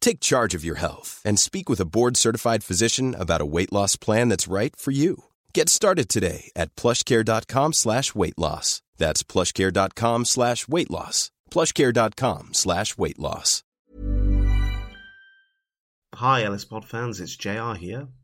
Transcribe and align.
Take 0.00 0.20
charge 0.20 0.54
of 0.54 0.64
your 0.64 0.76
health 0.76 1.22
and 1.24 1.38
speak 1.38 1.68
with 1.68 1.80
a 1.80 1.84
board-certified 1.86 2.64
physician 2.64 3.14
about 3.14 3.40
a 3.40 3.46
weight 3.46 3.72
loss 3.72 3.96
plan 3.96 4.28
that's 4.28 4.48
right 4.48 4.74
for 4.76 4.90
you. 4.90 5.24
Get 5.54 5.68
started 5.68 6.08
today 6.08 6.50
at 6.56 6.74
plushcare.com 6.76 7.72
slash 7.72 8.14
weight 8.14 8.38
loss. 8.38 8.82
That's 8.98 9.22
plushcare.com 9.22 10.24
slash 10.24 10.68
weight 10.68 10.90
loss. 10.90 11.30
plushcare.com 11.50 12.54
slash 12.54 12.98
weight 12.98 13.18
loss. 13.18 13.62
Hi, 16.14 16.42
Ellis 16.42 16.64
Pod 16.64 16.84
fans, 16.84 17.20
it's 17.20 17.36
JR 17.36 17.74
here. 17.74 18.08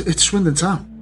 it's, 0.00 0.08
it's 0.08 0.24
Swindon 0.24 0.54
Town. 0.54 0.95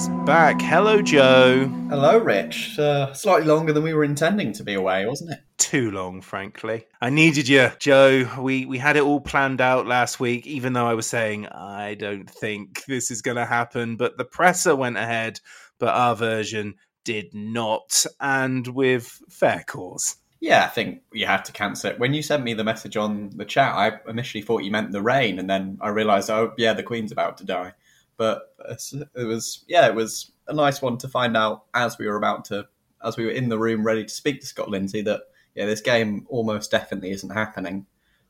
Is 0.00 0.08
back. 0.24 0.62
Hello, 0.62 1.02
Joe. 1.02 1.66
Hello, 1.90 2.16
Rich. 2.16 2.78
Uh, 2.78 3.12
slightly 3.12 3.46
longer 3.46 3.74
than 3.74 3.82
we 3.82 3.92
were 3.92 4.04
intending 4.04 4.50
to 4.54 4.64
be 4.64 4.72
away, 4.72 5.04
wasn't 5.04 5.32
it? 5.32 5.40
Too 5.58 5.90
long, 5.90 6.22
frankly. 6.22 6.86
I 7.02 7.10
needed 7.10 7.48
you, 7.48 7.70
Joe. 7.78 8.26
We 8.38 8.64
we 8.64 8.78
had 8.78 8.96
it 8.96 9.02
all 9.02 9.20
planned 9.20 9.60
out 9.60 9.86
last 9.86 10.18
week, 10.18 10.46
even 10.46 10.72
though 10.72 10.86
I 10.86 10.94
was 10.94 11.06
saying 11.06 11.48
I 11.48 11.96
don't 11.96 12.30
think 12.30 12.84
this 12.86 13.10
is 13.10 13.20
going 13.20 13.36
to 13.36 13.44
happen. 13.44 13.96
But 13.96 14.16
the 14.16 14.24
presser 14.24 14.74
went 14.74 14.96
ahead, 14.96 15.40
but 15.78 15.94
our 15.94 16.16
version 16.16 16.76
did 17.04 17.34
not, 17.34 18.06
and 18.20 18.66
with 18.68 19.20
fair 19.28 19.64
cause. 19.66 20.16
Yeah, 20.40 20.64
I 20.64 20.68
think 20.68 21.02
you 21.12 21.26
had 21.26 21.44
to 21.44 21.52
cancel 21.52 21.90
it. 21.90 21.98
When 21.98 22.14
you 22.14 22.22
sent 22.22 22.42
me 22.42 22.54
the 22.54 22.64
message 22.64 22.96
on 22.96 23.30
the 23.36 23.44
chat, 23.44 23.74
I 23.74 23.98
initially 24.08 24.40
thought 24.40 24.64
you 24.64 24.70
meant 24.70 24.92
the 24.92 25.02
rain, 25.02 25.38
and 25.38 25.50
then 25.50 25.76
I 25.82 25.88
realised, 25.88 26.30
oh, 26.30 26.54
yeah, 26.56 26.72
the 26.72 26.82
Queen's 26.82 27.12
about 27.12 27.36
to 27.38 27.44
die. 27.44 27.74
But 28.20 28.54
it 28.60 29.24
was, 29.24 29.64
yeah, 29.66 29.86
it 29.86 29.94
was 29.94 30.30
a 30.46 30.52
nice 30.52 30.82
one 30.82 30.98
to 30.98 31.08
find 31.08 31.38
out 31.38 31.64
as 31.72 31.96
we 31.96 32.06
were 32.06 32.18
about 32.18 32.44
to, 32.46 32.68
as 33.02 33.16
we 33.16 33.24
were 33.24 33.30
in 33.30 33.48
the 33.48 33.58
room 33.58 33.82
ready 33.82 34.04
to 34.04 34.12
speak 34.12 34.40
to 34.40 34.46
Scott 34.46 34.68
Lindsey 34.68 35.00
that, 35.00 35.22
yeah, 35.54 35.64
this 35.64 35.80
game 35.80 36.26
almost 36.28 36.70
definitely 36.70 37.12
isn't 37.12 37.30
happening. 37.30 37.86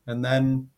And 0.07 0.23
then, 0.23 0.69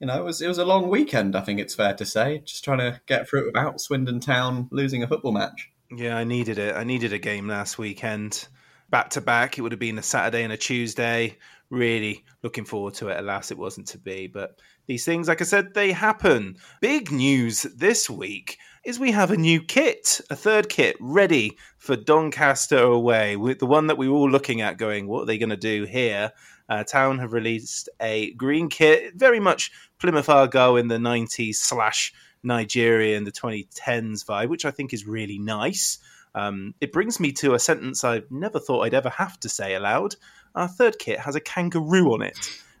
you 0.00 0.06
know, 0.06 0.18
it 0.18 0.24
was 0.24 0.40
it 0.40 0.48
was 0.48 0.56
a 0.56 0.64
long 0.64 0.88
weekend. 0.88 1.36
I 1.36 1.42
think 1.42 1.60
it's 1.60 1.74
fair 1.74 1.92
to 1.92 2.06
say, 2.06 2.38
just 2.38 2.64
trying 2.64 2.78
to 2.78 3.02
get 3.04 3.28
through 3.28 3.42
it 3.42 3.46
without 3.48 3.82
Swindon 3.82 4.20
Town 4.20 4.66
losing 4.70 5.02
a 5.02 5.08
football 5.08 5.32
match. 5.32 5.70
Yeah, 5.94 6.16
I 6.16 6.24
needed 6.24 6.56
it. 6.56 6.74
I 6.74 6.84
needed 6.84 7.12
a 7.12 7.18
game 7.18 7.46
last 7.46 7.76
weekend. 7.76 8.48
Back 8.88 9.10
to 9.10 9.20
back, 9.20 9.58
it 9.58 9.60
would 9.60 9.72
have 9.72 9.78
been 9.78 9.98
a 9.98 10.02
Saturday 10.02 10.42
and 10.42 10.54
a 10.54 10.56
Tuesday. 10.56 11.36
Really 11.74 12.24
looking 12.44 12.64
forward 12.64 12.94
to 12.94 13.08
it. 13.08 13.18
Alas, 13.18 13.50
it 13.50 13.58
wasn't 13.58 13.88
to 13.88 13.98
be. 13.98 14.28
But 14.28 14.60
these 14.86 15.04
things, 15.04 15.26
like 15.26 15.40
I 15.40 15.44
said, 15.44 15.74
they 15.74 15.90
happen. 15.90 16.56
Big 16.80 17.10
news 17.10 17.62
this 17.62 18.08
week 18.08 18.58
is 18.84 19.00
we 19.00 19.10
have 19.10 19.32
a 19.32 19.36
new 19.36 19.60
kit, 19.60 20.20
a 20.30 20.36
third 20.36 20.68
kit 20.68 20.96
ready 21.00 21.58
for 21.78 21.96
Doncaster 21.96 22.78
away. 22.78 23.34
The 23.34 23.66
one 23.66 23.88
that 23.88 23.98
we 23.98 24.08
were 24.08 24.16
all 24.16 24.30
looking 24.30 24.60
at, 24.60 24.78
going, 24.78 25.08
what 25.08 25.22
are 25.22 25.26
they 25.26 25.36
going 25.36 25.50
to 25.50 25.56
do 25.56 25.82
here? 25.82 26.30
Uh, 26.68 26.84
Town 26.84 27.18
have 27.18 27.32
released 27.32 27.88
a 28.00 28.32
green 28.34 28.68
kit, 28.68 29.14
very 29.16 29.40
much 29.40 29.72
Plymouth 29.98 30.28
Argyle 30.28 30.76
in 30.76 30.86
the 30.86 30.98
90s 30.98 31.56
slash 31.56 32.14
Nigeria 32.44 33.16
in 33.16 33.24
the 33.24 33.32
2010s 33.32 34.24
vibe, 34.24 34.48
which 34.48 34.64
I 34.64 34.70
think 34.70 34.92
is 34.92 35.08
really 35.08 35.40
nice. 35.40 35.98
Um, 36.36 36.74
it 36.80 36.92
brings 36.92 37.18
me 37.18 37.32
to 37.32 37.54
a 37.54 37.58
sentence 37.58 38.04
I 38.04 38.22
never 38.30 38.60
thought 38.60 38.82
I'd 38.82 38.94
ever 38.94 39.10
have 39.10 39.40
to 39.40 39.48
say 39.48 39.74
aloud. 39.74 40.14
Our 40.54 40.68
third 40.68 40.98
kit 40.98 41.18
has 41.18 41.34
a 41.34 41.40
kangaroo 41.40 42.14
on 42.14 42.22
it. 42.22 42.38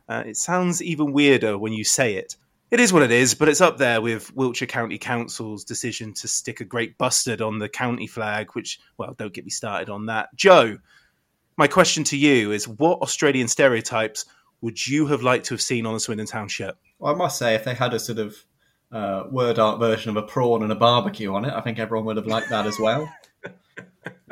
Uh, 0.08 0.22
it 0.26 0.36
sounds 0.36 0.82
even 0.82 1.12
weirder 1.12 1.58
when 1.58 1.72
you 1.72 1.84
say 1.84 2.14
it. 2.14 2.36
It 2.70 2.80
is 2.80 2.92
what 2.92 3.02
it 3.02 3.10
is, 3.10 3.34
but 3.34 3.48
it's 3.48 3.60
up 3.60 3.78
there 3.78 4.00
with 4.00 4.34
Wiltshire 4.34 4.66
County 4.66 4.98
Council's 4.98 5.64
decision 5.64 6.12
to 6.14 6.28
stick 6.28 6.60
a 6.60 6.64
great 6.64 6.98
bustard 6.98 7.40
on 7.40 7.58
the 7.58 7.68
county 7.68 8.06
flag, 8.06 8.48
which, 8.54 8.80
well, 8.98 9.14
don't 9.16 9.32
get 9.32 9.44
me 9.44 9.50
started 9.50 9.90
on 9.90 10.06
that. 10.06 10.34
Joe, 10.34 10.78
my 11.56 11.68
question 11.68 12.04
to 12.04 12.16
you 12.16 12.52
is 12.52 12.66
what 12.66 13.00
Australian 13.00 13.48
stereotypes 13.48 14.24
would 14.60 14.84
you 14.84 15.06
have 15.06 15.22
liked 15.22 15.46
to 15.46 15.54
have 15.54 15.60
seen 15.60 15.86
on 15.86 15.94
a 15.94 16.00
Swindon 16.00 16.26
Town 16.26 16.48
shirt? 16.48 16.74
Well, 16.98 17.14
I 17.14 17.16
must 17.16 17.38
say, 17.38 17.54
if 17.54 17.64
they 17.64 17.74
had 17.74 17.94
a 17.94 18.00
sort 18.00 18.18
of 18.18 18.36
uh, 18.90 19.24
word 19.30 19.58
art 19.58 19.78
version 19.78 20.10
of 20.10 20.16
a 20.16 20.22
prawn 20.22 20.62
and 20.62 20.72
a 20.72 20.76
barbecue 20.76 21.32
on 21.32 21.44
it, 21.44 21.52
I 21.52 21.60
think 21.60 21.78
everyone 21.78 22.06
would 22.06 22.16
have 22.16 22.26
liked 22.26 22.50
that 22.50 22.66
as 22.66 22.78
well. 22.78 23.08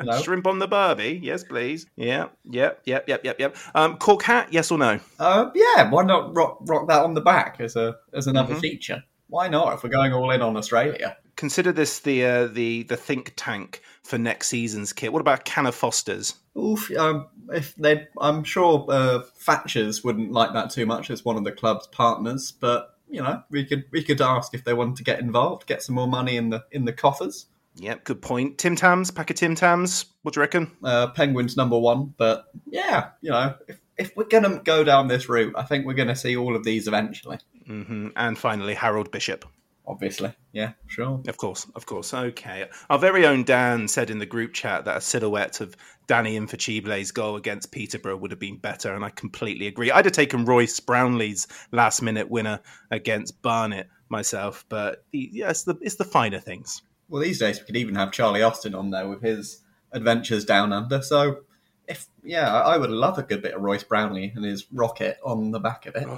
Know? 0.01 0.21
Shrimp 0.21 0.47
on 0.47 0.59
the 0.59 0.67
barbie, 0.67 1.19
yes, 1.23 1.43
please. 1.43 1.85
Yeah, 1.95 2.27
yep, 2.49 2.81
yep, 2.85 3.07
yep, 3.07 3.23
yep, 3.23 3.39
yep. 3.39 3.55
Um, 3.73 3.97
cork 3.97 4.23
hat, 4.23 4.49
yes 4.51 4.69
or 4.71 4.77
no? 4.77 4.99
Uh, 5.19 5.49
yeah, 5.55 5.89
why 5.89 6.03
not 6.03 6.35
rock, 6.35 6.57
rock 6.61 6.87
that 6.89 7.01
on 7.03 7.13
the 7.13 7.21
back 7.21 7.57
as 7.59 7.75
a 7.75 7.95
as 8.13 8.27
another 8.27 8.55
Mhm. 8.55 8.59
feature? 8.59 9.03
Why 9.27 9.47
not? 9.47 9.73
If 9.73 9.83
we're 9.83 9.89
going 9.89 10.11
all 10.13 10.29
in 10.31 10.41
on 10.41 10.57
Australia, 10.57 11.17
Consider 11.35 11.71
this 11.71 11.99
the 11.99 12.23
uh, 12.25 12.47
the 12.47 12.83
the 12.83 12.95
think 12.95 13.33
tank 13.35 13.81
for 14.03 14.19
next 14.19 14.49
season's 14.49 14.93
kit. 14.93 15.11
What 15.11 15.21
about 15.21 15.45
can 15.45 15.65
of 15.65 15.73
Fosters? 15.73 16.35
Oof, 16.55 16.95
um, 16.95 17.27
if 17.51 17.75
they, 17.75 18.07
I'm 18.21 18.43
sure 18.43 18.85
uh, 18.89 19.23
Thatchers 19.43 20.03
wouldn't 20.03 20.31
like 20.31 20.53
that 20.53 20.69
too 20.69 20.85
much 20.85 21.09
as 21.09 21.25
one 21.25 21.35
of 21.35 21.43
the 21.43 21.51
club's 21.51 21.87
partners. 21.87 22.51
But 22.51 22.95
you 23.09 23.23
know, 23.23 23.41
we 23.49 23.65
could 23.65 23.85
we 23.91 24.03
could 24.03 24.21
ask 24.21 24.53
if 24.53 24.63
they 24.63 24.73
wanted 24.73 24.97
to 24.97 25.03
get 25.03 25.19
involved, 25.19 25.65
get 25.65 25.81
some 25.81 25.95
more 25.95 26.07
money 26.07 26.37
in 26.37 26.49
the 26.51 26.63
in 26.71 26.85
the 26.85 26.93
coffers. 26.93 27.47
Yep, 27.75 28.03
good 28.03 28.21
point. 28.21 28.57
Tim 28.57 28.75
Tams, 28.75 29.11
pack 29.11 29.29
of 29.29 29.35
Tim 29.35 29.55
Tams. 29.55 30.05
What 30.21 30.33
do 30.33 30.39
you 30.39 30.41
reckon? 30.41 30.71
Uh, 30.83 31.07
Penguins 31.07 31.57
number 31.57 31.77
one, 31.77 32.13
but 32.17 32.45
yeah, 32.65 33.09
you 33.21 33.31
know, 33.31 33.55
if 33.67 33.79
if 33.97 34.15
we're 34.15 34.25
gonna 34.25 34.61
go 34.63 34.83
down 34.83 35.07
this 35.07 35.27
route, 35.29 35.53
I 35.57 35.63
think 35.63 35.85
we're 35.85 35.93
gonna 35.93 36.15
see 36.15 36.35
all 36.37 36.55
of 36.55 36.63
these 36.63 36.87
eventually. 36.87 37.39
hmm 37.65 38.09
And 38.15 38.37
finally, 38.37 38.73
Harold 38.75 39.11
Bishop. 39.11 39.45
Obviously, 39.85 40.33
yeah, 40.53 40.73
sure. 40.87 41.21
Of 41.27 41.35
course, 41.37 41.67
of 41.75 41.85
course. 41.85 42.13
Okay. 42.13 42.69
Our 42.89 42.97
very 42.99 43.25
own 43.25 43.43
Dan 43.43 43.89
said 43.89 44.09
in 44.09 44.19
the 44.19 44.25
group 44.25 44.53
chat 44.53 44.85
that 44.85 44.95
a 44.95 45.01
silhouette 45.01 45.59
of 45.59 45.75
Danny 46.07 46.37
Invincibile's 46.37 47.11
goal 47.11 47.35
against 47.35 47.71
Peterborough 47.71 48.15
would 48.15 48.31
have 48.31 48.39
been 48.39 48.57
better, 48.57 48.93
and 48.93 49.03
I 49.03 49.09
completely 49.09 49.67
agree. 49.67 49.91
I'd 49.91 50.05
have 50.05 50.13
taken 50.13 50.45
Royce 50.45 50.79
Brownlie's 50.79 51.47
last 51.73 52.01
minute 52.01 52.29
winner 52.29 52.61
against 52.91 53.41
Barnet 53.41 53.89
myself. 54.07 54.63
But 54.69 55.03
yeah, 55.11 55.49
it's 55.49 55.63
the 55.63 55.75
it's 55.81 55.95
the 55.95 56.05
finer 56.05 56.39
things. 56.39 56.81
Well, 57.09 57.21
these 57.21 57.39
days 57.39 57.59
we 57.59 57.65
could 57.65 57.77
even 57.77 57.95
have 57.95 58.11
Charlie 58.11 58.41
Austin 58.41 58.75
on 58.75 58.89
there 58.89 59.07
with 59.07 59.21
his 59.21 59.61
adventures 59.91 60.45
down 60.45 60.73
under. 60.73 61.01
So, 61.01 61.41
if 61.87 62.07
yeah, 62.23 62.51
I 62.53 62.77
would 62.77 62.89
love 62.89 63.17
a 63.17 63.23
good 63.23 63.41
bit 63.41 63.53
of 63.53 63.61
Royce 63.61 63.83
Brownlie 63.83 64.35
and 64.35 64.45
his 64.45 64.65
rocket 64.71 65.17
on 65.23 65.51
the 65.51 65.59
back 65.59 65.85
of 65.85 65.95
it. 65.95 66.07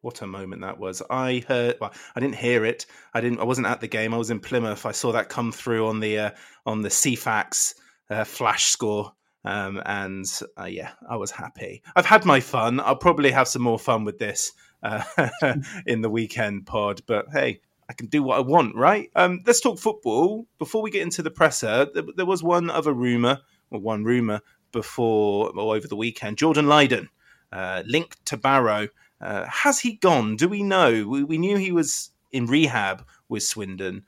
What 0.00 0.20
a 0.20 0.26
moment 0.26 0.60
that 0.60 0.78
was! 0.78 1.00
I 1.08 1.42
heard. 1.48 1.76
Well, 1.80 1.90
I 2.14 2.20
didn't 2.20 2.34
hear 2.34 2.66
it. 2.66 2.84
I 3.14 3.22
didn't. 3.22 3.40
I 3.40 3.44
wasn't 3.44 3.68
at 3.68 3.80
the 3.80 3.88
game. 3.88 4.12
I 4.12 4.18
was 4.18 4.30
in 4.30 4.38
Plymouth. 4.38 4.84
I 4.84 4.92
saw 4.92 5.12
that 5.12 5.30
come 5.30 5.50
through 5.50 5.86
on 5.86 6.00
the 6.00 6.18
uh, 6.18 6.30
on 6.66 6.82
the 6.82 6.90
Ceefax 6.90 7.74
uh, 8.10 8.24
flash 8.24 8.66
score. 8.66 9.12
Um, 9.44 9.80
and 9.84 10.26
uh, 10.58 10.64
yeah, 10.64 10.92
I 11.08 11.16
was 11.16 11.30
happy. 11.30 11.82
I've 11.96 12.06
had 12.06 12.24
my 12.24 12.40
fun. 12.40 12.80
I'll 12.80 12.96
probably 12.96 13.30
have 13.30 13.48
some 13.48 13.62
more 13.62 13.78
fun 13.78 14.04
with 14.04 14.18
this 14.18 14.52
uh, 14.82 15.02
in 15.86 16.00
the 16.00 16.10
weekend 16.10 16.66
pod. 16.66 17.00
But 17.06 17.26
hey, 17.32 17.60
I 17.88 17.92
can 17.92 18.06
do 18.06 18.22
what 18.22 18.38
I 18.38 18.40
want, 18.40 18.74
right? 18.76 19.10
Um, 19.14 19.42
let's 19.46 19.60
talk 19.60 19.78
football. 19.78 20.46
Before 20.58 20.82
we 20.82 20.90
get 20.90 21.02
into 21.02 21.22
the 21.22 21.30
presser, 21.30 21.86
there, 21.92 22.04
there 22.16 22.26
was 22.26 22.42
one 22.42 22.70
other 22.70 22.92
rumor, 22.92 23.40
or 23.70 23.80
one 23.80 24.04
rumor 24.04 24.40
before 24.72 25.50
or 25.56 25.76
over 25.76 25.86
the 25.86 25.96
weekend. 25.96 26.38
Jordan 26.38 26.66
Lyden, 26.66 27.08
uh, 27.52 27.82
linked 27.86 28.24
to 28.26 28.36
Barrow. 28.36 28.88
Uh, 29.20 29.46
has 29.46 29.80
he 29.80 29.94
gone? 29.94 30.36
Do 30.36 30.48
we 30.48 30.62
know? 30.62 31.06
We, 31.06 31.24
we 31.24 31.38
knew 31.38 31.56
he 31.56 31.72
was 31.72 32.10
in 32.32 32.46
rehab 32.46 33.06
with 33.28 33.42
Swindon, 33.42 34.02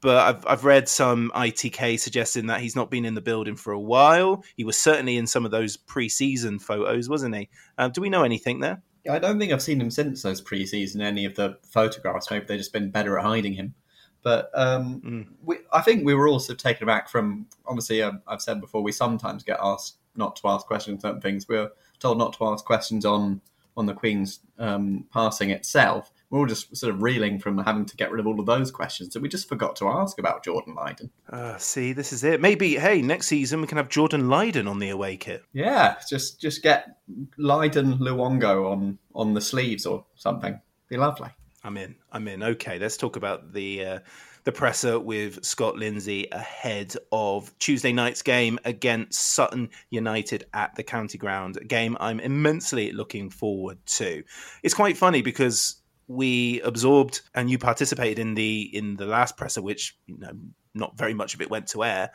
but 0.00 0.16
I've, 0.16 0.46
I've 0.46 0.64
read 0.64 0.88
some 0.88 1.30
ITK 1.34 1.98
suggesting 1.98 2.46
that 2.46 2.60
he's 2.60 2.76
not 2.76 2.90
been 2.90 3.04
in 3.04 3.14
the 3.14 3.20
building 3.20 3.56
for 3.56 3.72
a 3.72 3.80
while. 3.80 4.44
He 4.56 4.64
was 4.64 4.76
certainly 4.76 5.16
in 5.16 5.26
some 5.26 5.44
of 5.44 5.50
those 5.50 5.76
pre-season 5.76 6.58
photos, 6.58 7.08
wasn't 7.08 7.36
he? 7.36 7.48
Uh, 7.76 7.88
do 7.88 8.00
we 8.00 8.08
know 8.08 8.22
anything 8.22 8.60
there? 8.60 8.82
I 9.10 9.18
don't 9.18 9.38
think 9.38 9.52
I've 9.52 9.62
seen 9.62 9.80
him 9.80 9.90
since 9.90 10.22
those 10.22 10.40
pre-season. 10.40 11.00
Any 11.00 11.24
of 11.24 11.34
the 11.34 11.58
photographs, 11.62 12.30
maybe 12.30 12.44
they've 12.46 12.58
just 12.58 12.72
been 12.72 12.90
better 12.90 13.18
at 13.18 13.24
hiding 13.24 13.54
him. 13.54 13.74
But 14.22 14.50
um, 14.54 15.02
mm. 15.04 15.26
we, 15.42 15.58
I 15.72 15.82
think 15.82 16.04
we 16.04 16.14
were 16.14 16.28
also 16.28 16.54
taken 16.54 16.84
aback 16.84 17.08
from. 17.08 17.46
Obviously, 17.66 18.02
uh, 18.02 18.12
I've 18.28 18.42
said 18.42 18.60
before, 18.60 18.82
we 18.82 18.92
sometimes 18.92 19.42
get 19.42 19.58
asked 19.60 19.96
not 20.14 20.36
to 20.36 20.48
ask 20.48 20.66
questions 20.66 21.04
on 21.04 21.20
things. 21.20 21.48
We're 21.48 21.70
told 21.98 22.18
not 22.18 22.32
to 22.34 22.46
ask 22.46 22.64
questions 22.64 23.04
on 23.04 23.40
on 23.76 23.86
the 23.86 23.94
Queen's 23.94 24.40
um, 24.58 25.06
passing 25.12 25.50
itself 25.50 26.12
we're 26.32 26.38
all 26.38 26.46
just 26.46 26.74
sort 26.74 26.94
of 26.94 27.02
reeling 27.02 27.38
from 27.38 27.58
having 27.58 27.84
to 27.84 27.94
get 27.94 28.10
rid 28.10 28.18
of 28.18 28.26
all 28.26 28.40
of 28.40 28.46
those 28.46 28.70
questions 28.70 29.12
that 29.12 29.20
we 29.20 29.28
just 29.28 29.50
forgot 29.50 29.76
to 29.76 29.88
ask 29.88 30.18
about 30.18 30.42
Jordan 30.42 30.74
Lyden. 30.74 31.10
Uh, 31.28 31.58
see, 31.58 31.92
this 31.92 32.10
is 32.10 32.24
it. 32.24 32.40
Maybe, 32.40 32.76
hey, 32.76 33.02
next 33.02 33.26
season 33.26 33.60
we 33.60 33.66
can 33.66 33.76
have 33.76 33.90
Jordan 33.90 34.22
Lyden 34.22 34.66
on 34.66 34.78
the 34.78 34.88
away 34.88 35.18
kit. 35.18 35.44
Yeah, 35.52 35.96
just 36.08 36.40
just 36.40 36.62
get 36.62 36.96
Lyden 37.38 37.98
Luongo 37.98 38.72
on 38.72 38.98
on 39.14 39.34
the 39.34 39.42
sleeves 39.42 39.84
or 39.84 40.06
something. 40.14 40.58
Be 40.88 40.96
lovely. 40.96 41.28
I'm 41.62 41.76
in. 41.76 41.96
I'm 42.10 42.26
in. 42.26 42.42
Okay, 42.42 42.78
let's 42.78 42.96
talk 42.96 43.16
about 43.16 43.52
the 43.52 43.84
uh, 43.84 43.98
the 44.44 44.52
presser 44.52 44.98
with 44.98 45.44
Scott 45.44 45.76
Lindsey 45.76 46.28
ahead 46.32 46.94
of 47.12 47.56
Tuesday 47.58 47.92
night's 47.92 48.22
game 48.22 48.58
against 48.64 49.20
Sutton 49.20 49.68
United 49.90 50.46
at 50.54 50.74
the 50.76 50.82
County 50.82 51.18
Ground. 51.18 51.58
A 51.58 51.64
game 51.64 51.96
I'm 52.00 52.20
immensely 52.20 52.90
looking 52.92 53.28
forward 53.28 53.84
to. 53.86 54.24
It's 54.62 54.74
quite 54.74 54.96
funny 54.96 55.20
because 55.20 55.81
we 56.12 56.60
absorbed 56.60 57.22
and 57.34 57.50
you 57.50 57.58
participated 57.58 58.18
in 58.18 58.34
the 58.34 58.70
in 58.76 58.96
the 58.96 59.06
last 59.06 59.36
presser, 59.36 59.62
which 59.62 59.96
you 60.06 60.18
know 60.18 60.32
not 60.74 60.96
very 60.96 61.14
much 61.14 61.34
of 61.34 61.40
it 61.40 61.50
went 61.50 61.66
to 61.68 61.84
air 61.84 62.10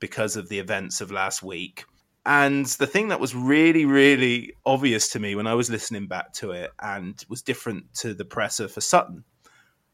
because 0.00 0.36
of 0.36 0.48
the 0.48 0.58
events 0.58 1.00
of 1.00 1.10
last 1.10 1.42
week. 1.42 1.84
And 2.24 2.66
the 2.66 2.86
thing 2.86 3.08
that 3.08 3.20
was 3.20 3.34
really, 3.34 3.84
really 3.84 4.52
obvious 4.64 5.08
to 5.10 5.18
me 5.18 5.34
when 5.34 5.46
I 5.46 5.54
was 5.54 5.70
listening 5.70 6.06
back 6.06 6.32
to 6.34 6.52
it 6.52 6.70
and 6.80 7.20
was 7.28 7.42
different 7.42 7.94
to 7.94 8.14
the 8.14 8.24
presser 8.24 8.68
for 8.68 8.80
Sutton 8.80 9.24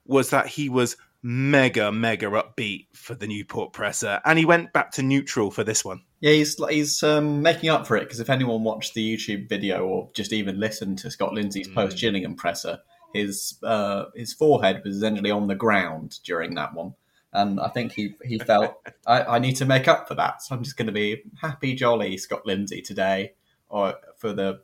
was 0.04 0.30
that 0.30 0.46
he 0.46 0.68
was 0.68 0.96
mega, 1.22 1.90
mega 1.90 2.26
upbeat 2.26 2.86
for 2.94 3.14
the 3.14 3.26
Newport 3.26 3.72
presser, 3.72 4.20
and 4.24 4.38
he 4.38 4.44
went 4.44 4.72
back 4.72 4.92
to 4.92 5.02
neutral 5.02 5.50
for 5.50 5.64
this 5.64 5.84
one. 5.84 6.02
Yeah, 6.20 6.32
he's 6.32 6.56
he's 6.68 7.02
um, 7.02 7.42
making 7.42 7.70
up 7.70 7.86
for 7.86 7.96
it 7.96 8.00
because 8.00 8.20
if 8.20 8.30
anyone 8.30 8.64
watched 8.64 8.94
the 8.94 9.16
YouTube 9.16 9.48
video 9.48 9.86
or 9.86 10.10
just 10.14 10.32
even 10.32 10.58
listened 10.60 10.98
to 10.98 11.10
Scott 11.10 11.32
Lindsey's 11.32 11.68
mm. 11.68 11.74
post 11.74 11.98
Gillingham 11.98 12.34
presser, 12.34 12.78
his 13.12 13.58
uh, 13.62 14.06
his 14.14 14.32
forehead 14.32 14.82
was 14.84 14.96
essentially 14.96 15.30
on 15.30 15.48
the 15.48 15.54
ground 15.54 16.18
during 16.24 16.54
that 16.54 16.74
one. 16.74 16.94
And 17.32 17.60
I 17.60 17.68
think 17.68 17.92
he 17.92 18.14
he 18.24 18.38
felt 18.38 18.74
I, 19.06 19.22
I 19.22 19.38
need 19.38 19.56
to 19.56 19.64
make 19.64 19.88
up 19.88 20.08
for 20.08 20.14
that, 20.14 20.42
so 20.42 20.54
I'm 20.54 20.64
just 20.64 20.76
going 20.76 20.86
to 20.86 20.92
be 20.92 21.22
happy, 21.40 21.74
jolly 21.74 22.16
Scott 22.16 22.46
Lindsey 22.46 22.80
today, 22.80 23.32
or 23.68 23.94
for 24.16 24.32
the 24.32 24.60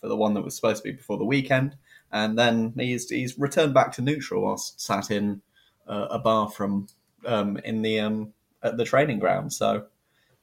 for 0.00 0.08
the 0.08 0.16
one 0.16 0.34
that 0.34 0.42
was 0.42 0.54
supposed 0.56 0.82
to 0.82 0.90
be 0.90 0.96
before 0.96 1.18
the 1.18 1.24
weekend, 1.24 1.76
and 2.12 2.38
then 2.38 2.72
he's 2.76 3.08
he's 3.08 3.38
returned 3.38 3.74
back 3.74 3.92
to 3.92 4.02
neutral 4.02 4.42
whilst 4.42 4.80
sat 4.80 5.10
in 5.10 5.42
uh, 5.86 6.08
a 6.10 6.18
bar 6.18 6.48
from 6.48 6.86
um, 7.26 7.56
in 7.58 7.82
the 7.82 8.00
um, 8.00 8.32
at 8.62 8.76
the 8.76 8.84
training 8.84 9.18
ground. 9.18 9.52
So 9.52 9.86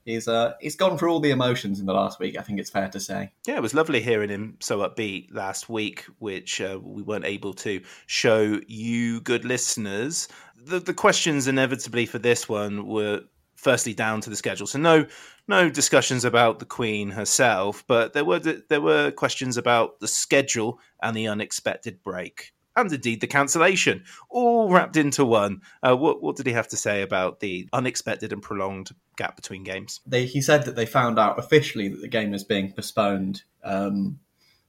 he's 0.06 0.28
uh, 0.28 0.54
he's 0.62 0.76
gone 0.76 0.98
through 0.98 1.12
all 1.12 1.20
the 1.20 1.32
emotions 1.32 1.80
in 1.80 1.86
the 1.86 1.94
last 1.94 2.20
week. 2.20 2.38
I 2.38 2.42
think 2.42 2.60
it's 2.60 2.70
fair 2.70 2.88
to 2.90 3.00
say. 3.00 3.32
Yeah, 3.46 3.56
it 3.56 3.62
was 3.62 3.74
lovely 3.74 4.02
hearing 4.02 4.30
him 4.30 4.58
so 4.62 4.80
upbeat 4.80 5.34
last 5.34 5.68
week, 5.68 6.06
which 6.20 6.62
uh, 6.62 6.80
we 6.82 7.02
weren't 7.02 7.26
able 7.26 7.54
to 7.56 7.82
show 8.06 8.62
you, 8.68 9.20
good 9.22 9.44
listeners. 9.44 10.30
The 10.56 10.80
the 10.80 10.94
questions 10.94 11.48
inevitably 11.48 12.06
for 12.06 12.20
this 12.20 12.48
one 12.48 12.88
were 12.88 13.22
firstly 13.56 13.94
down 13.94 14.22
to 14.22 14.30
the 14.30 14.36
schedule, 14.36 14.68
so 14.68 14.80
no 14.80 15.06
no 15.48 15.70
discussions 15.70 16.24
about 16.24 16.60
the 16.60 16.66
Queen 16.66 17.10
herself, 17.10 17.84
but 17.88 18.14
there 18.14 18.26
were 18.26 18.40
there 18.40 18.82
were 18.82 19.12
questions 19.12 19.58
about 19.58 20.00
the 20.00 20.08
schedule 20.08 20.80
and 21.02 21.18
the 21.18 21.28
unexpected 21.28 22.02
break 22.04 22.54
and 22.76 22.92
indeed 22.92 23.22
the 23.22 23.28
cancellation, 23.28 24.04
all 24.30 24.70
wrapped 24.70 24.98
into 24.98 25.26
one. 25.26 25.62
Uh, 25.82 25.96
what, 25.96 26.22
what 26.22 26.36
did 26.36 26.46
he 26.46 26.54
have 26.54 26.68
to 26.70 26.78
say 26.78 27.02
about 27.02 27.40
the 27.40 27.68
unexpected 27.72 28.34
and 28.34 28.42
prolonged 28.42 28.92
gap 29.18 29.36
between 29.36 29.64
games? 29.64 30.02
They, 30.06 30.26
he 30.26 30.42
said 30.42 30.66
that 30.66 30.76
they 30.76 30.86
found 30.86 31.18
out 31.18 31.40
officially 31.40 31.88
that 31.88 32.02
the 32.02 32.08
game 32.08 32.32
was 32.32 32.44
being 32.44 32.72
postponed 32.72 33.44
um, 33.64 34.20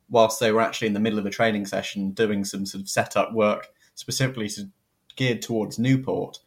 whilst 0.08 0.41
they 0.41 0.53
were 0.53 0.61
actually 0.61 0.88
in 0.88 0.94
the 0.94 1.00
middle 1.00 1.19
of 1.19 1.26
a 1.26 1.31
training 1.31 1.67
session 1.67 2.12
doing 2.12 2.44
some 2.44 2.67
sort 2.67 2.82
of 2.82 2.88
setup 2.88 3.32
work 3.32 3.69
specifically 3.94 4.49
to, 4.50 4.69
geared 5.17 5.43
towards 5.43 5.79
Newport. 5.79 6.38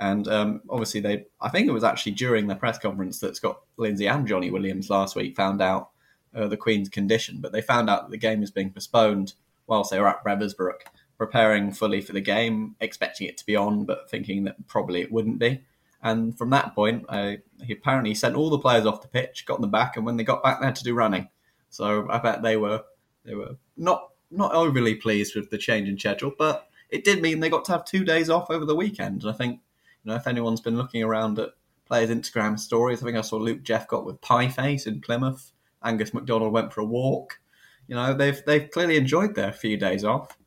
And 0.00 0.28
um, 0.28 0.60
obviously, 0.70 1.00
they 1.00 1.24
I 1.40 1.48
think 1.48 1.66
it 1.66 1.72
was 1.72 1.82
actually 1.82 2.12
during 2.12 2.46
the 2.46 2.54
press 2.54 2.78
conference 2.78 3.18
that 3.18 3.34
Scott 3.34 3.62
Lindsey 3.76 4.06
and 4.06 4.28
Jonny 4.28 4.48
Williams 4.48 4.90
last 4.90 5.16
week 5.16 5.34
found 5.34 5.60
out 5.60 5.90
uh, 6.32 6.46
the 6.46 6.56
Queen's 6.56 6.88
condition, 6.88 7.40
but 7.40 7.50
they 7.50 7.60
found 7.60 7.90
out 7.90 8.02
that 8.02 8.10
the 8.12 8.18
game 8.18 8.40
was 8.40 8.52
being 8.52 8.70
postponed 8.70 9.34
whilst 9.66 9.90
they 9.90 9.98
were 9.98 10.08
at 10.08 10.24
Ravensbrück 10.24 10.82
preparing 11.18 11.72
fully 11.72 12.00
for 12.00 12.12
the 12.12 12.20
game, 12.20 12.76
expecting 12.80 13.26
it 13.26 13.36
to 13.36 13.44
be 13.44 13.56
on, 13.56 13.84
but 13.84 14.08
thinking 14.08 14.44
that 14.44 14.66
probably 14.68 15.02
it 15.02 15.12
wouldn't 15.12 15.40
be. 15.40 15.60
And 16.00 16.38
from 16.38 16.50
that 16.50 16.76
point, 16.76 17.06
he 17.10 17.72
apparently 17.72 18.14
sent 18.14 18.36
all 18.36 18.50
the 18.50 18.58
players 18.58 18.86
off 18.86 19.02
the 19.02 19.08
pitch, 19.08 19.44
got 19.44 19.60
them 19.60 19.72
back, 19.72 19.96
and 19.96 20.06
when 20.06 20.16
they 20.16 20.22
got 20.22 20.44
back, 20.44 20.60
they 20.60 20.66
had 20.66 20.76
to 20.76 20.84
do 20.84 20.94
running. 20.94 21.28
So 21.70 22.08
I 22.08 22.18
bet 22.18 22.42
they 22.42 22.56
were 22.56 22.84
they 23.24 23.34
were 23.34 23.56
not 23.76 24.10
not 24.30 24.54
overly 24.54 24.94
pleased 24.94 25.34
with 25.34 25.50
the 25.50 25.58
change 25.58 25.88
in 25.88 25.98
schedule, 25.98 26.32
but 26.38 26.68
it 26.88 27.04
did 27.04 27.20
mean 27.20 27.40
they 27.40 27.50
got 27.50 27.64
to 27.66 27.72
have 27.72 27.84
two 27.84 28.04
days 28.04 28.30
off 28.30 28.48
over 28.48 28.64
the 28.64 28.76
weekend. 28.76 29.22
And 29.22 29.30
I 29.32 29.34
think 29.34 29.60
you 30.04 30.10
know 30.10 30.16
if 30.16 30.28
anyone's 30.28 30.60
been 30.60 30.76
looking 30.76 31.02
around 31.02 31.40
at 31.40 31.50
players' 31.84 32.10
Instagram 32.10 32.60
stories, 32.60 33.02
I 33.02 33.06
think 33.06 33.18
I 33.18 33.22
saw 33.22 33.36
Luke 33.36 33.64
Jephcott 33.64 34.04
with 34.04 34.20
pie 34.20 34.48
face 34.48 34.86
in 34.86 35.00
Plymouth. 35.00 35.50
Angus 35.82 36.14
MacDonald 36.14 36.52
went 36.52 36.72
for 36.72 36.80
a 36.80 36.86
walk. 36.86 37.40
You 37.88 37.96
know 37.96 38.14
they've 38.14 38.40
they've 38.46 38.70
clearly 38.70 38.96
enjoyed 38.96 39.34
their 39.34 39.52
few 39.52 39.76
days 39.76 40.04
off 40.04 40.37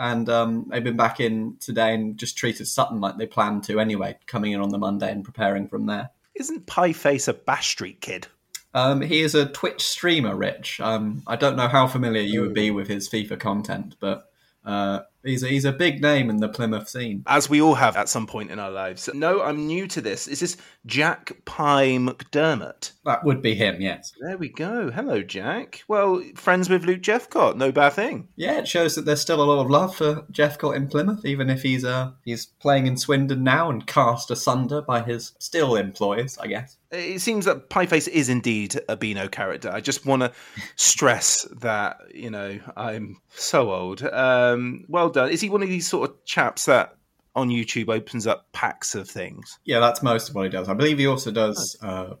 and 0.00 0.30
um, 0.30 0.64
they've 0.70 0.82
been 0.82 0.96
back 0.96 1.20
in 1.20 1.58
today 1.60 1.94
and 1.94 2.16
just 2.16 2.38
treated 2.38 2.66
Sutton 2.66 3.02
like 3.02 3.18
they 3.18 3.26
planned 3.26 3.64
to 3.64 3.78
anyway, 3.78 4.16
coming 4.26 4.52
in 4.52 4.60
on 4.60 4.70
the 4.70 4.78
Monday 4.78 5.12
and 5.12 5.22
preparing 5.22 5.68
from 5.68 5.84
there. 5.84 6.08
Isn't 6.34 6.66
Pieface 6.66 7.28
a 7.28 7.34
Bash 7.34 7.68
Street 7.68 8.00
kid? 8.00 8.26
Um, 8.72 9.02
he 9.02 9.20
is 9.20 9.34
a 9.34 9.44
Twitch 9.44 9.86
streamer, 9.86 10.34
Rich. 10.34 10.80
Um, 10.80 11.22
I 11.26 11.36
don't 11.36 11.54
know 11.54 11.68
how 11.68 11.86
familiar 11.86 12.22
you 12.22 12.40
would 12.40 12.54
be 12.54 12.70
with 12.70 12.88
his 12.88 13.10
FIFA 13.10 13.38
content, 13.40 13.96
but 14.00 14.30
uh, 14.64 15.00
He's 15.22 15.42
a, 15.42 15.48
he's 15.48 15.64
a 15.64 15.72
big 15.72 16.00
name 16.00 16.30
in 16.30 16.38
the 16.38 16.48
Plymouth 16.48 16.88
scene. 16.88 17.22
As 17.26 17.50
we 17.50 17.60
all 17.60 17.74
have 17.74 17.96
at 17.96 18.08
some 18.08 18.26
point 18.26 18.50
in 18.50 18.58
our 18.58 18.70
lives. 18.70 19.08
No, 19.12 19.42
I'm 19.42 19.66
new 19.66 19.86
to 19.88 20.00
this. 20.00 20.26
Is 20.26 20.40
this 20.40 20.56
Jack 20.86 21.32
Pye 21.44 21.98
McDermott? 21.98 22.92
That 23.04 23.24
would 23.24 23.42
be 23.42 23.54
him, 23.54 23.80
yes. 23.80 24.12
There 24.20 24.38
we 24.38 24.48
go. 24.48 24.90
Hello, 24.90 25.22
Jack. 25.22 25.82
Well, 25.88 26.22
friends 26.34 26.70
with 26.70 26.84
Luke 26.84 27.02
Jephcott. 27.02 27.56
No 27.56 27.70
bad 27.72 27.92
thing. 27.92 28.28
Yeah, 28.36 28.58
it 28.58 28.68
shows 28.68 28.94
that 28.94 29.04
there's 29.04 29.20
still 29.20 29.42
a 29.42 29.44
lot 29.44 29.60
of 29.60 29.70
love 29.70 29.94
for 29.94 30.22
Jephcott 30.32 30.76
in 30.76 30.88
Plymouth, 30.88 31.24
even 31.24 31.50
if 31.50 31.62
he's 31.62 31.84
uh, 31.84 32.12
he's 32.24 32.46
playing 32.46 32.86
in 32.86 32.96
Swindon 32.96 33.44
now 33.44 33.70
and 33.70 33.86
cast 33.86 34.30
asunder 34.30 34.80
by 34.82 35.02
his 35.02 35.32
still 35.38 35.76
employers, 35.76 36.38
I 36.38 36.46
guess. 36.46 36.76
It 36.90 37.20
seems 37.20 37.44
that 37.44 37.70
Pieface 37.70 38.08
is 38.08 38.28
indeed 38.28 38.80
a 38.88 38.96
Beano 38.96 39.28
character. 39.28 39.70
I 39.70 39.80
just 39.80 40.04
want 40.04 40.22
to 40.22 40.32
stress 40.76 41.46
that, 41.60 41.98
you 42.12 42.30
know, 42.30 42.58
I'm 42.76 43.20
so 43.28 43.72
old. 43.72 44.02
Um, 44.02 44.84
well 44.88 45.09
done. 45.10 45.30
Is 45.30 45.40
he 45.40 45.50
one 45.50 45.62
of 45.62 45.68
these 45.68 45.88
sort 45.88 46.10
of 46.10 46.24
chaps 46.24 46.66
that 46.66 46.96
on 47.34 47.48
YouTube 47.48 47.88
opens 47.88 48.26
up 48.26 48.50
packs 48.52 48.94
of 48.94 49.08
things? 49.08 49.58
Yeah, 49.64 49.80
that's 49.80 50.02
most 50.02 50.28
of 50.28 50.34
what 50.34 50.44
he 50.44 50.50
does. 50.50 50.68
I 50.68 50.74
believe 50.74 50.98
he 50.98 51.06
also 51.06 51.30
does 51.30 51.76
uh, 51.82 52.14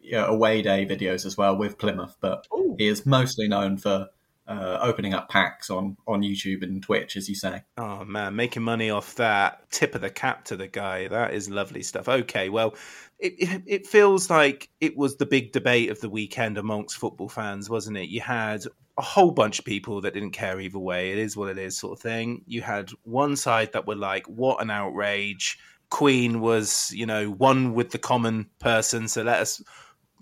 yeah, 0.00 0.26
away 0.26 0.62
day 0.62 0.86
videos 0.86 1.26
as 1.26 1.36
well 1.36 1.56
with 1.56 1.78
Plymouth, 1.78 2.16
but 2.20 2.46
Ooh. 2.54 2.74
he 2.78 2.88
is 2.88 3.04
mostly 3.04 3.48
known 3.48 3.76
for 3.76 4.08
uh, 4.46 4.78
opening 4.80 5.12
up 5.12 5.28
packs 5.28 5.68
on 5.68 5.96
on 6.06 6.22
YouTube 6.22 6.62
and 6.62 6.82
Twitch, 6.82 7.16
as 7.16 7.28
you 7.28 7.34
say. 7.34 7.62
Oh 7.76 8.04
man, 8.04 8.34
making 8.34 8.62
money 8.62 8.90
off 8.90 9.14
that 9.16 9.70
tip 9.70 9.94
of 9.94 10.00
the 10.00 10.10
cap 10.10 10.46
to 10.46 10.56
the 10.56 10.66
guy. 10.66 11.08
That 11.08 11.34
is 11.34 11.50
lovely 11.50 11.82
stuff. 11.82 12.08
Okay, 12.08 12.48
well, 12.48 12.74
it, 13.18 13.34
it, 13.38 13.62
it 13.66 13.86
feels 13.86 14.30
like 14.30 14.70
it 14.80 14.96
was 14.96 15.16
the 15.16 15.26
big 15.26 15.52
debate 15.52 15.90
of 15.90 16.00
the 16.00 16.08
weekend 16.08 16.56
amongst 16.56 16.96
football 16.96 17.28
fans, 17.28 17.68
wasn't 17.68 17.98
it? 17.98 18.08
You 18.08 18.22
had 18.22 18.64
a 18.98 19.02
whole 19.02 19.30
bunch 19.30 19.58
of 19.58 19.64
people 19.64 20.00
that 20.00 20.12
didn't 20.12 20.32
care 20.32 20.60
either 20.60 20.78
way. 20.78 21.12
It 21.12 21.18
is 21.18 21.36
what 21.36 21.48
it 21.48 21.58
is, 21.58 21.78
sort 21.78 21.96
of 21.96 22.02
thing. 22.02 22.42
You 22.46 22.62
had 22.62 22.90
one 23.04 23.36
side 23.36 23.72
that 23.72 23.86
were 23.86 23.94
like, 23.94 24.26
"What 24.26 24.60
an 24.60 24.70
outrage!" 24.70 25.58
Queen 25.90 26.40
was, 26.40 26.92
you 26.92 27.06
know, 27.06 27.30
one 27.30 27.72
with 27.74 27.90
the 27.90 27.98
common 27.98 28.50
person, 28.58 29.08
so 29.08 29.22
let 29.22 29.40
us 29.40 29.62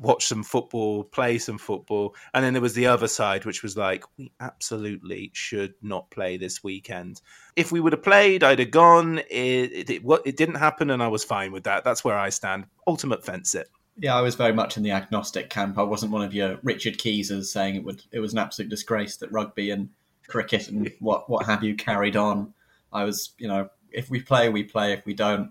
watch 0.00 0.26
some 0.26 0.42
football, 0.42 1.04
play 1.04 1.38
some 1.38 1.58
football. 1.58 2.14
And 2.34 2.44
then 2.44 2.52
there 2.52 2.62
was 2.62 2.74
the 2.74 2.86
other 2.86 3.08
side, 3.08 3.44
which 3.44 3.62
was 3.62 3.76
like, 3.76 4.04
we 4.18 4.30
absolutely 4.40 5.30
should 5.34 5.74
not 5.82 6.10
play 6.10 6.36
this 6.36 6.62
weekend. 6.62 7.20
If 7.56 7.72
we 7.72 7.80
would 7.80 7.94
have 7.94 8.02
played, 8.02 8.44
I'd 8.44 8.58
have 8.58 8.70
gone. 8.70 9.18
It, 9.30 9.72
it, 9.72 9.90
it, 9.90 10.02
it 10.24 10.36
didn't 10.36 10.56
happen, 10.56 10.90
and 10.90 11.02
I 11.02 11.08
was 11.08 11.24
fine 11.24 11.52
with 11.52 11.64
that. 11.64 11.84
That's 11.84 12.04
where 12.04 12.18
I 12.18 12.28
stand. 12.28 12.66
Ultimate 12.86 13.24
fence 13.24 13.54
it. 13.54 13.68
Yeah, 13.98 14.14
I 14.14 14.20
was 14.20 14.34
very 14.34 14.52
much 14.52 14.76
in 14.76 14.82
the 14.82 14.90
agnostic 14.90 15.48
camp. 15.48 15.78
I 15.78 15.82
wasn't 15.82 16.12
one 16.12 16.22
of 16.22 16.34
your 16.34 16.58
Richard 16.62 16.98
Keysers 16.98 17.46
saying 17.46 17.76
it 17.76 17.84
would 17.84 18.02
it 18.12 18.20
was 18.20 18.32
an 18.32 18.38
absolute 18.38 18.68
disgrace 18.68 19.16
that 19.18 19.32
rugby 19.32 19.70
and 19.70 19.88
cricket 20.28 20.68
and 20.68 20.92
what 21.00 21.30
what 21.30 21.46
have 21.46 21.64
you 21.64 21.74
carried 21.74 22.16
on. 22.16 22.52
I 22.92 23.04
was, 23.04 23.32
you 23.38 23.48
know, 23.48 23.70
if 23.90 24.10
we 24.10 24.20
play, 24.20 24.48
we 24.48 24.64
play. 24.64 24.92
If 24.92 25.06
we 25.06 25.14
don't, 25.14 25.50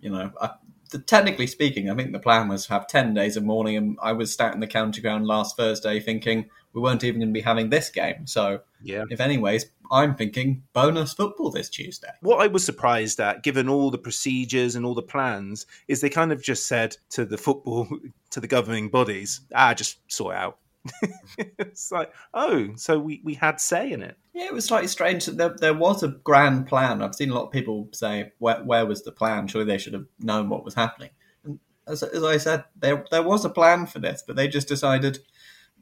you 0.00 0.10
know, 0.10 0.32
I, 0.40 0.50
the, 0.90 0.98
technically 0.98 1.46
speaking, 1.46 1.90
I 1.90 1.94
think 1.94 2.12
the 2.12 2.18
plan 2.18 2.48
was 2.48 2.66
to 2.66 2.72
have 2.74 2.86
10 2.86 3.14
days 3.14 3.36
of 3.36 3.44
mourning, 3.44 3.76
and 3.76 3.98
I 4.02 4.12
was 4.12 4.34
sat 4.34 4.54
in 4.54 4.60
the 4.60 4.66
county 4.66 5.00
ground 5.00 5.26
last 5.26 5.56
Thursday 5.56 6.00
thinking 6.00 6.50
we 6.76 6.82
weren't 6.82 7.02
even 7.04 7.20
going 7.20 7.32
to 7.32 7.32
be 7.32 7.40
having 7.40 7.70
this 7.70 7.88
game. 7.88 8.26
So, 8.26 8.60
yeah. 8.82 9.04
if 9.08 9.18
anyways, 9.18 9.64
I'm 9.90 10.14
thinking 10.14 10.62
bonus 10.74 11.14
football 11.14 11.50
this 11.50 11.70
Tuesday. 11.70 12.10
What 12.20 12.42
I 12.42 12.48
was 12.48 12.66
surprised 12.66 13.18
at, 13.18 13.42
given 13.42 13.66
all 13.66 13.90
the 13.90 13.96
procedures 13.96 14.76
and 14.76 14.84
all 14.84 14.94
the 14.94 15.00
plans, 15.00 15.64
is 15.88 16.02
they 16.02 16.10
kind 16.10 16.32
of 16.32 16.42
just 16.42 16.66
said 16.68 16.94
to 17.10 17.24
the 17.24 17.38
football, 17.38 17.88
to 18.30 18.40
the 18.40 18.46
governing 18.46 18.90
bodies, 18.90 19.40
ah, 19.54 19.72
just 19.72 20.00
sort 20.12 20.34
it 20.34 20.38
out. 20.38 20.58
it's 21.58 21.90
like, 21.90 22.12
oh, 22.34 22.68
so 22.76 22.98
we, 22.98 23.22
we 23.24 23.32
had 23.32 23.58
say 23.58 23.90
in 23.90 24.02
it. 24.02 24.18
Yeah, 24.34 24.44
it 24.44 24.52
was 24.52 24.66
slightly 24.66 24.88
strange. 24.88 25.24
There, 25.24 25.56
there 25.58 25.74
was 25.74 26.02
a 26.02 26.08
grand 26.08 26.66
plan. 26.66 27.00
I've 27.00 27.14
seen 27.14 27.30
a 27.30 27.34
lot 27.34 27.46
of 27.46 27.52
people 27.52 27.88
say, 27.94 28.32
where, 28.38 28.62
where 28.62 28.84
was 28.84 29.02
the 29.02 29.12
plan? 29.12 29.48
Surely 29.48 29.66
they 29.66 29.78
should 29.78 29.94
have 29.94 30.06
known 30.20 30.50
what 30.50 30.62
was 30.62 30.74
happening. 30.74 31.10
And 31.42 31.58
as, 31.88 32.02
as 32.02 32.22
I 32.22 32.36
said, 32.36 32.64
there, 32.76 33.02
there 33.10 33.22
was 33.22 33.46
a 33.46 33.50
plan 33.50 33.86
for 33.86 33.98
this, 33.98 34.22
but 34.26 34.36
they 34.36 34.46
just 34.46 34.68
decided, 34.68 35.20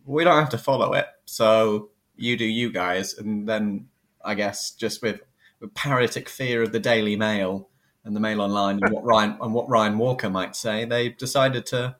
we 0.04 0.24
don't 0.24 0.38
have 0.38 0.50
to 0.50 0.58
follow 0.58 0.92
it. 0.92 1.06
So 1.24 1.90
you 2.16 2.36
do 2.36 2.44
you 2.44 2.70
guys. 2.70 3.14
And 3.14 3.48
then 3.48 3.88
I 4.24 4.34
guess 4.34 4.72
just 4.72 5.02
with, 5.02 5.20
with 5.60 5.74
paralytic 5.74 6.28
fear 6.28 6.62
of 6.62 6.72
the 6.72 6.80
Daily 6.80 7.16
Mail 7.16 7.68
and 8.04 8.14
the 8.14 8.20
Mail 8.20 8.40
Online 8.40 8.80
and 8.82 8.92
what 8.92 9.04
Ryan 9.04 9.38
and 9.40 9.54
what 9.54 9.68
Ryan 9.68 9.98
Walker 9.98 10.30
might 10.30 10.56
say, 10.56 10.84
they 10.84 11.10
decided 11.10 11.66
to 11.66 11.96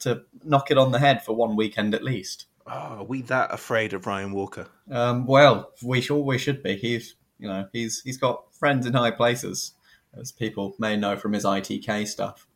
to 0.00 0.22
knock 0.42 0.70
it 0.70 0.78
on 0.78 0.92
the 0.92 0.98
head 0.98 1.24
for 1.24 1.34
one 1.34 1.56
weekend 1.56 1.94
at 1.94 2.02
least. 2.02 2.46
Oh, 2.66 2.70
are 2.70 3.04
we 3.04 3.22
that 3.22 3.52
afraid 3.52 3.92
of 3.92 4.06
Ryan 4.06 4.32
Walker? 4.32 4.68
Um, 4.90 5.26
well, 5.26 5.72
we 5.82 6.00
should 6.00 6.20
we 6.20 6.38
should 6.38 6.62
be. 6.62 6.76
He's 6.76 7.14
you 7.38 7.48
know 7.48 7.68
he's 7.72 8.00
he's 8.02 8.18
got 8.18 8.54
friends 8.54 8.86
in 8.86 8.94
high 8.94 9.10
places, 9.10 9.72
as 10.18 10.32
people 10.32 10.74
may 10.78 10.96
know 10.96 11.16
from 11.16 11.32
his 11.32 11.44
ITK 11.44 12.06
stuff, 12.08 12.46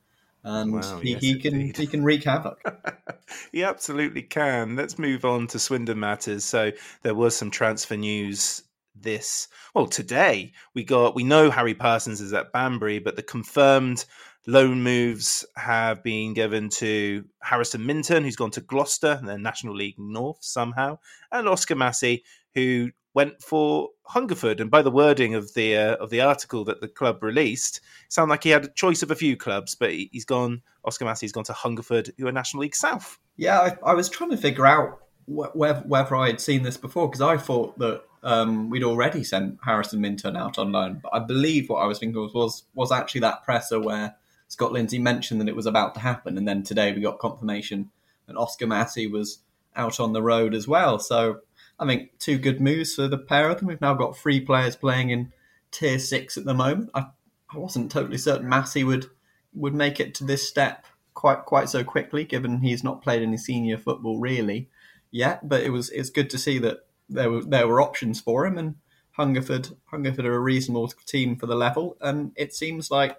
and 0.49 0.73
Wow, 0.73 1.01
he, 1.01 1.13
yes, 1.13 1.21
he 1.21 1.37
can 1.37 1.55
indeed. 1.55 1.77
he 1.77 1.87
can 1.87 2.03
wreak 2.03 2.25
havoc. 2.25 2.61
he 3.53 3.63
absolutely 3.63 4.23
can. 4.23 4.77
Let's 4.77 4.99
move 4.99 5.25
on 5.25 5.47
to 5.49 5.59
Swindon 5.59 6.01
matters. 6.01 6.45
So 6.45 6.73
there 7.03 7.15
was 7.15 7.37
some 7.37 7.51
transfer 7.51 7.97
news 7.97 8.63
this 8.95 9.49
well 9.75 9.87
today. 9.87 10.53
We 10.75 10.85
got 10.85 11.15
we 11.15 11.25
know 11.25 11.51
Harry 11.51 11.75
Parsons 11.75 12.21
is 12.21 12.33
at 12.33 12.53
Banbury, 12.53 12.99
but 12.99 13.17
the 13.17 13.23
confirmed 13.23 14.05
loan 14.49 14.83
moves 14.83 15.45
have 15.57 16.03
been 16.03 16.33
given 16.33 16.71
to 16.71 17.23
Harrison 17.43 17.85
Minturn, 17.85 18.25
who's 18.25 18.35
gone 18.35 18.51
to 18.53 18.63
Gloucester, 18.63 19.21
the 19.23 19.37
National 19.37 19.77
League 19.77 19.99
North 19.99 20.39
somehow, 20.41 20.99
and 21.31 21.47
Oscar 21.47 21.75
Massey, 21.77 22.25
who 22.55 22.91
went 23.13 23.43
for 23.43 23.91
Hungerford. 24.05 24.61
And 24.61 24.71
by 24.71 24.81
the 24.81 24.91
wording 24.91 25.35
of 25.35 25.53
the 25.53 25.77
uh, 25.77 25.97
of 25.97 26.09
the 26.09 26.23
article 26.23 26.65
that 26.65 26.81
the 26.81 26.89
club 26.89 27.23
released, 27.23 27.77
it 28.07 28.13
sounded 28.13 28.31
like 28.31 28.43
he 28.45 28.49
had 28.51 28.65
a 28.65 28.69
choice 28.73 29.03
of 29.03 29.11
a 29.11 29.15
few 29.15 29.37
clubs, 29.37 29.75
but 29.75 29.91
he- 29.93 30.09
he's 30.13 30.25
gone. 30.25 30.63
Oscar 30.83 31.05
Massey's 31.05 31.33
gone 31.33 31.45
to 31.45 31.53
Hungerford, 31.53 32.15
who 32.17 32.27
are 32.27 32.33
National 32.33 32.63
League 32.63 32.75
South. 32.75 33.19
Yeah, 33.37 33.61
I, 33.61 33.91
I 33.91 33.95
was 33.95 34.09
trying 34.09 34.31
to 34.31 34.39
figure 34.39 34.65
out 34.67 35.01
wh- 35.27 35.55
whether, 35.55 35.81
whether 35.81 36.17
I 36.17 36.29
had 36.29 36.41
seen 36.41 36.63
this 36.63 36.79
before 36.79 37.07
because 37.09 37.21
I 37.21 37.37
thought 37.37 37.79
that 37.81 38.03
um, 38.23 38.71
we'd 38.71 38.83
already 38.83 39.25
sent 39.25 39.59
Harrison 39.63 40.01
Minturn 40.01 40.37
out 40.39 40.57
on 40.59 40.73
loan, 40.73 41.01
but 41.03 41.13
I 41.13 41.19
believe 41.19 41.69
what 41.69 41.81
I 41.81 41.87
was 41.87 41.99
thinking 41.99 42.19
was 42.21 42.33
was, 42.33 42.65
was 42.75 42.91
actually 42.91 43.21
that 43.21 43.45
presser 43.45 43.79
where 43.79 44.15
Scott 44.49 44.73
Lindsey 44.73 44.99
mentioned 44.99 45.41
that 45.41 45.49
it 45.49 45.57
was 45.57 45.67
about 45.67 45.95
to 45.95 46.01
happen, 46.01 46.37
and 46.37 46.49
then 46.49 46.63
today 46.63 46.93
we 46.93 47.01
got 47.01 47.19
confirmation 47.19 47.91
that 48.27 48.37
Oscar 48.37 48.67
Massey 48.67 49.07
was 49.07 49.41
out 49.77 50.01
on 50.01 50.13
the 50.13 50.23
road 50.23 50.55
as 50.55 50.67
well. 50.67 50.99
So 50.99 51.41
I 51.79 51.87
think 51.87 52.19
two 52.19 52.39
good 52.39 52.61
moves 52.61 52.95
for 52.95 53.09
the 53.09 53.19
pair 53.19 53.49
of 53.49 53.59
them. 53.59 53.69
We've 53.69 53.81
now 53.81 53.95
got 53.95 54.17
three 54.17 54.41
players 54.41 54.75
playing 54.75 55.11
in 55.11 55.33
tier 55.71 55.99
six 55.99 56.37
at 56.37 56.45
the 56.45 56.55
moment. 56.55 56.91
I, 56.95 57.07
I 57.51 57.59
wasn't 57.59 57.93
totally 57.93 58.19
certain 58.19 58.49
Massey 58.49 58.85
would 58.85 59.07
would 59.55 59.75
make 59.75 59.99
it 59.99 60.15
to 60.15 60.25
this 60.25 60.47
step 60.47 60.87
quite 61.15 61.45
quite 61.45 61.69
so 61.69 61.85
quickly, 61.85 62.25
given 62.25 62.61
he's 62.61 62.85
not 62.85 63.03
played 63.03 63.23
any 63.23 63.37
senior 63.37 63.79
football 63.79 64.19
really 64.19 64.69
yet. 65.11 65.49
But 65.49 65.63
it 65.63 65.71
was 65.71 65.91
it's 65.91 66.11
good 66.11 66.31
to 66.31 66.39
see 66.39 66.59
that 66.59 66.87
there 67.09 67.31
were 67.31 67.45
there 67.45 67.69
were 67.69 67.81
options 67.81 68.21
for 68.21 68.47
him, 68.47 68.59
and 68.59 68.77
Hungerford 69.13 69.77
Hungerford 69.87 70.27
are 70.27 70.35
a 70.35 70.41
reasonable 70.41 70.89
team 70.89 71.37
for 71.37 71.47
the 71.47 71.57
level, 71.57 71.97
and 72.01 72.33
it 72.37 72.55
seems 72.55 72.91
like 72.91 73.19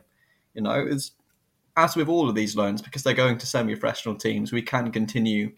you 0.53 0.61
know 0.61 0.85
it's 0.87 1.11
as 1.75 1.95
with 1.95 2.09
all 2.09 2.29
of 2.29 2.35
these 2.35 2.55
loans 2.55 2.81
because 2.81 3.03
they're 3.03 3.13
going 3.13 3.37
to 3.37 3.45
semi-professional 3.45 4.15
teams, 4.15 4.51
we 4.51 4.61
can 4.61 4.91
continue 4.91 5.53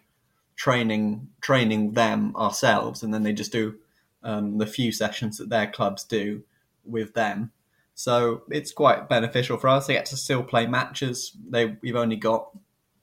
training 0.56 1.28
training 1.40 1.92
them 1.92 2.34
ourselves, 2.36 3.02
and 3.02 3.12
then 3.12 3.22
they 3.22 3.32
just 3.32 3.52
do 3.52 3.76
um, 4.22 4.58
the 4.58 4.66
few 4.66 4.92
sessions 4.92 5.38
that 5.38 5.48
their 5.48 5.70
clubs 5.70 6.04
do 6.04 6.42
with 6.84 7.14
them. 7.14 7.50
So 7.94 8.42
it's 8.48 8.72
quite 8.72 9.08
beneficial 9.08 9.56
for 9.58 9.68
us. 9.68 9.86
They 9.86 9.94
get 9.94 10.06
to 10.06 10.16
still 10.16 10.42
play 10.42 10.66
matches. 10.66 11.32
They 11.48 11.76
we've 11.82 11.96
only 11.96 12.16
got 12.16 12.50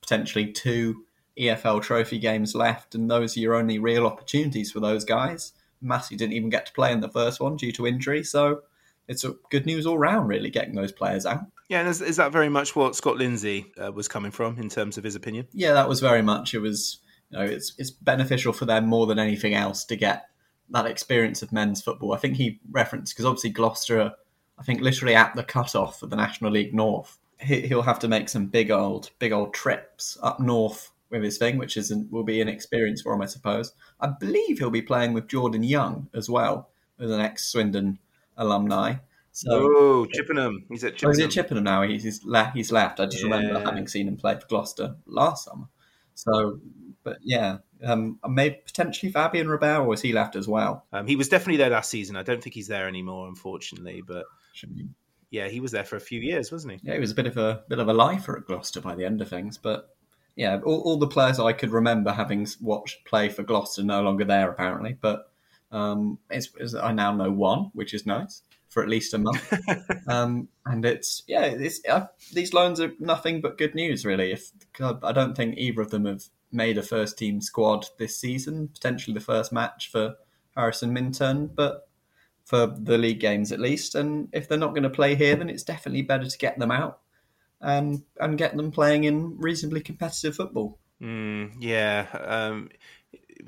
potentially 0.01 0.51
two 0.51 1.05
EFL 1.37 1.81
trophy 1.81 2.19
games 2.19 2.55
left, 2.55 2.95
and 2.95 3.09
those 3.09 3.37
are 3.37 3.39
your 3.39 3.55
only 3.55 3.79
real 3.79 4.05
opportunities 4.05 4.71
for 4.71 4.79
those 4.79 5.05
guys. 5.05 5.53
Massey 5.81 6.15
didn't 6.15 6.33
even 6.33 6.49
get 6.49 6.65
to 6.65 6.73
play 6.73 6.91
in 6.91 6.99
the 6.99 7.09
first 7.09 7.39
one 7.39 7.55
due 7.55 7.71
to 7.73 7.87
injury, 7.87 8.23
so 8.23 8.63
it's 9.07 9.25
good 9.49 9.65
news 9.65 9.85
all 9.85 9.97
round, 9.97 10.27
really, 10.27 10.49
getting 10.49 10.75
those 10.75 10.91
players 10.91 11.25
out. 11.25 11.45
Yeah, 11.69 11.81
and 11.81 11.87
is, 11.87 12.01
is 12.01 12.17
that 12.17 12.31
very 12.31 12.49
much 12.49 12.75
what 12.75 12.95
Scott 12.95 13.17
Lindsey 13.17 13.71
uh, 13.81 13.91
was 13.91 14.07
coming 14.07 14.31
from 14.31 14.57
in 14.57 14.69
terms 14.69 14.97
of 14.97 15.03
his 15.03 15.15
opinion? 15.15 15.47
Yeah, 15.53 15.73
that 15.73 15.87
was 15.87 15.99
very 15.99 16.23
much. 16.23 16.55
It 16.55 16.59
was, 16.59 16.97
you 17.29 17.37
know, 17.37 17.45
it's 17.45 17.73
it's 17.77 17.91
beneficial 17.91 18.53
for 18.53 18.65
them 18.65 18.87
more 18.87 19.05
than 19.05 19.19
anything 19.19 19.53
else 19.53 19.85
to 19.85 19.95
get 19.95 20.25
that 20.71 20.87
experience 20.87 21.43
of 21.43 21.51
men's 21.51 21.81
football. 21.81 22.13
I 22.13 22.17
think 22.17 22.35
he 22.35 22.59
referenced 22.71 23.13
because 23.13 23.25
obviously 23.25 23.51
Gloucester, 23.51 24.13
I 24.57 24.63
think, 24.63 24.81
literally 24.81 25.15
at 25.15 25.35
the 25.35 25.43
cut-off 25.43 26.01
of 26.01 26.09
the 26.09 26.15
National 26.15 26.51
League 26.51 26.73
North. 26.73 27.19
He, 27.39 27.61
he'll 27.61 27.83
have 27.83 27.99
to 27.99 28.07
make 28.07 28.29
some 28.29 28.47
big 28.47 28.71
old, 28.71 29.11
big 29.19 29.31
old 29.31 29.53
trips 29.53 30.17
up 30.23 30.39
north 30.39 30.91
with 31.11 31.23
his 31.23 31.37
thing, 31.37 31.57
which 31.57 31.77
is 31.77 31.93
will 32.09 32.23
be 32.23 32.41
an 32.41 32.49
experience 32.49 33.01
for 33.01 33.13
him, 33.13 33.21
I 33.21 33.27
suppose. 33.27 33.73
I 34.01 34.07
believe 34.07 34.57
he'll 34.57 34.71
be 34.71 34.81
playing 34.81 35.13
with 35.13 35.27
Jordan 35.27 35.63
Young 35.63 36.09
as 36.15 36.29
well, 36.29 36.69
as 36.99 37.11
an 37.11 37.21
ex-Swindon 37.21 37.99
alumni. 38.37 38.95
So. 39.39 39.51
Oh, 39.53 40.05
Chippenham. 40.05 40.65
He's 40.67 40.83
at 40.83 40.93
Oh, 40.93 40.95
Chippenham. 40.95 41.11
is 41.11 41.19
it 41.19 41.31
Chippenham 41.31 41.63
now? 41.63 41.81
He's 41.83 42.03
he's, 42.03 42.25
le- 42.25 42.51
he's 42.53 42.73
left. 42.73 42.99
I 42.99 43.05
just 43.05 43.23
remember 43.23 43.57
having 43.61 43.87
seen 43.87 44.09
him 44.09 44.17
play 44.17 44.37
for 44.37 44.45
Gloucester 44.47 44.95
last 45.05 45.45
summer. 45.45 45.67
So, 46.13 46.59
but 47.03 47.19
yeah, 47.23 47.59
um, 47.85 48.19
maybe 48.27 48.57
potentially 48.65 49.09
Fabien 49.13 49.47
Robert, 49.47 49.79
or 49.85 49.93
has 49.93 50.01
he 50.01 50.11
left 50.11 50.35
as 50.35 50.45
well? 50.49 50.85
Um, 50.91 51.07
he 51.07 51.15
was 51.15 51.29
definitely 51.29 51.55
there 51.55 51.69
last 51.69 51.89
season. 51.89 52.17
I 52.17 52.23
don't 52.23 52.43
think 52.43 52.53
he's 52.53 52.67
there 52.67 52.85
anymore, 52.85 53.29
unfortunately. 53.29 54.03
But 54.05 54.25
yeah, 55.29 55.47
he 55.47 55.61
was 55.61 55.71
there 55.71 55.85
for 55.85 55.95
a 55.95 56.01
few 56.01 56.19
years, 56.19 56.51
wasn't 56.51 56.73
he? 56.73 56.79
Yeah, 56.83 56.95
he 56.95 56.99
was 56.99 57.11
a 57.11 57.15
bit 57.15 57.27
of 57.27 57.37
a 57.37 57.63
bit 57.69 57.79
of 57.79 57.87
a 57.87 57.93
lifer 57.93 58.37
at 58.37 58.45
Gloucester 58.45 58.81
by 58.81 58.95
the 58.95 59.05
end 59.05 59.21
of 59.21 59.29
things. 59.29 59.57
But 59.57 59.95
yeah, 60.35 60.59
all, 60.65 60.81
all 60.81 60.97
the 60.97 61.07
players 61.07 61.39
I 61.39 61.53
could 61.53 61.69
remember 61.71 62.11
having 62.11 62.45
watched 62.59 63.05
play 63.05 63.29
for 63.29 63.43
Gloucester 63.43 63.83
no 63.83 64.01
longer 64.01 64.25
there 64.25 64.49
apparently. 64.51 64.97
But 64.99 65.31
um, 65.71 66.19
it's, 66.29 66.49
it's, 66.59 66.73
I 66.75 66.91
now 66.91 67.13
know 67.15 67.31
one, 67.31 67.71
which 67.73 67.93
is 67.93 68.05
nice 68.05 68.41
for 68.69 68.81
at 68.83 68.89
least 68.89 69.13
a 69.13 69.17
month. 69.17 69.53
um, 70.07 70.47
and 70.65 70.85
it's 70.85 71.23
yeah, 71.27 71.43
it's 71.43 71.81
uh, 71.87 72.07
these 72.33 72.53
loans 72.53 72.79
are 72.79 72.93
nothing 72.99 73.41
but 73.41 73.57
good 73.57 73.75
news, 73.75 74.05
really. 74.05 74.31
If 74.31 74.51
I 74.79 75.11
don't 75.11 75.35
think 75.35 75.57
either 75.57 75.81
of 75.81 75.91
them 75.91 76.05
have 76.05 76.23
made 76.51 76.77
a 76.77 76.83
first 76.83 77.17
team 77.17 77.41
squad 77.41 77.87
this 77.97 78.17
season, 78.17 78.69
potentially 78.69 79.13
the 79.13 79.19
first 79.19 79.51
match 79.51 79.89
for 79.91 80.15
Harrison 80.55 80.93
Minturn, 80.93 81.47
but 81.53 81.87
for 82.45 82.65
the 82.65 82.97
league 82.97 83.19
games 83.19 83.51
at 83.51 83.59
least. 83.59 83.95
And 83.95 84.29
if 84.31 84.47
they're 84.47 84.57
not 84.57 84.71
going 84.71 84.83
to 84.83 84.89
play 84.89 85.15
here, 85.15 85.35
then 85.35 85.49
it's 85.49 85.63
definitely 85.63 86.01
better 86.01 86.25
to 86.25 86.37
get 86.37 86.57
them 86.57 86.71
out 86.71 86.99
and 87.61 88.03
and 88.19 88.37
get 88.37 88.55
them 88.55 88.71
playing 88.71 89.03
in 89.03 89.37
reasonably 89.37 89.81
competitive 89.81 90.35
football. 90.35 90.79
Mm, 91.01 91.53
yeah. 91.59 92.07
Um, 92.13 92.69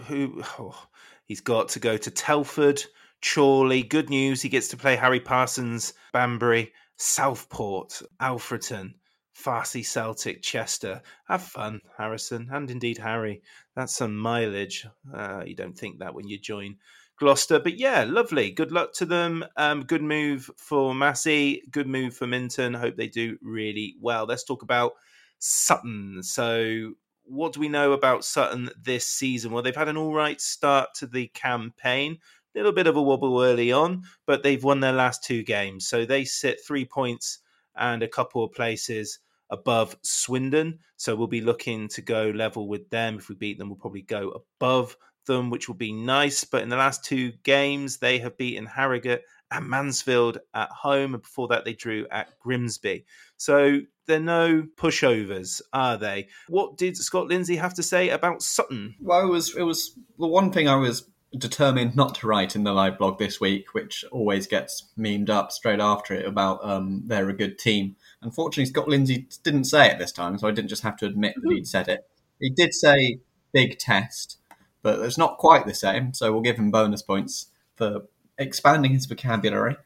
who? 0.07 0.43
oh, 0.59 0.87
He's 1.25 1.41
got 1.41 1.69
to 1.69 1.79
go 1.79 1.95
to 1.95 2.11
Telford, 2.11 2.83
Chorley. 3.23 3.83
Good 3.83 4.09
news, 4.09 4.41
he 4.41 4.49
gets 4.49 4.67
to 4.69 4.77
play 4.77 4.95
Harry 4.95 5.19
Parsons, 5.19 5.93
Banbury, 6.13 6.73
Southport, 6.97 8.01
Alfreton. 8.21 8.93
Farsley 9.33 9.83
Celtic, 9.83 10.41
Chester. 10.41 11.01
Have 11.27 11.43
fun, 11.43 11.81
Harrison, 11.97 12.49
and 12.51 12.69
indeed 12.69 12.97
Harry. 12.97 13.41
That's 13.75 13.95
some 13.95 14.15
mileage. 14.15 14.85
Uh, 15.13 15.43
you 15.45 15.55
don't 15.55 15.77
think 15.77 15.99
that 15.99 16.13
when 16.13 16.27
you 16.27 16.37
join 16.37 16.77
Gloucester, 17.17 17.59
but 17.59 17.77
yeah, 17.77 18.03
lovely. 18.07 18.51
Good 18.51 18.71
luck 18.71 18.93
to 18.95 19.05
them. 19.05 19.45
Um, 19.57 19.83
good 19.83 20.03
move 20.03 20.49
for 20.57 20.93
Massey. 20.93 21.63
Good 21.71 21.87
move 21.87 22.15
for 22.15 22.27
Minturn. 22.27 22.73
Hope 22.73 22.95
they 22.95 23.07
do 23.07 23.37
really 23.41 23.95
well. 23.99 24.25
Let's 24.25 24.43
talk 24.43 24.63
about 24.63 24.93
Sutton. 25.39 26.21
So, 26.23 26.93
what 27.23 27.53
do 27.53 27.59
we 27.59 27.69
know 27.69 27.93
about 27.93 28.25
Sutton 28.25 28.69
this 28.81 29.07
season? 29.07 29.51
Well, 29.51 29.63
they've 29.63 29.75
had 29.75 29.87
an 29.87 29.97
all 29.97 30.13
right 30.13 30.41
start 30.41 30.89
to 30.95 31.07
the 31.07 31.27
campaign. 31.27 32.17
Little 32.53 32.71
bit 32.73 32.87
of 32.87 32.97
a 32.97 33.01
wobble 33.01 33.41
early 33.41 33.71
on, 33.71 34.03
but 34.25 34.43
they've 34.43 34.63
won 34.63 34.79
their 34.81 34.91
last 34.91 35.23
two 35.23 35.43
games. 35.43 35.87
So 35.87 36.05
they 36.05 36.25
sit 36.25 36.59
three 36.65 36.85
points 36.85 37.39
and 37.75 38.03
a 38.03 38.07
couple 38.07 38.43
of 38.43 38.51
places 38.51 39.19
above 39.49 39.95
Swindon. 40.01 40.79
So 40.97 41.15
we'll 41.15 41.27
be 41.27 41.41
looking 41.41 41.87
to 41.89 42.01
go 42.01 42.31
level 42.35 42.67
with 42.67 42.89
them. 42.89 43.17
If 43.17 43.29
we 43.29 43.35
beat 43.35 43.57
them, 43.57 43.69
we'll 43.69 43.77
probably 43.77 44.01
go 44.01 44.43
above 44.59 44.97
them, 45.27 45.49
which 45.49 45.67
will 45.67 45.75
be 45.75 45.93
nice. 45.93 46.43
But 46.43 46.63
in 46.63 46.69
the 46.69 46.77
last 46.77 47.05
two 47.05 47.31
games, 47.43 47.97
they 47.97 48.19
have 48.19 48.37
beaten 48.37 48.65
Harrogate 48.65 49.23
and 49.51 49.69
Mansfield 49.69 50.39
at 50.53 50.69
home. 50.69 51.13
And 51.13 51.23
before 51.23 51.49
that, 51.49 51.65
they 51.65 51.73
drew 51.73 52.07
at 52.09 52.37
Grimsby. 52.39 53.05
So 53.37 53.81
they're 54.07 54.19
no 54.19 54.63
pushovers, 54.75 55.61
are 55.73 55.97
they? 55.97 56.27
What 56.47 56.77
did 56.77 56.97
Scott 56.97 57.27
Lindsey 57.27 57.57
have 57.57 57.73
to 57.75 57.83
say 57.83 58.09
about 58.09 58.41
Sutton? 58.41 58.95
Well, 58.99 59.25
it 59.25 59.29
was 59.29 59.55
it 59.55 59.63
was 59.63 59.97
the 60.17 60.27
one 60.27 60.51
thing 60.51 60.67
I 60.67 60.75
was 60.75 61.09
determined 61.37 61.95
not 61.95 62.15
to 62.15 62.27
write 62.27 62.55
in 62.55 62.63
the 62.63 62.73
live 62.73 62.97
blog 62.97 63.17
this 63.17 63.39
week, 63.39 63.73
which 63.73 64.03
always 64.11 64.47
gets 64.47 64.89
memed 64.97 65.29
up 65.29 65.51
straight 65.51 65.79
after 65.79 66.13
it 66.13 66.25
about 66.25 66.63
um, 66.63 67.03
they're 67.05 67.29
a 67.29 67.33
good 67.33 67.57
team. 67.57 67.95
Unfortunately, 68.21 68.65
Scott 68.65 68.87
Lindsey 68.87 69.27
didn't 69.43 69.65
say 69.65 69.89
it 69.89 69.97
this 69.97 70.11
time, 70.11 70.37
so 70.37 70.47
I 70.47 70.51
didn't 70.51 70.69
just 70.69 70.83
have 70.83 70.97
to 70.97 71.05
admit 71.05 71.35
that 71.41 71.53
he'd 71.53 71.67
said 71.67 71.87
it. 71.87 72.07
He 72.39 72.49
did 72.49 72.73
say 72.73 73.19
big 73.53 73.77
test, 73.77 74.37
but 74.81 74.99
it's 74.99 75.17
not 75.17 75.37
quite 75.37 75.65
the 75.65 75.73
same, 75.73 76.13
so 76.13 76.31
we'll 76.31 76.41
give 76.41 76.57
him 76.57 76.71
bonus 76.71 77.01
points 77.01 77.47
for 77.75 78.03
expanding 78.37 78.91
his 78.91 79.05
vocabulary 79.05 79.77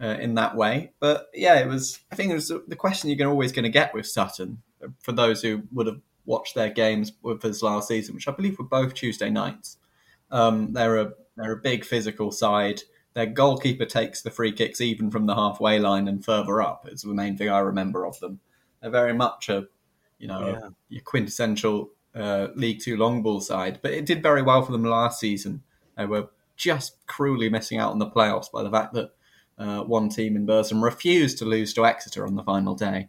uh, 0.00 0.16
in 0.20 0.34
that 0.34 0.56
way. 0.56 0.92
But 1.00 1.26
yeah, 1.34 1.58
it 1.58 1.66
was. 1.66 1.98
I 2.12 2.16
think 2.16 2.30
it 2.30 2.34
was 2.34 2.52
the 2.68 2.76
question 2.76 3.10
you're 3.10 3.28
always 3.28 3.52
going 3.52 3.64
to 3.64 3.70
get 3.70 3.94
with 3.94 4.06
Sutton 4.06 4.62
for 5.00 5.12
those 5.12 5.42
who 5.42 5.62
would 5.72 5.86
have 5.86 6.00
watched 6.24 6.54
their 6.54 6.70
games 6.70 7.12
with 7.22 7.44
us 7.44 7.62
last 7.62 7.88
season, 7.88 8.14
which 8.14 8.28
I 8.28 8.32
believe 8.32 8.58
were 8.58 8.64
both 8.64 8.94
Tuesday 8.94 9.30
nights. 9.30 9.78
Um, 10.32 10.72
they're 10.72 10.96
a 10.96 11.12
they're 11.36 11.52
a 11.52 11.56
big 11.56 11.84
physical 11.84 12.32
side. 12.32 12.82
Their 13.14 13.26
goalkeeper 13.26 13.84
takes 13.84 14.22
the 14.22 14.30
free 14.30 14.52
kicks 14.52 14.80
even 14.80 15.10
from 15.10 15.26
the 15.26 15.34
halfway 15.34 15.78
line 15.78 16.08
and 16.08 16.24
further 16.24 16.62
up. 16.62 16.88
It's 16.90 17.02
the 17.02 17.14
main 17.14 17.36
thing 17.36 17.50
I 17.50 17.58
remember 17.58 18.06
of 18.06 18.18
them. 18.20 18.40
They're 18.80 18.90
very 18.90 19.14
much 19.14 19.48
a 19.48 19.66
you 20.18 20.28
know 20.28 20.48
yeah. 20.48 20.68
your 20.88 21.02
quintessential 21.02 21.90
uh, 22.14 22.48
League 22.54 22.80
Two 22.80 22.96
long 22.96 23.22
ball 23.22 23.40
side, 23.40 23.78
but 23.82 23.92
it 23.92 24.06
did 24.06 24.22
very 24.22 24.42
well 24.42 24.62
for 24.62 24.72
them 24.72 24.84
last 24.84 25.20
season. 25.20 25.62
They 25.96 26.06
were 26.06 26.30
just 26.56 27.06
cruelly 27.06 27.48
missing 27.48 27.78
out 27.78 27.92
on 27.92 27.98
the 27.98 28.06
playoffs 28.06 28.50
by 28.50 28.62
the 28.62 28.70
fact 28.70 28.94
that 28.94 29.12
uh, 29.58 29.82
one 29.82 30.08
team 30.08 30.36
in 30.36 30.46
Burslem 30.46 30.82
refused 30.82 31.38
to 31.38 31.44
lose 31.44 31.74
to 31.74 31.84
Exeter 31.84 32.26
on 32.26 32.34
the 32.34 32.42
final 32.42 32.74
day. 32.74 33.08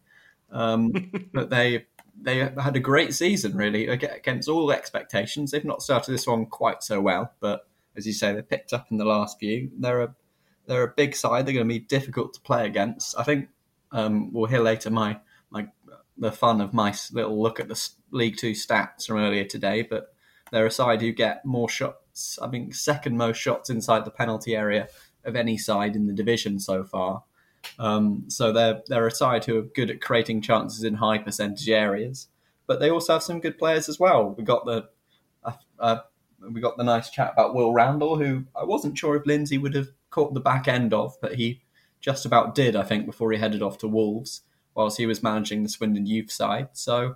Um, 0.52 0.92
but 1.34 1.50
they 1.50 1.86
they 2.24 2.38
had 2.40 2.76
a 2.76 2.80
great 2.80 3.14
season, 3.14 3.56
really, 3.56 3.88
against 3.88 4.50
all 4.50 4.72
expectations. 4.72 5.52
They've 5.52 5.64
not 5.66 5.82
started 5.82 6.12
this 6.12 6.26
one 6.26 6.46
quite 6.46 6.82
so 6.82 7.02
well, 7.02 7.34
but 7.40 7.68
as 7.96 8.08
you 8.08 8.14
say, 8.14 8.34
they 8.34 8.42
picked 8.42 8.74
up 8.74 8.88
in 8.90 8.98
the 8.98 9.06
last 9.06 9.40
few. 9.40 9.70
They're 9.78 10.02
a 10.02 10.16
they're 10.66 10.84
a 10.84 10.94
big 10.96 11.16
side. 11.16 11.46
They're 11.46 11.54
going 11.54 11.68
to 11.68 11.74
be 11.74 11.80
difficult 11.80 12.34
to 12.34 12.42
play 12.42 12.66
against. 12.66 13.20
I 13.20 13.24
think 13.24 13.50
um, 13.92 14.32
we'll 14.32 14.46
hear 14.46 14.62
later 14.62 14.90
my 14.90 15.20
my 15.50 15.68
the 16.18 16.32
fun 16.32 16.62
of 16.62 16.74
my 16.74 16.96
little 17.12 17.42
look 17.42 17.60
at 17.60 17.68
the 17.68 17.90
League 18.12 18.38
Two 18.38 18.52
stats 18.52 19.06
from 19.06 19.18
earlier 19.18 19.44
today, 19.44 19.82
but 19.82 20.16
they're 20.52 20.66
a 20.66 20.72
side 20.72 21.02
who 21.02 21.12
get 21.12 21.46
more 21.46 21.70
shots. 21.70 22.40
I 22.40 22.48
think 22.48 22.74
second 22.76 23.18
most 23.18 23.38
shots 23.38 23.70
inside 23.70 24.06
the 24.06 24.12
penalty 24.12 24.56
area 24.56 24.88
of 25.26 25.36
any 25.36 25.58
side 25.58 25.96
in 25.96 26.08
the 26.08 26.14
division 26.14 26.60
so 26.60 26.84
far. 26.84 27.24
Um, 27.80 28.26
so 28.28 28.52
they're 28.52 28.82
they're 28.88 29.08
a 29.08 29.12
side 29.12 29.46
who 29.46 29.58
are 29.58 29.64
good 29.64 29.90
at 29.90 30.02
creating 30.02 30.42
chances 30.42 30.84
in 30.84 30.96
high 30.96 31.18
percentage 31.18 31.70
areas, 31.70 32.28
but 32.68 32.80
they 32.80 32.90
also 32.90 33.14
have 33.14 33.24
some 33.24 33.40
good 33.40 33.58
players 33.58 33.90
as 33.90 34.00
well. 34.00 34.36
We 34.38 34.44
got 34.44 34.66
the 34.66 34.90
uh, 35.44 35.54
uh, 35.80 35.98
we 36.52 36.62
got 36.62 36.78
the 36.78 36.84
nice 36.84 37.10
chat 37.10 37.34
about 37.34 37.56
Will 37.56 37.74
Randall, 37.74 38.18
who 38.18 38.46
I 38.56 38.64
wasn't 38.64 38.98
sure 38.98 39.16
if 39.16 39.26
Lindsey 39.26 39.58
would 39.58 39.76
have 39.76 39.90
caught 40.10 40.34
the 40.34 40.40
back 40.40 40.68
end 40.68 40.94
of, 40.94 41.16
but 41.22 41.36
he 41.36 41.62
just 42.00 42.26
about 42.26 42.54
did, 42.54 42.76
I 42.76 42.84
think, 42.84 43.06
before 43.06 43.32
he 43.32 43.40
headed 43.40 43.62
off 43.62 43.78
to 43.80 43.88
Wolves, 43.88 44.42
whilst 44.76 44.98
he 44.98 45.06
was 45.06 45.24
managing 45.24 45.64
the 45.64 45.70
Swindon 45.70 46.06
youth 46.06 46.32
side. 46.32 46.70
So, 46.74 47.16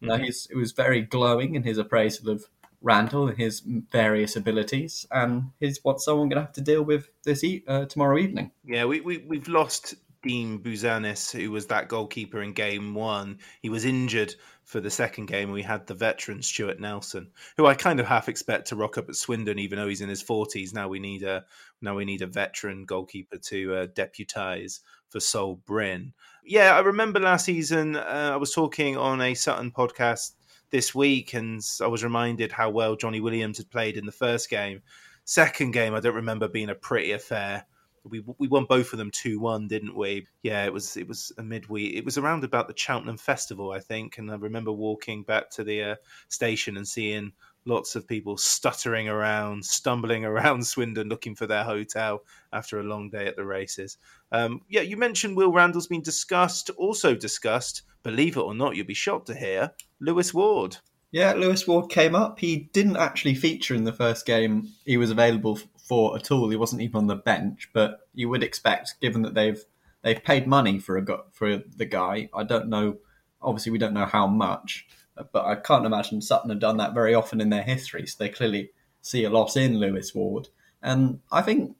you 0.00 0.08
know, 0.08 0.14
mm-hmm. 0.14 0.24
he's, 0.24 0.46
it 0.50 0.56
was 0.56 0.72
very 0.72 1.00
glowing 1.00 1.54
in 1.54 1.62
his 1.62 1.78
appraisal 1.78 2.28
of 2.28 2.44
Randall 2.86 3.26
and 3.26 3.36
his 3.36 3.62
various 3.90 4.36
abilities, 4.36 5.06
and 5.10 5.50
he's 5.58 5.80
what 5.82 6.00
someone 6.00 6.28
going 6.28 6.40
to 6.40 6.46
have 6.46 6.52
to 6.52 6.60
deal 6.60 6.84
with 6.84 7.08
this 7.24 7.42
e- 7.42 7.64
uh, 7.66 7.86
tomorrow 7.86 8.16
evening. 8.16 8.52
Yeah, 8.64 8.84
we, 8.84 9.00
we 9.00 9.18
we've 9.26 9.48
lost 9.48 9.96
Dean 10.22 10.60
Bouzanis, 10.60 11.36
who 11.36 11.50
was 11.50 11.66
that 11.66 11.88
goalkeeper 11.88 12.40
in 12.42 12.52
game 12.52 12.94
one. 12.94 13.38
He 13.60 13.70
was 13.70 13.84
injured 13.84 14.36
for 14.62 14.80
the 14.80 14.90
second 14.90 15.26
game. 15.26 15.50
We 15.50 15.62
had 15.62 15.86
the 15.86 15.94
veteran 15.94 16.42
Stuart 16.42 16.78
Nelson, 16.78 17.32
who 17.56 17.66
I 17.66 17.74
kind 17.74 17.98
of 17.98 18.06
half 18.06 18.28
expect 18.28 18.68
to 18.68 18.76
rock 18.76 18.98
up 18.98 19.08
at 19.08 19.16
Swindon, 19.16 19.58
even 19.58 19.78
though 19.78 19.88
he's 19.88 20.00
in 20.00 20.08
his 20.08 20.22
forties. 20.22 20.72
Now 20.72 20.86
we 20.86 21.00
need 21.00 21.24
a 21.24 21.44
now 21.82 21.96
we 21.96 22.04
need 22.04 22.22
a 22.22 22.26
veteran 22.28 22.84
goalkeeper 22.84 23.38
to 23.38 23.74
uh, 23.74 23.86
deputise 23.88 24.80
for 25.08 25.18
Sol 25.18 25.60
Brynn. 25.68 26.12
Yeah, 26.44 26.76
I 26.76 26.80
remember 26.80 27.18
last 27.18 27.46
season 27.46 27.96
uh, 27.96 28.30
I 28.32 28.36
was 28.36 28.52
talking 28.52 28.96
on 28.96 29.20
a 29.20 29.34
Sutton 29.34 29.72
podcast 29.72 30.34
this 30.70 30.94
week, 30.94 31.34
and 31.34 31.62
I 31.80 31.86
was 31.86 32.04
reminded 32.04 32.52
how 32.52 32.70
well 32.70 32.96
Jonny 32.96 33.20
Williams 33.20 33.58
had 33.58 33.70
played 33.70 33.96
in 33.96 34.06
the 34.06 34.12
first 34.12 34.50
game. 34.50 34.82
Second 35.24 35.72
game, 35.72 35.94
I 35.94 36.00
don't 36.00 36.14
remember 36.14 36.48
being 36.48 36.70
a 36.70 36.74
pretty 36.74 37.12
affair 37.12 37.66
we 38.08 38.22
we 38.38 38.48
won 38.48 38.64
both 38.64 38.92
of 38.92 38.98
them 38.98 39.10
two 39.10 39.40
one, 39.40 39.68
didn't 39.68 39.96
we? 39.96 40.26
Yeah, 40.42 40.64
it 40.64 40.72
was 40.72 40.96
it 40.96 41.08
was 41.08 41.32
a 41.38 41.42
midweek. 41.42 41.94
It 41.94 42.04
was 42.04 42.18
around 42.18 42.44
about 42.44 42.68
the 42.68 42.76
Cheltenham 42.76 43.16
Festival, 43.16 43.72
I 43.72 43.80
think, 43.80 44.18
and 44.18 44.30
I 44.30 44.36
remember 44.36 44.72
walking 44.72 45.22
back 45.22 45.50
to 45.50 45.64
the 45.64 45.82
uh, 45.82 45.96
station 46.28 46.76
and 46.76 46.86
seeing 46.86 47.32
lots 47.64 47.96
of 47.96 48.06
people 48.06 48.36
stuttering 48.36 49.08
around, 49.08 49.64
stumbling 49.64 50.24
around 50.24 50.66
Swindon 50.66 51.08
looking 51.08 51.34
for 51.34 51.46
their 51.46 51.64
hotel 51.64 52.22
after 52.52 52.78
a 52.78 52.84
long 52.84 53.10
day 53.10 53.26
at 53.26 53.36
the 53.36 53.44
races. 53.44 53.98
Um, 54.32 54.62
yeah, 54.68 54.80
you 54.80 54.96
mentioned 54.96 55.36
Will 55.36 55.52
Randall's 55.52 55.86
been 55.86 56.02
discussed, 56.02 56.70
also 56.70 57.14
discussed. 57.14 57.82
Believe 58.02 58.36
it 58.36 58.40
or 58.40 58.54
not, 58.54 58.76
you'll 58.76 58.86
be 58.86 58.94
shocked 58.94 59.26
to 59.28 59.34
hear 59.34 59.72
Lewis 60.00 60.32
Ward. 60.34 60.78
Yeah, 61.12 61.32
Lewis 61.32 61.66
Ward 61.66 61.90
came 61.90 62.14
up. 62.14 62.38
He 62.38 62.68
didn't 62.72 62.96
actually 62.96 63.34
feature 63.34 63.74
in 63.74 63.84
the 63.84 63.92
first 63.92 64.26
game 64.26 64.68
he 64.84 64.96
was 64.96 65.10
available 65.10 65.58
for 65.78 66.16
at 66.16 66.30
all. 66.30 66.50
He 66.50 66.56
wasn't 66.56 66.82
even 66.82 66.96
on 66.96 67.06
the 67.06 67.16
bench, 67.16 67.70
but 67.72 68.00
you 68.12 68.28
would 68.28 68.42
expect, 68.42 69.00
given 69.00 69.22
that 69.22 69.34
they've 69.34 69.64
they've 70.02 70.22
paid 70.22 70.46
money 70.46 70.78
for 70.78 70.98
a 70.98 71.04
for 71.32 71.62
the 71.76 71.84
guy. 71.84 72.28
I 72.34 72.42
don't 72.42 72.68
know. 72.68 72.98
Obviously, 73.40 73.72
we 73.72 73.78
don't 73.78 73.94
know 73.94 74.06
how 74.06 74.26
much, 74.26 74.86
but 75.32 75.44
I 75.44 75.54
can't 75.54 75.86
imagine 75.86 76.20
Sutton 76.20 76.50
have 76.50 76.60
done 76.60 76.78
that 76.78 76.94
very 76.94 77.14
often 77.14 77.40
in 77.40 77.50
their 77.50 77.62
history. 77.62 78.06
So 78.06 78.16
they 78.18 78.28
clearly 78.28 78.70
see 79.00 79.24
a 79.24 79.30
lot 79.30 79.56
in 79.56 79.78
Lewis 79.78 80.14
Ward, 80.14 80.48
and 80.82 81.20
I 81.30 81.42
think 81.42 81.76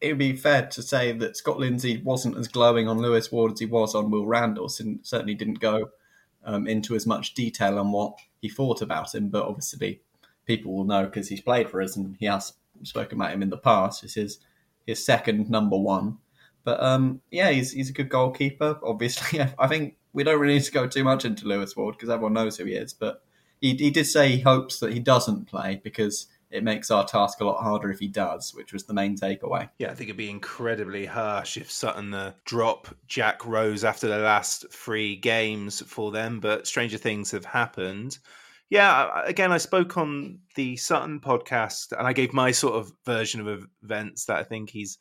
it 0.00 0.08
would 0.08 0.18
be 0.18 0.36
fair 0.36 0.66
to 0.66 0.82
say 0.82 1.12
that 1.12 1.36
Scott 1.36 1.58
Lindsey 1.58 1.98
wasn't 1.98 2.36
as 2.36 2.48
glowing 2.48 2.88
on 2.88 2.98
Lewis 2.98 3.32
Ward 3.32 3.52
as 3.52 3.60
he 3.60 3.66
was 3.66 3.94
on 3.94 4.10
Will 4.10 4.26
Randall. 4.26 4.70
And 4.78 5.00
certainly 5.02 5.34
didn't 5.34 5.60
go 5.60 5.90
um, 6.44 6.66
into 6.66 6.94
as 6.94 7.06
much 7.06 7.34
detail 7.34 7.78
on 7.78 7.92
what 7.92 8.18
he 8.40 8.48
thought 8.48 8.80
about 8.80 9.14
him, 9.14 9.28
but 9.28 9.44
obviously 9.44 10.00
people 10.46 10.74
will 10.74 10.84
know 10.84 11.04
because 11.04 11.28
he's 11.28 11.40
played 11.40 11.68
for 11.68 11.82
us 11.82 11.96
and 11.96 12.16
he 12.18 12.26
has 12.26 12.54
spoken 12.82 13.20
about 13.20 13.32
him 13.32 13.42
in 13.42 13.50
the 13.50 13.58
past. 13.58 14.04
It's 14.04 14.14
his 14.14 14.38
his 14.86 15.04
second 15.04 15.50
number 15.50 15.76
one. 15.76 16.18
But 16.64 16.82
um, 16.82 17.20
yeah, 17.30 17.50
he's 17.50 17.72
he's 17.72 17.90
a 17.90 17.92
good 17.92 18.08
goalkeeper. 18.08 18.78
Obviously, 18.82 19.40
I 19.58 19.66
think 19.66 19.96
we 20.12 20.24
don't 20.24 20.40
really 20.40 20.54
need 20.54 20.64
to 20.64 20.72
go 20.72 20.86
too 20.86 21.04
much 21.04 21.24
into 21.24 21.46
Lewis 21.46 21.76
Ward 21.76 21.96
because 21.96 22.08
everyone 22.08 22.34
knows 22.34 22.56
who 22.56 22.64
he 22.64 22.74
is. 22.74 22.92
But 22.92 23.22
he 23.60 23.74
he 23.74 23.90
did 23.90 24.06
say 24.06 24.30
he 24.30 24.40
hopes 24.40 24.80
that 24.80 24.92
he 24.92 25.00
doesn't 25.00 25.46
play 25.46 25.80
because 25.82 26.26
it 26.50 26.64
makes 26.64 26.90
our 26.90 27.04
task 27.04 27.40
a 27.40 27.44
lot 27.44 27.62
harder 27.62 27.90
if 27.90 27.98
he 27.98 28.08
does, 28.08 28.54
which 28.54 28.72
was 28.72 28.84
the 28.84 28.94
main 28.94 29.16
takeaway. 29.16 29.68
Yeah, 29.78 29.90
I 29.90 29.94
think 29.94 30.08
it'd 30.08 30.16
be 30.16 30.30
incredibly 30.30 31.04
harsh 31.04 31.56
if 31.56 31.70
Sutton 31.70 32.14
drop 32.44 32.88
Jack 33.06 33.44
Rose 33.44 33.84
after 33.84 34.08
the 34.08 34.18
last 34.18 34.64
three 34.72 35.16
games 35.16 35.82
for 35.86 36.10
them. 36.10 36.40
But 36.40 36.66
stranger 36.66 36.98
things 36.98 37.30
have 37.32 37.44
happened. 37.44 38.18
Yeah, 38.70 39.22
again, 39.24 39.52
I 39.52 39.58
spoke 39.58 39.96
on 39.96 40.40
the 40.54 40.76
Sutton 40.76 41.20
podcast 41.20 41.92
and 41.96 42.06
I 42.06 42.12
gave 42.12 42.32
my 42.32 42.50
sort 42.50 42.74
of 42.74 42.92
version 43.04 43.46
of 43.46 43.66
events 43.82 44.26
that 44.26 44.38
I 44.38 44.42
think 44.42 44.70
he's 44.70 44.98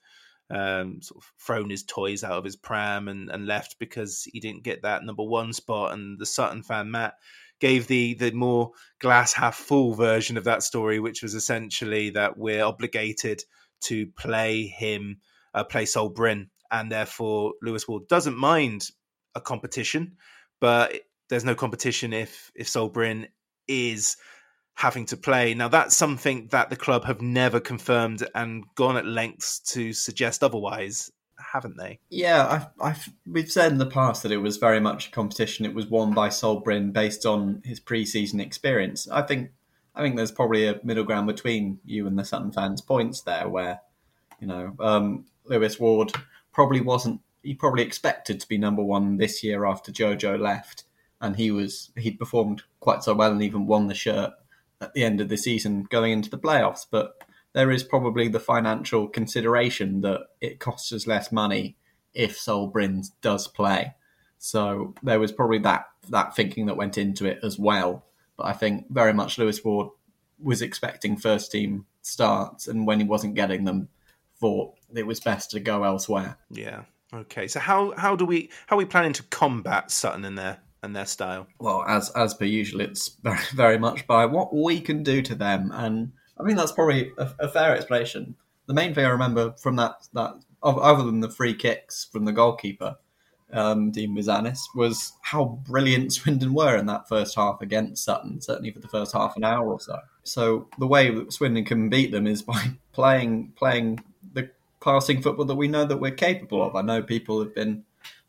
um, 0.50 1.02
sort 1.02 1.22
of 1.22 1.32
thrown 1.40 1.70
his 1.70 1.84
toys 1.84 2.24
out 2.24 2.38
of 2.38 2.46
his 2.46 2.56
pram 2.56 3.10
and, 3.10 3.30
and 3.30 3.46
left 3.46 3.78
because 3.80 4.24
he 4.32 4.40
didn't 4.40 4.64
get 4.64 4.84
that 4.84 5.04
number 5.04 5.24
one 5.24 5.52
spot. 5.52 5.94
And 5.94 6.18
the 6.18 6.26
Sutton 6.26 6.64
fan 6.64 6.92
Matt 6.92 7.16
gave 7.60 7.88
the 7.88 8.14
the 8.16 8.32
more 8.32 8.72
glass 9.00 9.34
half 9.34 9.56
full 9.56 9.94
version 9.94 10.38
of 10.38 10.44
that 10.46 10.64
story, 10.64 11.00
which 11.00 11.22
was 11.22 11.34
essentially 11.36 12.12
that 12.12 12.38
we're 12.38 12.64
obligated 12.64 13.44
to 13.82 14.08
play 14.18 14.64
him, 14.68 15.18
uh, 15.54 15.64
play 15.64 15.86
Sol 15.86 16.14
Brynn, 16.14 16.48
and 16.72 16.92
therefore 16.92 17.54
Lewis 17.62 17.88
Ward 17.88 18.08
doesn't 18.08 18.38
mind 18.38 18.90
a 19.36 19.42
competition, 19.42 20.18
but 20.60 20.94
there's 21.30 21.46
no 21.46 21.56
competition 21.56 22.14
if 22.14 22.52
if 22.56 22.68
Sol 22.68 22.92
Brynn 22.92 23.28
is 23.68 24.18
having 24.76 25.06
to 25.08 25.18
play. 25.18 25.54
Now 25.54 25.68
that's 25.68 25.96
something 25.96 26.48
that 26.52 26.70
the 26.70 26.76
club 26.76 27.04
have 27.06 27.22
never 27.22 27.60
confirmed 27.60 28.28
and 28.36 28.64
gone 28.76 28.98
at 28.98 29.06
lengths 29.06 29.60
to 29.72 29.92
suggest 29.94 30.44
otherwise, 30.44 31.12
haven't 31.58 31.78
they? 31.78 32.00
Yeah, 32.10 32.48
I've, 32.48 32.68
I've 32.80 33.10
we've 33.26 33.52
said 33.52 33.72
in 33.72 33.80
the 33.80 33.88
past 33.88 34.22
that 34.22 34.32
it 34.32 34.38
was 34.38 34.58
very 34.58 34.80
much 34.80 35.08
a 35.08 35.12
competition. 35.12 35.66
It 35.66 35.74
was 35.74 35.88
won 35.88 36.14
by 36.14 36.30
Sol 36.30 36.64
Brynn 36.64 36.94
based 36.94 37.26
on 37.26 37.64
his 37.66 37.80
pre-season 37.80 38.40
experience. 38.40 39.08
I 39.10 39.24
think 39.24 39.50
I 39.96 40.04
think 40.04 40.16
there's 40.16 40.32
probably 40.32 40.68
a 40.68 40.80
middle 40.84 41.04
ground 41.04 41.26
between 41.26 41.80
you 41.84 42.06
and 42.06 42.18
the 42.18 42.24
Sutton 42.24 42.52
fans' 42.52 42.82
points 42.82 43.22
there, 43.22 43.50
where 43.50 43.82
you 44.40 44.46
know 44.46 44.76
um, 44.80 45.26
Lewis 45.46 45.80
Ward 45.80 46.12
probably 46.54 46.82
wasn't. 46.82 47.22
He 47.42 47.56
probably 47.56 47.84
expected 47.84 48.40
to 48.40 48.48
be 48.48 48.60
number 48.60 48.84
one 48.84 49.18
this 49.18 49.44
year 49.44 49.66
after 49.66 49.92
Jojo 49.92 50.40
left, 50.40 50.84
and 51.20 51.36
he 51.36 51.50
was 51.50 51.92
he'd 51.98 52.20
performed 52.20 52.62
quite 52.82 53.04
so 53.04 53.16
well 53.16 53.32
and 53.32 53.42
even 53.42 53.66
won 53.66 53.88
the 53.88 53.96
shirt 53.96 54.34
at 54.80 54.94
the 54.94 55.04
end 55.04 55.20
of 55.20 55.30
the 55.30 55.38
season 55.38 55.88
going 55.90 56.12
into 56.12 56.30
the 56.30 56.38
playoffs. 56.38 56.86
But 56.90 57.24
there 57.58 57.72
is 57.72 57.82
probably 57.82 58.28
the 58.28 58.40
financial 58.40 59.08
consideration 59.08 60.02
that 60.02 60.22
it 60.40 60.60
costs 60.60 60.94
us 60.94 61.08
less 61.08 61.32
money 61.32 61.76
if 62.14 62.38
Sol 62.38 62.72
Brynn 62.72 63.04
does 63.24 63.48
play. 63.48 63.96
So 64.38 64.94
there 65.02 65.20
was 65.20 65.32
probably 65.32 65.58
that 65.60 65.86
that 66.10 66.36
thinking 66.36 66.68
that 66.68 66.78
went 66.78 67.00
into 67.00 67.26
it 67.26 67.40
as 67.42 67.58
well. 67.58 68.06
But 68.38 68.46
I 68.46 68.54
think 68.54 68.86
very 68.92 69.12
much 69.12 69.40
Lewis 69.40 69.66
Ward 69.66 69.88
was 70.40 70.62
expecting 70.62 71.18
first 71.18 71.52
team 71.52 71.88
starts, 72.04 72.68
and 72.68 72.86
when 72.86 73.00
he 73.00 73.08
wasn't 73.08 73.34
getting 73.34 73.64
them, 73.64 73.90
thought 74.40 74.76
it 74.94 75.08
was 75.08 75.20
best 75.20 75.50
to 75.52 75.60
go 75.60 75.84
elsewhere. 75.84 76.38
Yeah. 76.52 76.84
Okay. 77.12 77.48
So 77.48 77.60
how 77.60 77.96
how 77.98 78.16
do 78.16 78.26
we 78.26 78.52
how 78.68 78.76
are 78.76 78.80
we 78.80 78.86
planning 78.86 79.14
to 79.14 79.24
combat 79.24 79.90
Sutton 79.90 80.26
in 80.26 80.36
their 80.36 80.60
and 80.84 80.96
their 80.96 81.08
style? 81.08 81.48
Well, 81.58 81.84
as 81.88 82.12
as 82.12 82.36
per 82.36 82.46
usual, 82.46 82.82
it's 82.82 83.08
very 83.24 83.40
very 83.56 83.80
much 83.80 84.06
by 84.06 84.28
what 84.28 84.54
we 84.54 84.80
can 84.80 85.02
do 85.02 85.24
to 85.24 85.34
them, 85.34 85.72
and 85.74 86.12
I 86.40 86.46
think 86.46 86.58
that's 86.58 86.72
probably 86.72 87.12
a, 87.18 87.32
a 87.40 87.48
fair 87.48 87.76
explanation. 87.76 88.36
The 88.68 88.74
main 88.74 88.94
thing 88.94 89.06
I 89.06 89.10
remember 89.10 89.54
from 89.54 89.76
that 89.78 90.08
that 90.14 90.36
other 90.64 91.04
than 91.04 91.20
the 91.20 91.30
free 91.30 91.54
kicks 91.54 92.06
from 92.06 92.26
the 92.26 92.34
goalkeeper 92.34 92.98
um, 93.54 93.92
Dean 93.92 94.16
Bouzanis, 94.16 94.60
was 94.76 95.14
how 95.22 95.60
brilliant 95.68 96.14
Swindon 96.14 96.54
were 96.54 96.76
in 96.76 96.86
that 96.88 97.08
first 97.08 97.36
half 97.36 97.62
against 97.62 98.04
Sutton, 98.04 98.42
certainly 98.42 98.72
for 98.72 98.80
the 98.80 98.88
first 98.88 99.14
half 99.14 99.38
an 99.38 99.44
hour 99.44 99.72
or 99.72 99.80
so. 99.80 100.00
So 100.24 100.68
the 100.78 100.88
way 100.88 101.14
that 101.14 101.34
Swindon 101.34 101.66
can 101.66 101.90
beat 101.90 102.12
them 102.12 102.28
is 102.28 102.42
by 102.44 102.72
playing 102.92 103.54
playing 103.56 104.04
the 104.34 104.50
passing 104.82 105.22
football 105.22 105.46
that 105.46 105.56
we 105.56 105.68
know 105.68 105.86
that 105.86 105.98
we're 105.98 106.12
capable 106.12 106.62
of. 106.62 106.76
I 106.76 106.82
know 106.82 107.02
people 107.02 107.40
have 107.40 107.56
been 107.56 107.84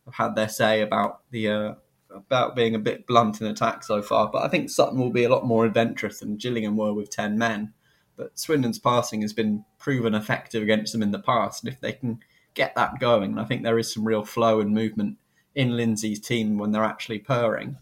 have 0.07 0.15
had 0.15 0.35
their 0.35 0.49
say 0.49 0.81
about 0.81 1.21
the 1.31 1.49
uh, 1.49 1.75
about 2.11 2.57
being 2.57 2.75
a 2.75 2.79
bit 2.79 3.07
blunt 3.07 3.41
in 3.41 3.47
attack 3.47 3.85
so 3.85 4.01
far, 4.01 4.31
but 4.31 4.43
I 4.43 4.49
think 4.49 4.71
Sutton 4.71 4.99
will 4.99 5.11
be 5.11 5.25
a 5.25 5.29
lot 5.29 5.45
more 5.45 5.67
adventurous 5.67 6.21
than 6.21 6.37
Gillingham 6.37 6.77
were 6.77 6.95
with 6.95 7.11
ten 7.11 7.37
men. 7.37 7.75
But 8.19 8.39
Swindon's 8.39 8.81
passing 8.81 9.23
has 9.23 9.33
been 9.33 9.65
proven 9.79 10.15
effective 10.15 10.63
against 10.63 10.93
them 10.93 11.03
in 11.03 11.13
the 11.13 11.21
past, 11.21 11.63
and 11.63 11.73
if 11.73 11.81
they 11.81 11.93
can 11.93 12.19
get 12.53 12.75
that 12.75 12.99
going. 12.99 13.31
And 13.31 13.41
I 13.41 13.45
think 13.45 13.63
there 13.63 13.79
is 13.79 13.95
some 13.95 14.07
real 14.07 14.25
flow 14.25 14.61
and 14.61 14.75
movement 14.75 15.17
in 15.55 15.77
Lindsey's 15.77 16.21
team 16.21 16.59
when 16.59 16.73
they're 16.73 16.85
actually 16.85 17.21
purring. 17.21 17.79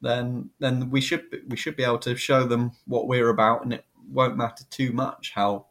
Then, 0.00 0.50
then 0.60 0.90
we 0.90 1.00
should 1.00 1.24
we 1.48 1.56
should 1.56 1.74
be 1.74 1.82
able 1.82 1.98
to 2.00 2.14
show 2.14 2.44
them 2.44 2.72
what 2.86 3.08
we're 3.08 3.30
about, 3.30 3.64
and 3.64 3.72
it 3.72 3.84
won't 4.08 4.36
matter 4.36 4.64
too 4.70 4.92
much 4.92 5.32
how 5.34 5.66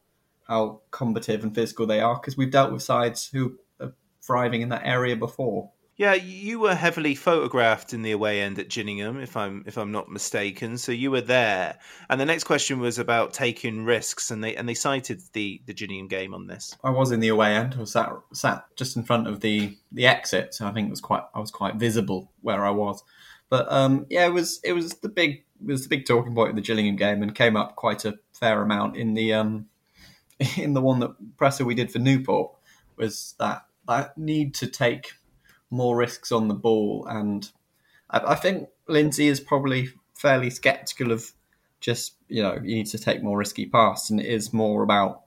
how 0.47 0.82
combative 0.91 1.43
and 1.43 1.53
physical 1.53 1.86
they 1.86 1.99
are 1.99 2.15
because 2.15 2.38
we've 2.38 2.51
dealt 2.51 2.71
with 2.71 2.82
sides 2.82 3.30
who 3.32 3.58
are 3.80 3.93
thriving 4.21 4.62
in 4.62 4.69
that 4.69 4.86
area 4.86 5.15
before. 5.15 5.71
Yeah, 5.97 6.13
you 6.13 6.60
were 6.60 6.75
heavily 6.75 7.15
photographed 7.15 7.91
in 7.91 8.03
the 8.03 8.12
away 8.12 8.41
end 8.41 8.60
at 8.60 8.69
Gillingham, 8.69 9.19
if 9.19 9.36
I'm 9.36 9.63
if 9.65 9.77
I'm 9.77 9.91
not 9.91 10.12
mistaken. 10.12 10.77
So 10.77 10.91
you 10.91 11.10
were 11.10 11.21
there. 11.21 11.79
And 12.07 12.21
the 12.21 12.25
next 12.25 12.43
question 12.43 12.79
was 12.79 12.99
about 12.99 13.33
taking 13.33 13.83
risks, 13.83 14.29
and 14.29 14.43
they 14.43 14.55
and 14.55 14.69
they 14.69 14.75
cited 14.75 15.23
the 15.33 15.60
the 15.65 15.73
Gillingham 15.73 16.07
game 16.07 16.36
on 16.36 16.45
this. 16.45 16.77
I 16.83 16.91
was 16.91 17.12
in 17.12 17.19
the 17.19 17.29
away 17.29 17.55
end. 17.55 17.73
I 17.75 17.79
was 17.79 17.93
sat 17.93 18.12
sat 18.31 18.65
just 18.75 18.95
in 18.95 19.03
front 19.03 19.27
of 19.27 19.39
the 19.39 19.75
the 19.91 20.05
exit, 20.05 20.53
so 20.53 20.67
I 20.67 20.71
think 20.71 20.88
it 20.88 20.91
was 20.91 21.01
quite 21.01 21.23
I 21.33 21.39
was 21.39 21.49
quite 21.49 21.77
visible 21.77 22.31
where 22.41 22.63
I 22.63 22.69
was. 22.69 23.03
But 23.49 23.71
um, 23.71 24.05
yeah, 24.07 24.27
it 24.27 24.33
was 24.33 24.60
it 24.63 24.73
was 24.73 24.91
the 24.99 25.10
big 25.10 25.45
it 25.67 25.71
was 25.71 25.81
the 25.81 25.89
big 25.89 26.05
talking 26.05 26.36
point 26.36 26.51
of 26.51 26.55
the 26.55 26.62
Gillingham 26.62 26.95
game, 26.95 27.23
and 27.23 27.33
came 27.33 27.57
up 27.57 27.75
quite 27.75 28.05
a 28.05 28.19
fair 28.33 28.62
amount 28.62 28.97
in 28.97 29.15
the 29.15 29.33
um 29.33 29.65
in 30.57 30.75
the 30.75 30.81
one 30.81 30.99
that 30.99 31.38
presser 31.38 31.65
we 31.65 31.73
did 31.73 31.91
for 31.91 31.97
Newport 31.97 32.51
was 32.97 33.33
that 33.39 33.65
that 33.88 34.15
need 34.15 34.53
to 34.53 34.67
take 34.67 35.13
more 35.69 35.97
risks 35.97 36.32
on 36.32 36.47
the 36.47 36.53
ball. 36.53 37.06
And 37.10 37.49
I, 38.10 38.19
I 38.34 38.36
think 38.36 38.69
Lindsey 38.88 39.27
is 39.27 39.39
probably 39.39 39.89
fairly 40.15 40.49
sceptical 40.49 41.12
of 41.12 41.32
just, 41.80 42.15
you 42.27 42.41
know, 42.41 42.56
you 42.56 42.75
need 42.75 42.88
to 42.88 42.97
take 42.97 43.21
more 43.21 43.38
risky 43.38 43.65
passes. 43.65 44.10
And 44.10 44.19
it 44.19 44.25
is 44.25 44.53
more 44.53 44.84
about 44.84 45.23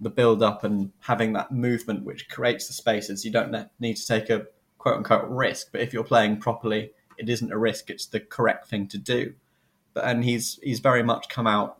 the 0.00 0.10
build 0.10 0.42
up 0.42 0.62
and 0.64 0.92
having 1.00 1.32
that 1.32 1.50
movement 1.50 2.04
which 2.04 2.28
creates 2.28 2.68
the 2.68 2.72
spaces. 2.72 3.24
You 3.24 3.32
don't 3.32 3.54
need 3.80 3.96
to 3.96 4.06
take 4.06 4.30
a 4.30 4.46
quote 4.78 4.96
unquote 4.96 5.28
risk, 5.28 5.68
but 5.72 5.80
if 5.80 5.92
you're 5.92 6.04
playing 6.04 6.38
properly, 6.38 6.92
it 7.16 7.28
isn't 7.28 7.52
a 7.52 7.58
risk. 7.58 7.90
It's 7.90 8.06
the 8.06 8.20
correct 8.20 8.68
thing 8.68 8.86
to 8.88 8.98
do. 8.98 9.34
But 9.94 10.04
and 10.04 10.24
he's 10.24 10.60
he's 10.62 10.80
very 10.80 11.02
much 11.02 11.28
come 11.28 11.46
out 11.46 11.76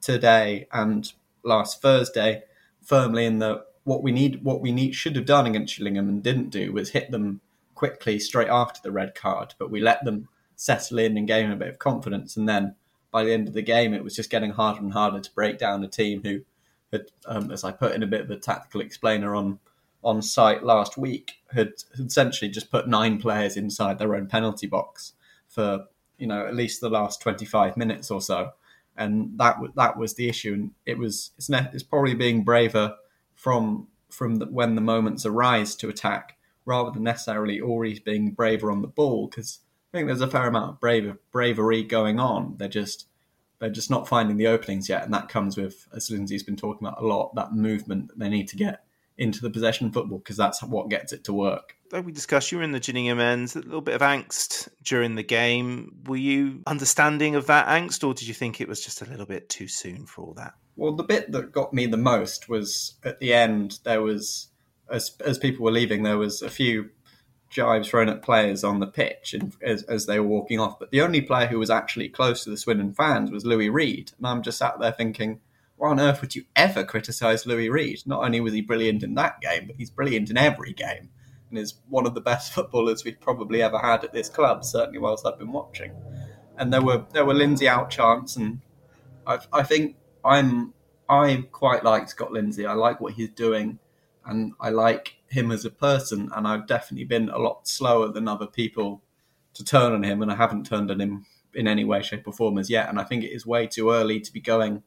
today 0.00 0.68
and 0.72 1.12
last 1.42 1.82
Thursday 1.82 2.44
firmly 2.82 3.26
in 3.26 3.38
the 3.38 3.64
what 3.88 4.02
we 4.02 4.12
need, 4.12 4.44
what 4.44 4.60
we 4.60 4.70
need 4.70 4.94
should 4.94 5.16
have 5.16 5.24
done 5.24 5.46
against 5.46 5.78
Gillingham 5.78 6.08
and 6.08 6.22
didn't 6.22 6.50
do 6.50 6.72
was 6.72 6.90
hit 6.90 7.10
them 7.10 7.40
quickly 7.74 8.18
straight 8.18 8.48
after 8.48 8.80
the 8.82 8.92
red 8.92 9.14
card, 9.14 9.54
but 9.58 9.70
we 9.70 9.80
let 9.80 10.04
them 10.04 10.28
settle 10.56 10.98
in 10.98 11.16
and 11.16 11.26
gain 11.26 11.50
a 11.50 11.56
bit 11.56 11.68
of 11.68 11.78
confidence. 11.78 12.36
And 12.36 12.46
then 12.46 12.74
by 13.10 13.24
the 13.24 13.32
end 13.32 13.48
of 13.48 13.54
the 13.54 13.62
game, 13.62 13.94
it 13.94 14.04
was 14.04 14.14
just 14.14 14.30
getting 14.30 14.50
harder 14.50 14.80
and 14.80 14.92
harder 14.92 15.20
to 15.20 15.34
break 15.34 15.56
down 15.56 15.82
a 15.82 15.88
team 15.88 16.20
who 16.22 16.40
had, 16.92 17.06
um, 17.24 17.50
as 17.50 17.64
I 17.64 17.72
put 17.72 17.94
in 17.94 18.02
a 18.02 18.06
bit 18.06 18.20
of 18.20 18.30
a 18.30 18.36
tactical 18.36 18.82
explainer 18.82 19.34
on 19.34 19.58
on 20.04 20.22
site 20.22 20.62
last 20.62 20.96
week, 20.96 21.32
had 21.52 21.72
essentially 21.98 22.50
just 22.50 22.70
put 22.70 22.86
nine 22.86 23.18
players 23.18 23.56
inside 23.56 23.98
their 23.98 24.14
own 24.14 24.26
penalty 24.26 24.66
box 24.66 25.14
for 25.48 25.86
you 26.18 26.26
know 26.26 26.46
at 26.46 26.54
least 26.54 26.80
the 26.80 26.90
last 26.90 27.20
twenty 27.22 27.44
five 27.46 27.76
minutes 27.76 28.10
or 28.10 28.20
so, 28.20 28.52
and 28.96 29.38
that 29.38 29.56
that 29.76 29.96
was 29.96 30.14
the 30.14 30.28
issue. 30.28 30.52
And 30.52 30.70
it 30.84 30.98
was 30.98 31.30
it's, 31.38 31.48
ne- 31.48 31.70
it's 31.72 31.82
probably 31.82 32.14
being 32.14 32.44
braver 32.44 32.96
from 33.38 33.86
from 34.10 34.36
the, 34.36 34.46
when 34.46 34.74
the 34.74 34.80
moments 34.80 35.24
arise 35.24 35.76
to 35.76 35.88
attack 35.88 36.36
rather 36.64 36.90
than 36.90 37.04
necessarily 37.04 37.60
always 37.60 38.00
being 38.00 38.32
braver 38.32 38.70
on 38.70 38.82
the 38.82 38.88
ball 38.88 39.28
because 39.28 39.60
I 39.92 39.98
think 39.98 40.08
there's 40.08 40.20
a 40.20 40.28
fair 40.28 40.48
amount 40.48 40.72
of 40.72 40.80
brave, 40.80 41.14
bravery 41.30 41.84
going 41.84 42.18
on. 42.18 42.56
They're 42.58 42.68
just 42.68 43.06
they're 43.60 43.70
just 43.70 43.90
not 43.90 44.08
finding 44.08 44.36
the 44.36 44.48
openings 44.48 44.88
yet, 44.88 45.04
and 45.04 45.14
that 45.14 45.28
comes 45.28 45.56
with, 45.56 45.88
as 45.92 46.10
Lindsey's 46.10 46.44
been 46.44 46.56
talking 46.56 46.86
about 46.86 47.02
a 47.02 47.06
lot, 47.06 47.34
that 47.34 47.52
movement 47.52 48.08
that 48.08 48.18
they 48.18 48.28
need 48.28 48.48
to 48.48 48.56
get 48.56 48.84
into 49.16 49.40
the 49.40 49.50
possession 49.50 49.90
football 49.90 50.18
because 50.18 50.36
that's 50.36 50.62
what 50.62 50.90
gets 50.90 51.12
it 51.12 51.24
to 51.24 51.32
work. 51.32 51.74
Like 51.90 52.06
we 52.06 52.12
discussed, 52.12 52.52
you 52.52 52.58
were 52.58 52.64
in 52.64 52.70
the 52.70 52.78
Gillingham 52.80 53.18
ends, 53.18 53.56
a 53.56 53.60
little 53.60 53.80
bit 53.80 53.94
of 53.94 54.00
angst 54.00 54.68
during 54.84 55.16
the 55.16 55.24
game. 55.24 55.96
Were 56.06 56.16
you 56.16 56.62
understanding 56.66 57.34
of 57.34 57.46
that 57.46 57.66
angst, 57.66 58.06
or 58.06 58.14
did 58.14 58.28
you 58.28 58.34
think 58.34 58.60
it 58.60 58.68
was 58.68 58.80
just 58.80 59.02
a 59.02 59.06
little 59.06 59.26
bit 59.26 59.48
too 59.48 59.68
soon 59.68 60.06
for 60.06 60.22
all 60.22 60.34
that? 60.34 60.54
Well, 60.78 60.92
the 60.92 61.02
bit 61.02 61.32
that 61.32 61.50
got 61.50 61.74
me 61.74 61.86
the 61.86 61.96
most 61.96 62.48
was 62.48 62.94
at 63.04 63.18
the 63.18 63.34
end. 63.34 63.80
There 63.82 64.00
was, 64.00 64.50
as 64.88 65.10
as 65.24 65.36
people 65.36 65.64
were 65.64 65.72
leaving, 65.72 66.04
there 66.04 66.18
was 66.18 66.40
a 66.40 66.48
few 66.48 66.90
jibes 67.50 67.88
thrown 67.88 68.08
at 68.08 68.22
players 68.22 68.62
on 68.62 68.78
the 68.78 68.86
pitch 68.86 69.34
and, 69.34 69.56
as, 69.60 69.82
as 69.84 70.06
they 70.06 70.20
were 70.20 70.28
walking 70.28 70.60
off. 70.60 70.78
But 70.78 70.92
the 70.92 71.00
only 71.00 71.20
player 71.20 71.48
who 71.48 71.58
was 71.58 71.68
actually 71.68 72.08
close 72.08 72.44
to 72.44 72.50
the 72.50 72.56
Swindon 72.56 72.94
fans 72.94 73.32
was 73.32 73.44
Louis 73.44 73.68
Reed, 73.70 74.12
and 74.16 74.26
I'm 74.28 74.40
just 74.40 74.58
sat 74.58 74.78
there 74.78 74.92
thinking, 74.92 75.40
why 75.78 75.90
on 75.90 75.98
earth 75.98 76.20
would 76.20 76.36
you 76.36 76.44
ever 76.54 76.84
criticise 76.84 77.44
Louis 77.44 77.70
Reed? 77.70 78.02
Not 78.06 78.22
only 78.22 78.40
was 78.40 78.52
he 78.52 78.60
brilliant 78.60 79.02
in 79.02 79.16
that 79.16 79.40
game, 79.40 79.66
but 79.66 79.74
he's 79.76 79.90
brilliant 79.90 80.30
in 80.30 80.36
every 80.36 80.74
game, 80.74 81.10
and 81.50 81.58
is 81.58 81.74
one 81.88 82.06
of 82.06 82.14
the 82.14 82.20
best 82.20 82.52
footballers 82.54 83.04
we've 83.04 83.20
probably 83.20 83.62
ever 83.62 83.80
had 83.80 84.04
at 84.04 84.12
this 84.12 84.28
club. 84.28 84.64
Certainly, 84.64 85.00
whilst 85.00 85.26
I've 85.26 85.40
been 85.40 85.50
watching. 85.50 85.90
And 86.56 86.72
there 86.72 86.82
were 86.82 87.04
there 87.12 87.24
were 87.24 87.34
Lindsey 87.34 87.68
out 87.68 87.90
chants, 87.90 88.36
and 88.36 88.60
I, 89.26 89.40
I 89.52 89.62
think 89.64 89.96
I'm 90.24 90.74
I 91.08 91.46
quite 91.52 91.84
like 91.84 92.08
Scott 92.08 92.32
Lindsey. 92.32 92.66
I 92.66 92.74
like 92.74 93.00
what 93.00 93.14
he's 93.14 93.30
doing, 93.30 93.78
and 94.26 94.52
I 94.60 94.70
like 94.70 95.16
him 95.28 95.50
as 95.50 95.64
a 95.64 95.70
person. 95.70 96.30
And 96.34 96.46
I've 96.46 96.66
definitely 96.66 97.04
been 97.04 97.28
a 97.30 97.38
lot 97.38 97.66
slower 97.66 98.08
than 98.12 98.28
other 98.28 98.46
people 98.46 99.02
to 99.54 99.64
turn 99.64 99.92
on 99.92 100.02
him, 100.02 100.22
and 100.22 100.30
I 100.30 100.36
haven't 100.36 100.66
turned 100.66 100.90
on 100.90 101.00
him 101.00 101.26
in 101.54 101.66
any 101.66 101.84
way, 101.84 102.02
shape, 102.02 102.26
or 102.26 102.32
form 102.32 102.58
as 102.58 102.68
yet. 102.68 102.88
And 102.88 103.00
I 103.00 103.04
think 103.04 103.24
it 103.24 103.34
is 103.34 103.46
way 103.46 103.66
too 103.66 103.90
early 103.90 104.20
to 104.20 104.32
be 104.32 104.40
going 104.40 104.82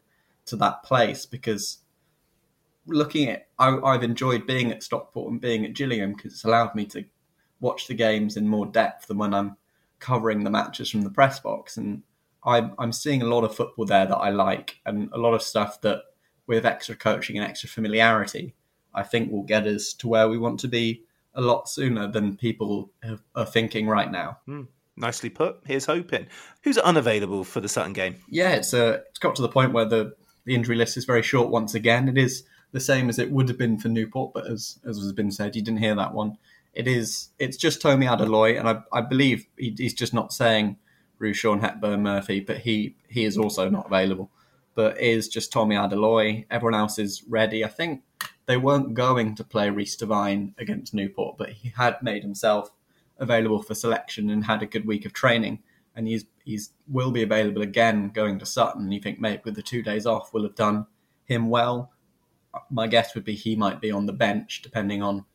to 0.45 0.55
that 0.57 0.83
place 0.83 1.25
because 1.25 1.79
looking 2.85 3.29
at, 3.29 3.47
I, 3.59 3.77
I've 3.77 4.03
enjoyed 4.03 4.47
being 4.47 4.71
at 4.71 4.83
Stockport 4.83 5.31
and 5.31 5.41
being 5.41 5.65
at 5.65 5.73
Gillingham 5.73 6.13
because 6.13 6.33
it's 6.33 6.43
allowed 6.43 6.75
me 6.75 6.85
to 6.87 7.05
watch 7.59 7.87
the 7.87 7.93
games 7.93 8.37
in 8.37 8.47
more 8.47 8.65
depth 8.65 9.07
than 9.07 9.17
when 9.17 9.33
I'm 9.33 9.57
covering 9.99 10.43
the 10.43 10.49
matches 10.49 10.89
from 10.89 11.01
the 11.01 11.09
press 11.09 11.39
box. 11.39 11.77
And 11.77 12.03
I'm, 12.43 12.73
I'm 12.79 12.91
seeing 12.91 13.21
a 13.21 13.27
lot 13.27 13.43
of 13.43 13.55
football 13.55 13.85
there 13.85 14.05
that 14.05 14.17
I 14.17 14.29
like 14.29 14.79
and 14.85 15.09
a 15.13 15.17
lot 15.17 15.33
of 15.33 15.41
stuff 15.41 15.81
that 15.81 16.03
with 16.47 16.65
extra 16.65 16.95
coaching 16.95 17.37
and 17.37 17.47
extra 17.47 17.69
familiarity, 17.69 18.55
I 18.93 19.03
think 19.03 19.31
will 19.31 19.43
get 19.43 19.67
us 19.67 19.93
to 19.93 20.07
where 20.07 20.27
we 20.27 20.37
want 20.37 20.59
to 20.61 20.67
be 20.67 21.03
a 21.33 21.41
lot 21.41 21.69
sooner 21.69 22.07
than 22.11 22.35
people 22.35 22.91
are 23.35 23.45
thinking 23.45 23.87
right 23.87 24.11
now. 24.11 24.39
Mm, 24.47 24.67
nicely 24.97 25.29
put. 25.29 25.61
Here's 25.65 25.85
hoping. 25.85 26.27
Who's 26.63 26.77
unavailable 26.77 27.43
for 27.43 27.61
the 27.61 27.69
Sutton 27.69 27.93
game? 27.93 28.15
Yeah, 28.27 28.51
it's 28.51 28.73
uh, 28.73 28.99
it's 29.09 29.19
got 29.19 29.35
to 29.35 29.41
the 29.41 29.49
point 29.49 29.73
where 29.73 29.85
the, 29.85 30.13
the 30.45 30.55
injury 30.55 30.75
list 30.75 30.97
is 30.97 31.05
very 31.05 31.23
short 31.23 31.49
once 31.49 31.73
again. 31.73 32.09
It 32.09 32.17
is 32.17 32.43
the 32.71 32.79
same 32.79 33.07
as 33.07 33.19
it 33.19 33.31
would 33.31 33.47
have 33.47 33.57
been 33.57 33.77
for 33.77 33.87
Newport, 33.87 34.33
but 34.33 34.49
as 34.49 34.79
as 34.87 34.97
has 34.97 35.13
been 35.13 35.31
said, 35.31 35.55
you 35.55 35.61
didn't 35.61 35.79
hear 35.79 35.95
that 35.95 36.13
one. 36.13 36.37
It 36.73 36.87
is 36.87 37.29
it's 37.39 37.57
just 37.57 37.81
Tomi 37.81 38.07
Adeloye, 38.07 38.59
and 38.59 38.67
I, 38.67 38.81
I 38.91 39.01
believe 39.01 39.45
he, 39.57 39.73
he's 39.77 39.93
just 39.93 40.13
not 40.13 40.33
saying 40.33 40.77
Sean 41.33 41.59
Hepburn 41.59 42.03
Murphy, 42.03 42.39
but 42.39 42.59
he 42.59 42.95
he 43.07 43.25
is 43.25 43.37
also 43.37 43.69
not 43.69 43.85
available. 43.85 44.31
But 44.73 44.99
is 44.99 45.27
just 45.27 45.51
Tomi 45.51 45.75
Adeloye. 45.75 46.45
Everyone 46.49 46.79
else 46.79 46.97
is 46.97 47.23
ready. 47.27 47.63
I 47.63 47.67
think 47.67 48.03
they 48.45 48.57
weren't 48.57 48.93
going 48.93 49.35
to 49.35 49.43
play 49.43 49.69
Reece 49.69 49.97
Devine 49.97 50.55
against 50.57 50.93
Newport, 50.93 51.37
but 51.37 51.49
he 51.49 51.73
had 51.75 52.01
made 52.01 52.23
himself 52.23 52.71
available 53.17 53.61
for 53.61 53.75
selection 53.75 54.29
and 54.29 54.45
had 54.45 54.63
a 54.63 54.65
good 54.65 54.87
week 54.87 55.05
of 55.05 55.13
training. 55.13 55.59
And 55.95 56.07
he's 56.07 56.25
he's 56.43 56.71
will 56.87 57.11
be 57.11 57.21
available 57.23 57.61
again 57.61 58.09
going 58.09 58.39
to 58.39 58.45
Sutton. 58.45 58.91
You 58.91 58.99
think 58.99 59.19
maybe 59.19 59.41
with 59.45 59.55
the 59.55 59.61
two 59.61 59.83
days 59.83 60.05
off 60.05 60.33
will 60.33 60.43
have 60.43 60.55
done 60.55 60.87
him 61.25 61.49
well. 61.49 61.91
My 62.69 62.87
guess 62.87 63.13
would 63.13 63.23
be 63.23 63.35
he 63.35 63.55
might 63.55 63.79
be 63.79 63.91
on 63.91 64.05
the 64.05 64.13
bench 64.13 64.61
depending 64.61 65.01
on 65.01 65.25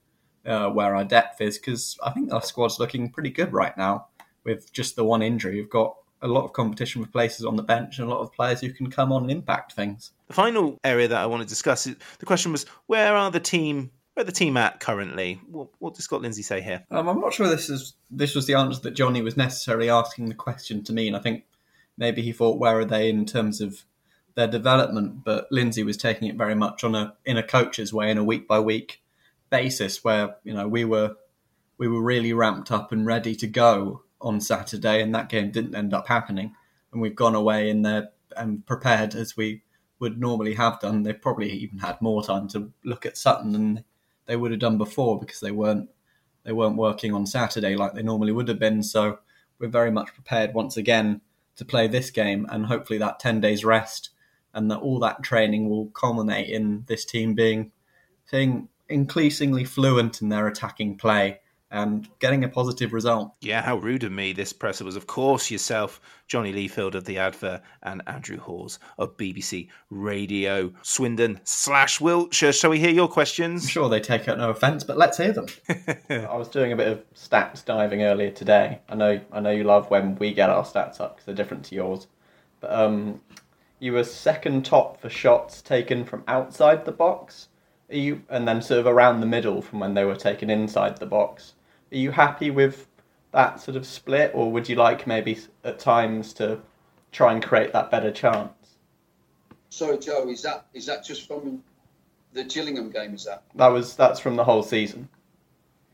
uh, 0.44 0.70
where 0.70 0.94
our 0.94 1.04
depth 1.04 1.40
is 1.40 1.58
because 1.58 1.98
I 2.02 2.10
think 2.10 2.32
our 2.32 2.42
squad's 2.42 2.78
looking 2.78 3.10
pretty 3.10 3.30
good 3.30 3.52
right 3.52 3.76
now 3.76 4.08
with 4.46 4.72
just 4.72 4.96
the 4.96 5.04
one 5.04 5.20
injury. 5.20 5.56
We've 5.56 5.68
got 5.68 5.96
a 6.22 6.28
lot 6.28 6.44
of 6.44 6.54
competition 6.54 7.04
for 7.04 7.10
places 7.10 7.44
on 7.44 7.56
the 7.56 7.62
bench 7.62 7.98
and 7.98 8.08
a 8.08 8.10
lot 8.10 8.20
of 8.20 8.32
players 8.32 8.60
who 8.60 8.72
can 8.72 8.88
come 8.90 9.12
on 9.12 9.24
and 9.24 9.30
impact 9.30 9.72
things. 9.72 10.12
The 10.28 10.34
final 10.34 10.78
area 10.82 11.08
that 11.08 11.20
I 11.20 11.26
want 11.26 11.42
to 11.42 11.48
discuss 11.48 11.86
is 11.86 11.96
the 12.18 12.26
question 12.26 12.52
was 12.52 12.64
where 12.86 13.14
are 13.14 13.30
the 13.30 13.40
team 13.40 13.90
where 14.14 14.24
the 14.24 14.32
team 14.32 14.56
at 14.56 14.80
currently? 14.80 15.42
What, 15.46 15.68
what 15.78 15.94
does 15.94 16.04
Scott 16.04 16.22
Lindsey 16.22 16.40
say 16.40 16.62
here? 16.62 16.86
Um, 16.90 17.06
I'm 17.06 17.20
not 17.20 17.34
sure 17.34 17.48
this 17.48 17.68
is 17.68 17.94
this 18.10 18.34
was 18.34 18.46
the 18.46 18.54
answer 18.54 18.80
that 18.82 18.92
Johnny 18.92 19.20
was 19.20 19.36
necessarily 19.36 19.90
asking 19.90 20.30
the 20.30 20.34
question 20.34 20.82
to 20.84 20.92
me, 20.94 21.06
and 21.06 21.14
I 21.14 21.20
think 21.20 21.44
maybe 21.98 22.22
he 22.22 22.32
thought 22.32 22.58
where 22.58 22.78
are 22.78 22.86
they 22.86 23.10
in 23.10 23.26
terms 23.26 23.60
of 23.60 23.84
their 24.34 24.46
development, 24.46 25.24
but 25.24 25.46
Lindsey 25.50 25.82
was 25.82 25.96
taking 25.96 26.28
it 26.28 26.36
very 26.36 26.54
much 26.54 26.82
on 26.82 26.94
a 26.94 27.14
in 27.26 27.36
a 27.36 27.42
coach's 27.42 27.92
way, 27.92 28.10
in 28.10 28.16
a 28.16 28.24
week 28.24 28.48
by 28.48 28.58
week 28.58 29.02
basis, 29.50 30.02
where 30.02 30.36
you 30.44 30.54
know 30.54 30.66
we 30.66 30.86
were 30.86 31.16
we 31.76 31.86
were 31.86 32.02
really 32.02 32.32
ramped 32.32 32.72
up 32.72 32.92
and 32.92 33.04
ready 33.04 33.34
to 33.34 33.46
go 33.46 34.02
on 34.20 34.40
Saturday, 34.40 35.02
and 35.02 35.14
that 35.14 35.28
game 35.28 35.50
didn't 35.50 35.74
end 35.74 35.94
up 35.94 36.08
happening. 36.08 36.54
And 36.92 37.00
we've 37.00 37.16
gone 37.16 37.34
away 37.34 37.68
in 37.68 37.82
there 37.82 38.10
and 38.36 38.64
prepared 38.66 39.14
as 39.14 39.36
we 39.36 39.62
would 39.98 40.18
normally 40.18 40.54
have 40.54 40.80
done. 40.80 41.02
They 41.02 41.12
probably 41.12 41.50
even 41.50 41.78
had 41.78 42.00
more 42.00 42.22
time 42.22 42.48
to 42.48 42.72
look 42.84 43.06
at 43.06 43.16
Sutton 43.16 43.52
than 43.52 43.84
they 44.26 44.36
would 44.36 44.50
have 44.50 44.60
done 44.60 44.78
before 44.78 45.18
because 45.18 45.40
they 45.40 45.50
weren't 45.50 45.88
they 46.44 46.52
weren't 46.52 46.76
working 46.76 47.12
on 47.12 47.26
Saturday 47.26 47.74
like 47.74 47.94
they 47.94 48.02
normally 48.02 48.32
would 48.32 48.48
have 48.48 48.58
been. 48.58 48.82
So 48.82 49.18
we're 49.58 49.68
very 49.68 49.90
much 49.90 50.14
prepared 50.14 50.54
once 50.54 50.76
again 50.76 51.20
to 51.56 51.64
play 51.64 51.88
this 51.88 52.10
game, 52.10 52.46
and 52.50 52.66
hopefully 52.66 52.98
that 52.98 53.18
ten 53.18 53.40
days 53.40 53.64
rest 53.64 54.10
and 54.54 54.70
that 54.70 54.78
all 54.78 54.98
that 55.00 55.22
training 55.22 55.68
will 55.68 55.86
culminate 55.90 56.48
in 56.48 56.84
this 56.86 57.04
team 57.04 57.34
being 57.34 57.72
being 58.30 58.68
increasingly 58.88 59.64
fluent 59.64 60.22
in 60.22 60.28
their 60.28 60.46
attacking 60.46 60.96
play 60.96 61.40
and 61.70 62.08
getting 62.20 62.44
a 62.44 62.48
positive 62.48 62.92
result. 62.92 63.34
Yeah, 63.40 63.62
how 63.62 63.76
rude 63.76 64.04
of 64.04 64.12
me. 64.12 64.32
This 64.32 64.52
presser 64.52 64.84
was, 64.84 64.96
of 64.96 65.06
course, 65.06 65.50
yourself, 65.50 66.00
Johnny 66.28 66.52
Leafield 66.52 66.94
of 66.94 67.04
the 67.04 67.18
Adver, 67.18 67.60
and 67.82 68.02
Andrew 68.06 68.38
Hawes 68.38 68.78
of 68.98 69.16
BBC 69.16 69.68
Radio 69.90 70.72
Swindon 70.82 71.40
slash 71.44 72.00
Wiltshire. 72.00 72.52
Shall 72.52 72.70
we 72.70 72.78
hear 72.78 72.90
your 72.90 73.08
questions? 73.08 73.64
I'm 73.64 73.68
sure 73.68 73.88
they 73.88 74.00
take 74.00 74.28
out 74.28 74.38
no 74.38 74.50
offence, 74.50 74.84
but 74.84 74.96
let's 74.96 75.18
hear 75.18 75.32
them. 75.32 75.46
I 76.10 76.36
was 76.36 76.48
doing 76.48 76.72
a 76.72 76.76
bit 76.76 76.88
of 76.88 77.14
stats 77.14 77.64
diving 77.64 78.02
earlier 78.02 78.30
today. 78.30 78.80
I 78.88 78.94
know, 78.94 79.20
I 79.32 79.40
know 79.40 79.50
you 79.50 79.64
love 79.64 79.90
when 79.90 80.14
we 80.16 80.32
get 80.32 80.50
our 80.50 80.64
stats 80.64 81.00
up 81.00 81.16
because 81.16 81.26
they're 81.26 81.34
different 81.34 81.64
to 81.66 81.74
yours. 81.74 82.06
But 82.60 82.72
um, 82.72 83.20
you 83.80 83.92
were 83.92 84.04
second 84.04 84.64
top 84.64 85.00
for 85.00 85.10
shots 85.10 85.60
taken 85.62 86.04
from 86.04 86.22
outside 86.28 86.84
the 86.84 86.92
box. 86.92 87.48
Are 87.90 87.96
you, 87.96 88.22
and 88.28 88.48
then 88.48 88.62
sort 88.62 88.80
of 88.80 88.86
around 88.86 89.20
the 89.20 89.26
middle 89.26 89.62
from 89.62 89.80
when 89.80 89.94
they 89.94 90.04
were 90.04 90.16
taken 90.16 90.50
inside 90.50 90.98
the 90.98 91.06
box. 91.06 91.54
Are 91.92 91.96
you 91.96 92.10
happy 92.10 92.50
with 92.50 92.88
that 93.32 93.60
sort 93.60 93.76
of 93.76 93.86
split, 93.86 94.32
or 94.34 94.50
would 94.50 94.68
you 94.68 94.76
like 94.76 95.06
maybe 95.06 95.38
at 95.62 95.78
times 95.78 96.32
to 96.34 96.60
try 97.12 97.32
and 97.32 97.42
create 97.42 97.72
that 97.72 97.90
better 97.90 98.10
chance? 98.10 98.52
Sorry, 99.70 99.98
Joe. 99.98 100.28
Is 100.28 100.42
that 100.42 100.66
is 100.74 100.86
that 100.86 101.04
just 101.04 101.28
from 101.28 101.62
the 102.32 102.44
Gillingham 102.44 102.90
game? 102.90 103.14
Is 103.14 103.24
that 103.24 103.42
that 103.54 103.68
was 103.68 103.94
that's 103.94 104.20
from 104.20 104.36
the 104.36 104.44
whole 104.44 104.62
season? 104.62 105.08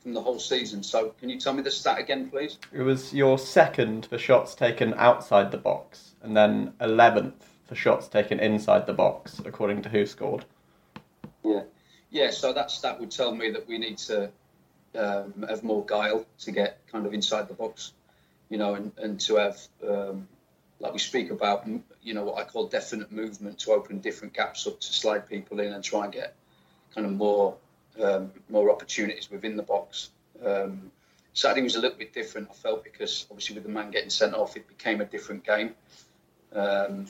From 0.02 0.14
the 0.14 0.20
whole 0.20 0.38
season. 0.38 0.82
So 0.82 1.14
can 1.20 1.28
you 1.28 1.38
tell 1.38 1.52
me 1.52 1.62
the 1.62 1.70
stat 1.70 1.98
again, 1.98 2.30
please? 2.30 2.58
It 2.72 2.82
was 2.82 3.12
your 3.12 3.38
second 3.38 4.06
for 4.06 4.18
shots 4.18 4.54
taken 4.54 4.94
outside 4.94 5.50
the 5.50 5.58
box, 5.58 6.14
and 6.22 6.36
then 6.36 6.72
eleventh 6.80 7.50
for 7.66 7.74
shots 7.74 8.08
taken 8.08 8.40
inside 8.40 8.86
the 8.86 8.92
box, 8.92 9.40
according 9.44 9.82
to 9.82 9.88
WhoScored. 9.88 10.42
Yeah, 11.44 11.62
yeah. 12.10 12.30
So 12.30 12.52
that 12.52 12.70
stat 12.70 12.98
would 13.00 13.10
tell 13.10 13.34
me 13.34 13.50
that 13.50 13.66
we 13.66 13.78
need 13.78 13.98
to 13.98 14.30
um, 14.96 15.44
have 15.48 15.62
more 15.62 15.84
guile 15.84 16.26
to 16.40 16.50
get 16.50 16.78
kind 16.90 17.06
of 17.06 17.14
inside 17.14 17.48
the 17.48 17.54
box, 17.54 17.92
you 18.48 18.58
know, 18.58 18.74
and, 18.74 18.92
and 18.98 19.20
to 19.20 19.36
have, 19.36 19.58
um, 19.88 20.28
like 20.80 20.92
we 20.92 20.98
speak 20.98 21.30
about, 21.30 21.66
you 22.02 22.14
know, 22.14 22.24
what 22.24 22.38
I 22.38 22.44
call 22.44 22.66
definite 22.66 23.10
movement 23.12 23.58
to 23.60 23.72
open 23.72 24.00
different 24.00 24.34
gaps 24.34 24.66
up 24.66 24.80
to 24.80 24.92
slide 24.92 25.28
people 25.28 25.60
in 25.60 25.72
and 25.72 25.82
try 25.82 26.04
and 26.04 26.12
get 26.12 26.34
kind 26.94 27.06
of 27.06 27.12
more 27.12 27.56
um, 28.02 28.32
more 28.48 28.70
opportunities 28.70 29.30
within 29.30 29.56
the 29.56 29.62
box. 29.62 30.10
Um, 30.44 30.90
Saturday 31.34 31.62
was 31.62 31.76
a 31.76 31.80
little 31.80 31.98
bit 31.98 32.12
different, 32.12 32.48
I 32.50 32.54
felt, 32.54 32.84
because 32.84 33.26
obviously 33.30 33.54
with 33.54 33.64
the 33.64 33.70
man 33.70 33.90
getting 33.90 34.10
sent 34.10 34.34
off, 34.34 34.56
it 34.56 34.66
became 34.68 35.00
a 35.00 35.04
different 35.04 35.44
game. 35.44 35.74
Um, 36.54 37.06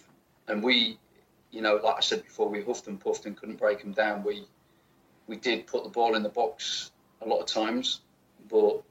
and 0.48 0.62
we, 0.62 0.98
you 1.50 1.60
know, 1.60 1.80
like 1.82 1.96
I 1.96 2.00
said 2.00 2.22
before, 2.22 2.48
we 2.48 2.62
huffed 2.62 2.86
and 2.86 3.00
puffed 3.00 3.26
and 3.26 3.36
couldn't 3.36 3.58
break 3.58 3.80
them 3.80 3.92
down. 3.92 4.22
We 4.22 4.46
we 5.26 5.36
did 5.36 5.66
put 5.66 5.84
the 5.84 5.90
ball 5.90 6.14
in 6.14 6.22
the 6.22 6.28
box 6.28 6.90
a 7.24 7.28
lot 7.28 7.40
of 7.40 7.46
times, 7.46 8.00
but 8.50 8.82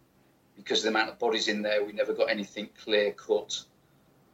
because 0.58 0.80
of 0.80 0.84
the 0.84 0.90
amount 0.90 1.10
of 1.10 1.20
bodies 1.20 1.48
in 1.48 1.62
there, 1.62 1.84
we 1.84 1.94
never 1.94 2.14
got 2.14 2.30
anything 2.30 2.70
clear 2.84 3.12
cut 3.12 3.64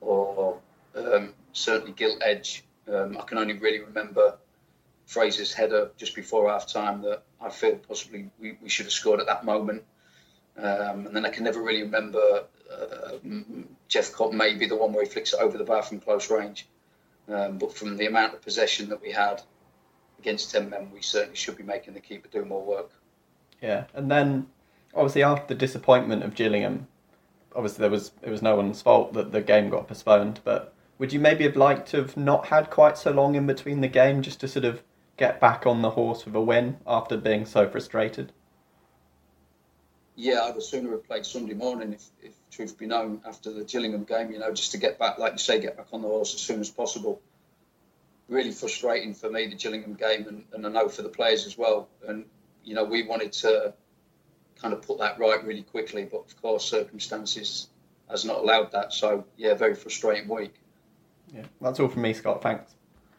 or 0.01 0.59
um, 0.95 1.33
certainly 1.53 1.93
gilt 1.93 2.21
edge. 2.21 2.63
Um, 2.91 3.17
I 3.17 3.23
can 3.23 3.37
only 3.37 3.53
really 3.53 3.79
remember 3.79 4.37
Fraser's 5.05 5.53
header 5.53 5.91
just 5.97 6.15
before 6.15 6.49
half 6.49 6.67
time 6.67 7.01
that 7.03 7.23
I 7.39 7.49
feel 7.49 7.77
possibly 7.77 8.29
we, 8.39 8.57
we 8.61 8.69
should 8.69 8.85
have 8.85 8.93
scored 8.93 9.19
at 9.19 9.27
that 9.27 9.45
moment. 9.45 9.83
Um, 10.57 11.07
and 11.07 11.15
then 11.15 11.25
I 11.25 11.29
can 11.29 11.43
never 11.43 11.61
really 11.61 11.83
remember 11.83 12.45
uh, 12.71 13.11
Jephcott 13.89 14.33
maybe 14.33 14.67
the 14.67 14.75
one 14.75 14.91
where 14.91 15.03
he 15.03 15.09
flicks 15.09 15.33
it 15.33 15.39
over 15.39 15.57
the 15.57 15.63
bar 15.63 15.83
from 15.83 15.99
close 15.99 16.29
range. 16.29 16.67
Um, 17.29 17.57
but 17.57 17.73
from 17.73 17.97
the 17.97 18.07
amount 18.07 18.33
of 18.33 18.41
possession 18.41 18.89
that 18.89 19.01
we 19.01 19.11
had 19.11 19.41
against 20.19 20.51
10 20.51 20.69
men, 20.69 20.91
we 20.91 21.01
certainly 21.01 21.35
should 21.35 21.57
be 21.57 21.63
making 21.63 21.93
the 21.93 21.99
keeper 21.99 22.27
do 22.29 22.43
more 22.45 22.63
work. 22.63 22.91
Yeah, 23.61 23.85
and 23.93 24.09
then 24.11 24.47
obviously 24.93 25.23
after 25.23 25.53
the 25.53 25.59
disappointment 25.59 26.23
of 26.23 26.35
Gillingham, 26.35 26.87
obviously 27.55 27.81
there 27.81 27.91
was 27.91 28.11
it 28.21 28.29
was 28.29 28.41
no 28.41 28.55
one's 28.55 28.81
fault 28.81 29.13
that 29.13 29.31
the 29.31 29.41
game 29.41 29.69
got 29.69 29.87
postponed. 29.87 30.41
But 30.43 30.73
would 30.97 31.13
you 31.13 31.19
maybe 31.19 31.43
have 31.43 31.55
liked 31.55 31.89
to 31.89 31.97
have 31.97 32.17
not 32.17 32.47
had 32.47 32.69
quite 32.69 32.97
so 32.97 33.11
long 33.11 33.35
in 33.35 33.47
between 33.47 33.81
the 33.81 33.87
game 33.87 34.21
just 34.21 34.39
to 34.41 34.47
sort 34.47 34.65
of 34.65 34.81
get 35.17 35.39
back 35.39 35.65
on 35.65 35.81
the 35.81 35.91
horse 35.91 36.25
with 36.25 36.35
a 36.35 36.41
win 36.41 36.77
after 36.85 37.17
being 37.17 37.45
so 37.45 37.67
frustrated? 37.67 38.31
Yeah, 40.15 40.41
I'd 40.41 40.55
have 40.55 40.63
sooner 40.63 40.91
have 40.91 41.05
played 41.05 41.25
Sunday 41.27 41.53
morning 41.53 41.93
if, 41.93 42.03
if 42.23 42.33
truth 42.49 42.77
be 42.77 42.87
known 42.87 43.21
after 43.27 43.51
the 43.51 43.63
Gillingham 43.63 44.03
game. 44.03 44.31
You 44.31 44.39
know, 44.39 44.51
just 44.51 44.71
to 44.71 44.79
get 44.79 44.97
back, 44.97 45.19
like 45.19 45.33
you 45.33 45.37
say, 45.37 45.59
get 45.59 45.77
back 45.77 45.87
on 45.93 46.01
the 46.01 46.07
horse 46.07 46.33
as 46.33 46.41
soon 46.41 46.59
as 46.59 46.71
possible. 46.71 47.21
Really 48.27 48.51
frustrating 48.51 49.13
for 49.13 49.29
me 49.29 49.47
the 49.47 49.55
Gillingham 49.55 49.93
game, 49.93 50.27
and, 50.27 50.43
and 50.53 50.65
I 50.65 50.69
know 50.69 50.89
for 50.89 51.03
the 51.03 51.09
players 51.09 51.45
as 51.45 51.55
well. 51.55 51.87
And 52.07 52.25
you 52.67 52.73
know, 52.73 52.83
we 52.83 53.03
wanted 53.03 53.31
to 53.31 53.73
kind 54.61 54.73
of 54.73 54.81
put 54.81 54.99
that 54.99 55.17
right 55.17 55.43
really 55.45 55.63
quickly, 55.63 56.03
but 56.03 56.25
of 56.25 56.41
course, 56.41 56.65
circumstances 56.65 57.69
has 58.09 58.25
not 58.25 58.39
allowed 58.39 58.73
that. 58.73 58.91
So, 58.91 59.25
yeah, 59.37 59.53
very 59.53 59.73
frustrating 59.73 60.27
week. 60.27 60.53
Yeah, 61.33 61.45
that's 61.61 61.79
all 61.79 61.87
from 61.87 62.01
me, 62.01 62.13
Scott. 62.13 62.43
Thanks. 62.43 62.75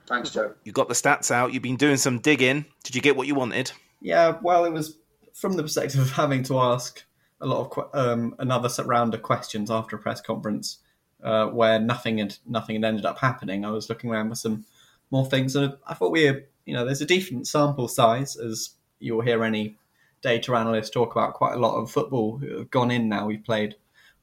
Thanks, 0.07 0.31
Joe. 0.31 0.55
You 0.65 0.73
got 0.73 0.89
the 0.89 0.95
stats 0.95 1.31
out. 1.31 1.53
You've 1.55 1.63
been 1.63 1.77
doing 1.77 1.97
some 1.97 2.19
digging. 2.19 2.67
Did 2.85 2.95
you 2.95 3.01
get 3.01 3.17
what 3.17 3.27
you 3.27 3.35
wanted? 3.35 3.73
Yeah, 4.01 4.37
well, 4.43 4.67
it 4.67 4.73
was 4.73 4.99
from 5.33 5.55
the 5.55 5.63
perspective 5.63 6.01
of 6.01 6.11
having 6.11 6.43
to 6.45 6.59
ask 6.59 7.03
a 7.41 7.47
lot 7.47 7.73
of 7.75 7.91
um, 7.95 8.35
another 8.39 8.69
round 8.85 9.15
of 9.15 9.23
questions 9.23 9.71
after 9.71 9.97
a 9.97 9.99
press 9.99 10.21
conference 10.21 10.79
uh, 11.23 11.47
where 11.47 11.79
nothing 11.79 12.19
had 12.19 12.37
nothing 12.47 12.77
had 12.77 12.85
ended 12.85 13.07
up 13.07 13.19
happening. 13.19 13.65
I 13.65 13.71
was 13.71 13.89
looking 13.89 14.11
around 14.11 14.29
for 14.29 14.35
some 14.35 14.67
more 15.11 15.27
things. 15.27 15.57
And 15.57 15.75
I 15.87 15.95
thought 15.95 16.13
we, 16.13 16.25
you 16.67 16.75
know, 16.75 16.85
there's 16.85 17.01
a 17.01 17.07
decent 17.07 17.47
sample 17.47 17.89
size 17.89 18.37
as 18.37 18.71
you'll 19.01 19.21
hear 19.21 19.45
any 19.45 19.77
data 20.23 20.55
analysts 20.55 20.91
talk 20.91 21.13
about. 21.13 21.35
Quite 21.35 21.55
a 21.55 21.61
lot 21.61 21.77
of 21.77 21.91
football 21.91 22.39
who 22.39 22.59
have 22.59 22.71
gone 22.71 22.91
in 22.91 23.09
now. 23.09 23.27
We've 23.27 23.45
played 23.45 23.77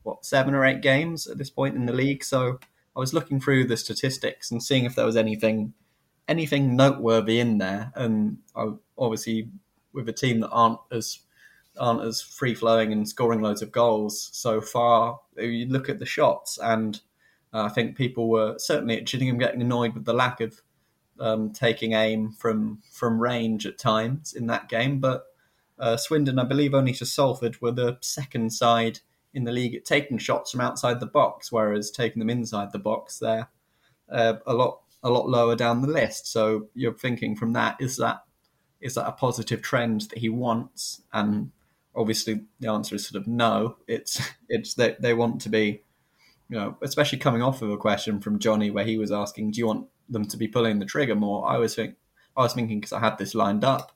what 0.04 0.26
seven 0.26 0.54
or 0.54 0.66
eight 0.66 0.82
games 0.82 1.28
at 1.28 1.38
this 1.38 1.50
point 1.50 1.76
in 1.76 1.86
the 1.86 1.94
league, 1.94 2.24
so 2.24 2.60
I 2.96 3.00
was 3.00 3.14
looking 3.14 3.40
through 3.40 3.66
the 3.66 3.78
statistics 3.78 4.52
and 4.52 4.62
seeing 4.62 4.86
if 4.86 4.96
there 4.96 5.06
was 5.06 5.18
anything 5.18 5.74
anything 6.28 6.76
noteworthy 6.76 7.40
in 7.40 7.58
there. 7.58 7.92
And 7.96 8.40
I, 8.56 8.70
obviously, 8.98 9.50
with 9.94 10.10
a 10.10 10.14
team 10.14 10.40
that 10.42 10.50
aren't 10.50 10.80
as 10.92 11.20
aren't 11.78 12.04
as 12.04 12.22
free 12.22 12.56
flowing 12.56 12.94
and 12.94 13.08
scoring 13.08 13.42
loads 13.42 13.62
of 13.62 13.72
goals 13.72 14.30
so 14.32 14.62
far, 14.62 15.20
you 15.38 15.66
look 15.68 15.90
at 15.90 16.00
the 16.00 16.06
shots, 16.06 16.58
and 16.62 17.02
uh, 17.54 17.64
I 17.64 17.70
think 17.70 17.98
people 17.98 18.30
were 18.30 18.56
certainly 18.58 18.98
at 18.98 19.06
Gillingham 19.06 19.38
getting 19.38 19.62
annoyed 19.62 19.94
with 19.94 20.06
the 20.06 20.14
lack 20.14 20.42
of 20.42 20.62
um, 21.20 21.52
taking 21.52 21.94
aim 21.94 22.32
from 22.32 22.82
from 22.92 23.22
range 23.22 23.66
at 23.66 23.78
times 23.78 24.34
in 24.34 24.48
that 24.48 24.70
game. 24.70 25.00
But 25.00 25.26
uh, 25.80 25.98
Swindon, 25.98 26.40
I 26.40 26.46
believe, 26.46 26.74
only 26.74 26.94
to 26.94 27.06
Salford 27.06 27.62
were 27.62 27.72
the 27.72 27.98
second 28.02 28.52
side 28.54 29.00
in 29.34 29.44
the 29.44 29.52
league 29.52 29.76
at 29.76 29.86
taking 29.86 30.18
shots 30.18 30.52
from 30.52 30.62
outside 30.62 31.00
the 31.00 31.06
box, 31.06 31.52
whereas 31.52 31.92
taking 31.92 32.20
them 32.20 32.30
inside 32.30 32.72
the 32.72 32.80
box, 32.80 33.20
they're 33.20 33.50
uh, 34.10 34.36
a 34.46 34.54
lot 34.54 34.82
a 35.04 35.10
lot 35.10 35.30
lower 35.30 35.56
down 35.56 35.82
the 35.82 35.88
list. 35.88 36.32
So 36.32 36.68
you're 36.74 36.94
thinking 36.94 37.36
from 37.36 37.54
that 37.54 37.78
is 37.80 37.98
that 37.98 38.24
is 38.82 38.96
that 38.96 39.08
a 39.08 39.12
positive 39.12 39.62
trend 39.62 40.02
that 40.02 40.20
he 40.20 40.30
wants? 40.30 41.02
And 41.14 41.52
obviously 41.96 42.42
the 42.60 42.70
answer 42.70 42.96
is 42.96 43.08
sort 43.08 43.22
of 43.22 43.28
no. 43.28 43.78
It's 43.88 44.22
it's 44.50 44.74
that 44.76 45.02
they 45.02 45.14
want 45.14 45.42
to 45.42 45.50
be, 45.50 45.82
you 46.50 46.58
know, 46.58 46.78
especially 46.82 47.20
coming 47.20 47.42
off 47.42 47.62
of 47.62 47.70
a 47.70 47.78
question 47.78 48.20
from 48.20 48.40
Johnny 48.40 48.72
where 48.72 48.86
he 48.86 48.98
was 48.98 49.12
asking, 49.12 49.52
do 49.52 49.60
you 49.60 49.68
want 49.68 49.88
them 50.10 50.26
to 50.26 50.38
be 50.38 50.48
pulling 50.48 50.80
the 50.80 50.86
trigger 50.86 51.16
more? 51.16 51.48
I 51.48 51.58
was 51.58 51.76
think 51.76 51.96
I 52.36 52.42
was 52.42 52.54
thinking 52.54 52.80
because 52.80 52.94
I 52.94 53.00
had 53.00 53.18
this 53.18 53.36
lined 53.36 53.64
up. 53.64 53.96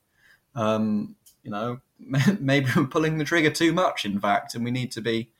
Um, 0.54 1.16
you 1.42 1.50
know, 1.50 1.80
maybe 2.40 2.70
we're 2.74 2.86
pulling 2.86 3.18
the 3.18 3.24
trigger 3.24 3.50
too 3.50 3.72
much, 3.72 4.04
in 4.04 4.20
fact, 4.20 4.54
and 4.54 4.64
we 4.64 4.70
need 4.70 4.92
to 4.92 5.00
be 5.00 5.30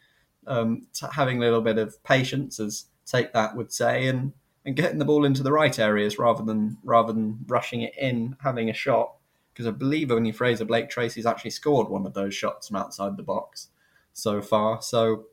um, 0.46 0.86
having 1.12 1.38
a 1.38 1.40
little 1.40 1.60
bit 1.60 1.78
of 1.78 2.02
patience, 2.04 2.58
as 2.60 2.86
Take 3.06 3.32
That 3.32 3.56
would 3.56 3.72
say, 3.72 4.06
and 4.06 4.32
and 4.64 4.76
getting 4.76 4.98
the 4.98 5.04
ball 5.04 5.24
into 5.24 5.42
the 5.42 5.52
right 5.52 5.76
areas 5.78 6.18
rather 6.18 6.44
than 6.44 6.78
rather 6.84 7.12
than 7.12 7.44
rushing 7.46 7.82
it 7.82 7.96
in, 7.98 8.36
having 8.42 8.68
a 8.68 8.74
shot. 8.74 9.14
Because 9.52 9.66
I 9.66 9.72
believe 9.72 10.10
only 10.12 10.32
Frazer 10.32 10.64
Blake 10.64 10.88
Tracy's 10.88 11.26
actually 11.26 11.50
scored 11.50 11.88
one 11.88 12.06
of 12.06 12.14
those 12.14 12.34
shots 12.34 12.68
from 12.68 12.76
outside 12.76 13.16
the 13.16 13.22
box 13.22 13.68
so 14.12 14.40
far. 14.40 14.80
So 14.80 15.26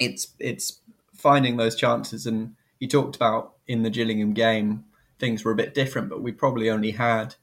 it's 0.00 0.28
it's 0.38 0.80
finding 1.14 1.56
those 1.56 1.76
chances. 1.76 2.26
And 2.26 2.54
he 2.78 2.86
talked 2.86 3.16
about 3.16 3.54
in 3.66 3.82
the 3.82 3.90
Gillingham 3.90 4.32
game 4.32 4.84
things 5.18 5.44
were 5.44 5.52
a 5.52 5.56
bit 5.56 5.74
different, 5.74 6.08
but 6.08 6.22
we 6.22 6.32
probably 6.32 6.68
only 6.68 6.90
had 6.90 7.34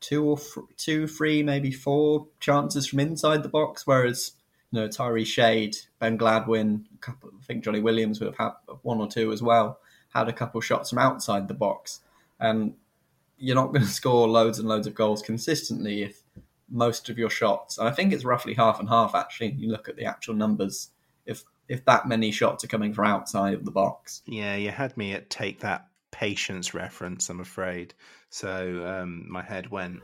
two 0.00 0.24
or 0.24 0.38
f- 0.38 0.64
two, 0.76 1.06
three, 1.06 1.42
maybe 1.42 1.70
four 1.70 2.28
chances 2.40 2.86
from 2.86 3.00
inside 3.00 3.42
the 3.42 3.48
box, 3.48 3.86
whereas 3.86 4.32
you 4.70 4.80
know 4.80 4.88
Tyrese 4.88 5.26
Shade, 5.26 5.76
Ben 5.98 6.16
Gladwin, 6.16 6.86
couple, 7.00 7.30
I 7.38 7.44
think 7.44 7.64
Johnny 7.64 7.80
Williams 7.80 8.20
would 8.20 8.34
have 8.34 8.38
had 8.38 8.76
one 8.82 9.00
or 9.00 9.08
two 9.08 9.32
as 9.32 9.42
well 9.42 9.78
had 10.14 10.28
a 10.28 10.32
couple 10.32 10.60
shots 10.60 10.90
from 10.90 10.98
outside 10.98 11.48
the 11.48 11.54
box. 11.54 12.00
And 12.38 12.74
you're 13.38 13.56
not 13.56 13.72
going 13.72 13.82
to 13.86 13.88
score 13.88 14.28
loads 14.28 14.58
and 14.58 14.68
loads 14.68 14.86
of 14.86 14.94
goals 14.94 15.22
consistently 15.22 16.02
if 16.02 16.22
most 16.68 17.08
of 17.10 17.18
your 17.18 17.30
shots, 17.30 17.76
and 17.76 17.86
I 17.86 17.92
think 17.92 18.12
it's 18.12 18.24
roughly 18.24 18.54
half 18.54 18.80
and 18.80 18.88
half 18.88 19.14
actually, 19.14 19.52
you 19.52 19.70
look 19.70 19.88
at 19.88 19.96
the 19.96 20.06
actual 20.06 20.34
numbers, 20.34 20.88
if 21.26 21.44
if 21.72 21.84
that 21.86 22.06
many 22.06 22.30
shots 22.30 22.62
are 22.64 22.68
coming 22.68 22.92
from 22.92 23.06
outside 23.06 23.54
of 23.54 23.64
the 23.64 23.70
box. 23.70 24.22
Yeah, 24.26 24.56
you 24.56 24.70
had 24.70 24.94
me 24.96 25.14
at 25.14 25.30
take 25.30 25.60
that 25.60 25.86
patience 26.10 26.74
reference, 26.74 27.30
I'm 27.30 27.40
afraid. 27.40 27.94
So 28.28 28.84
um, 28.86 29.24
my 29.28 29.42
head 29.42 29.70
went. 29.70 30.00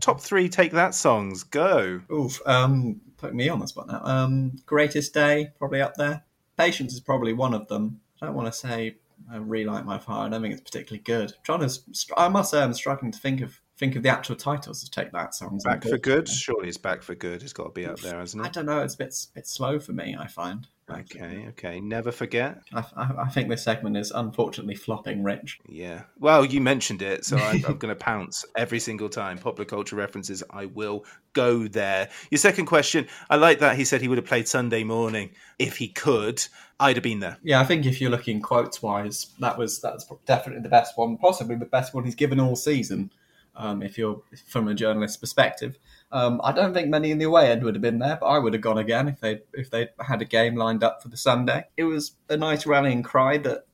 Top 0.00 0.20
three 0.20 0.48
take 0.48 0.72
that 0.72 0.94
songs, 0.94 1.44
go. 1.44 2.00
Oof, 2.12 2.40
um, 2.46 3.00
put 3.16 3.32
me 3.32 3.48
on 3.48 3.60
the 3.60 3.68
spot 3.68 3.86
now. 3.86 4.00
Um, 4.02 4.56
greatest 4.66 5.14
day, 5.14 5.52
probably 5.58 5.80
up 5.80 5.94
there. 5.94 6.24
Patience 6.58 6.92
is 6.92 7.00
probably 7.00 7.32
one 7.32 7.54
of 7.54 7.68
them. 7.68 8.00
I 8.20 8.26
don't 8.26 8.34
want 8.34 8.52
to 8.52 8.58
say 8.58 8.96
I 9.30 9.38
like 9.38 9.84
my 9.84 9.98
fire. 9.98 10.26
I 10.26 10.28
don't 10.28 10.42
think 10.42 10.54
it's 10.54 10.62
particularly 10.62 11.02
good. 11.02 11.32
John 11.44 11.62
is. 11.62 11.84
I 12.16 12.28
must 12.28 12.50
say, 12.50 12.60
I'm 12.60 12.74
struggling 12.74 13.12
to 13.12 13.18
think 13.18 13.40
of 13.40 13.60
think 13.84 13.96
of 13.96 14.02
the 14.02 14.08
actual 14.08 14.36
titles 14.36 14.82
to 14.82 14.90
take 14.90 15.12
that 15.12 15.34
song. 15.34 15.60
Back 15.62 15.84
for 15.84 15.98
good. 15.98 16.28
Surely 16.28 16.68
it's 16.68 16.78
back 16.78 17.02
for 17.02 17.14
good. 17.14 17.42
It's 17.42 17.52
got 17.52 17.64
to 17.64 17.70
be 17.70 17.86
up 17.86 18.00
there, 18.00 18.18
hasn't 18.18 18.44
it? 18.44 18.48
I 18.48 18.50
don't 18.50 18.66
know. 18.66 18.82
It's 18.82 18.94
a 18.94 18.98
bit 18.98 19.14
bit 19.34 19.46
slow 19.46 19.78
for 19.78 19.92
me. 19.92 20.16
I 20.18 20.26
find. 20.26 20.66
Okay, 20.90 21.46
okay. 21.48 21.80
Never 21.80 22.12
forget. 22.12 22.58
I, 22.74 22.84
I, 22.94 23.10
I, 23.22 23.28
think 23.30 23.48
this 23.48 23.64
segment 23.64 23.96
is 23.96 24.10
unfortunately 24.10 24.74
flopping, 24.74 25.22
Rich. 25.22 25.58
Yeah. 25.66 26.02
Well, 26.18 26.44
you 26.44 26.60
mentioned 26.60 27.00
it, 27.00 27.24
so 27.24 27.38
I, 27.38 27.52
I'm 27.66 27.78
going 27.78 27.88
to 27.88 27.94
pounce 27.94 28.44
every 28.54 28.80
single 28.80 29.08
time. 29.08 29.38
Popular 29.38 29.64
culture 29.64 29.96
references, 29.96 30.42
I 30.50 30.66
will 30.66 31.06
go 31.32 31.68
there. 31.68 32.10
Your 32.30 32.38
second 32.38 32.66
question, 32.66 33.06
I 33.30 33.36
like 33.36 33.60
that 33.60 33.76
he 33.76 33.86
said 33.86 34.02
he 34.02 34.08
would 34.08 34.18
have 34.18 34.26
played 34.26 34.46
Sunday 34.46 34.84
morning 34.84 35.30
if 35.58 35.78
he 35.78 35.88
could. 35.88 36.44
I'd 36.78 36.96
have 36.96 37.02
been 37.02 37.20
there. 37.20 37.38
Yeah, 37.42 37.60
I 37.60 37.64
think 37.64 37.86
if 37.86 37.98
you're 38.02 38.10
looking 38.10 38.42
quotes 38.42 38.82
wise, 38.82 39.28
that 39.40 39.56
was 39.56 39.80
that's 39.80 40.06
definitely 40.26 40.62
the 40.62 40.68
best 40.68 40.98
one, 40.98 41.16
possibly 41.16 41.56
the 41.56 41.64
best 41.64 41.94
one 41.94 42.04
he's 42.04 42.14
given 42.14 42.38
all 42.38 42.56
season. 42.56 43.10
Um, 43.56 43.82
if 43.82 43.96
you're 43.96 44.20
from 44.46 44.66
a 44.68 44.74
journalist's 44.74 45.16
perspective, 45.16 45.78
um, 46.10 46.40
I 46.42 46.52
don't 46.52 46.74
think 46.74 46.88
many 46.88 47.10
in 47.10 47.18
the 47.18 47.26
away 47.26 47.50
end 47.50 47.62
would 47.62 47.74
have 47.74 47.82
been 47.82 47.98
there, 47.98 48.18
but 48.20 48.26
I 48.26 48.38
would 48.38 48.52
have 48.52 48.62
gone 48.62 48.78
again 48.78 49.08
if 49.08 49.20
they 49.20 49.42
if 49.52 49.70
they 49.70 49.90
had 50.00 50.22
a 50.22 50.24
game 50.24 50.56
lined 50.56 50.82
up 50.82 51.02
for 51.02 51.08
the 51.08 51.16
Sunday. 51.16 51.66
It 51.76 51.84
was 51.84 52.16
a 52.28 52.36
nice 52.36 52.66
rallying 52.66 53.02
cry 53.02 53.38
that 53.38 53.66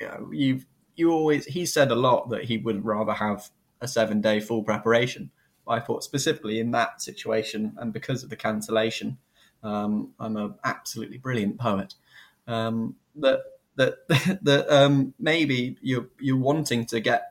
you 0.00 0.06
know, 0.06 0.30
you've 0.32 0.66
you 0.96 1.10
always 1.10 1.46
he 1.46 1.66
said 1.66 1.90
a 1.90 1.96
lot 1.96 2.30
that 2.30 2.44
he 2.44 2.58
would 2.58 2.84
rather 2.84 3.12
have 3.12 3.50
a 3.80 3.88
seven 3.88 4.20
day 4.20 4.40
full 4.40 4.62
preparation. 4.62 5.30
I 5.66 5.80
thought 5.80 6.02
specifically 6.02 6.60
in 6.60 6.70
that 6.72 7.02
situation 7.02 7.74
and 7.78 7.92
because 7.92 8.22
of 8.22 8.30
the 8.30 8.36
cancellation, 8.36 9.18
um, 9.62 10.14
I'm 10.18 10.36
an 10.36 10.54
absolutely 10.64 11.18
brilliant 11.18 11.58
poet 11.58 11.94
um, 12.46 12.96
that 13.16 13.40
that 13.76 14.08
that 14.42 14.68
um, 14.68 15.14
maybe 15.18 15.76
you're 15.80 16.08
you're 16.18 16.38
wanting 16.38 16.86
to 16.86 17.00
get 17.00 17.27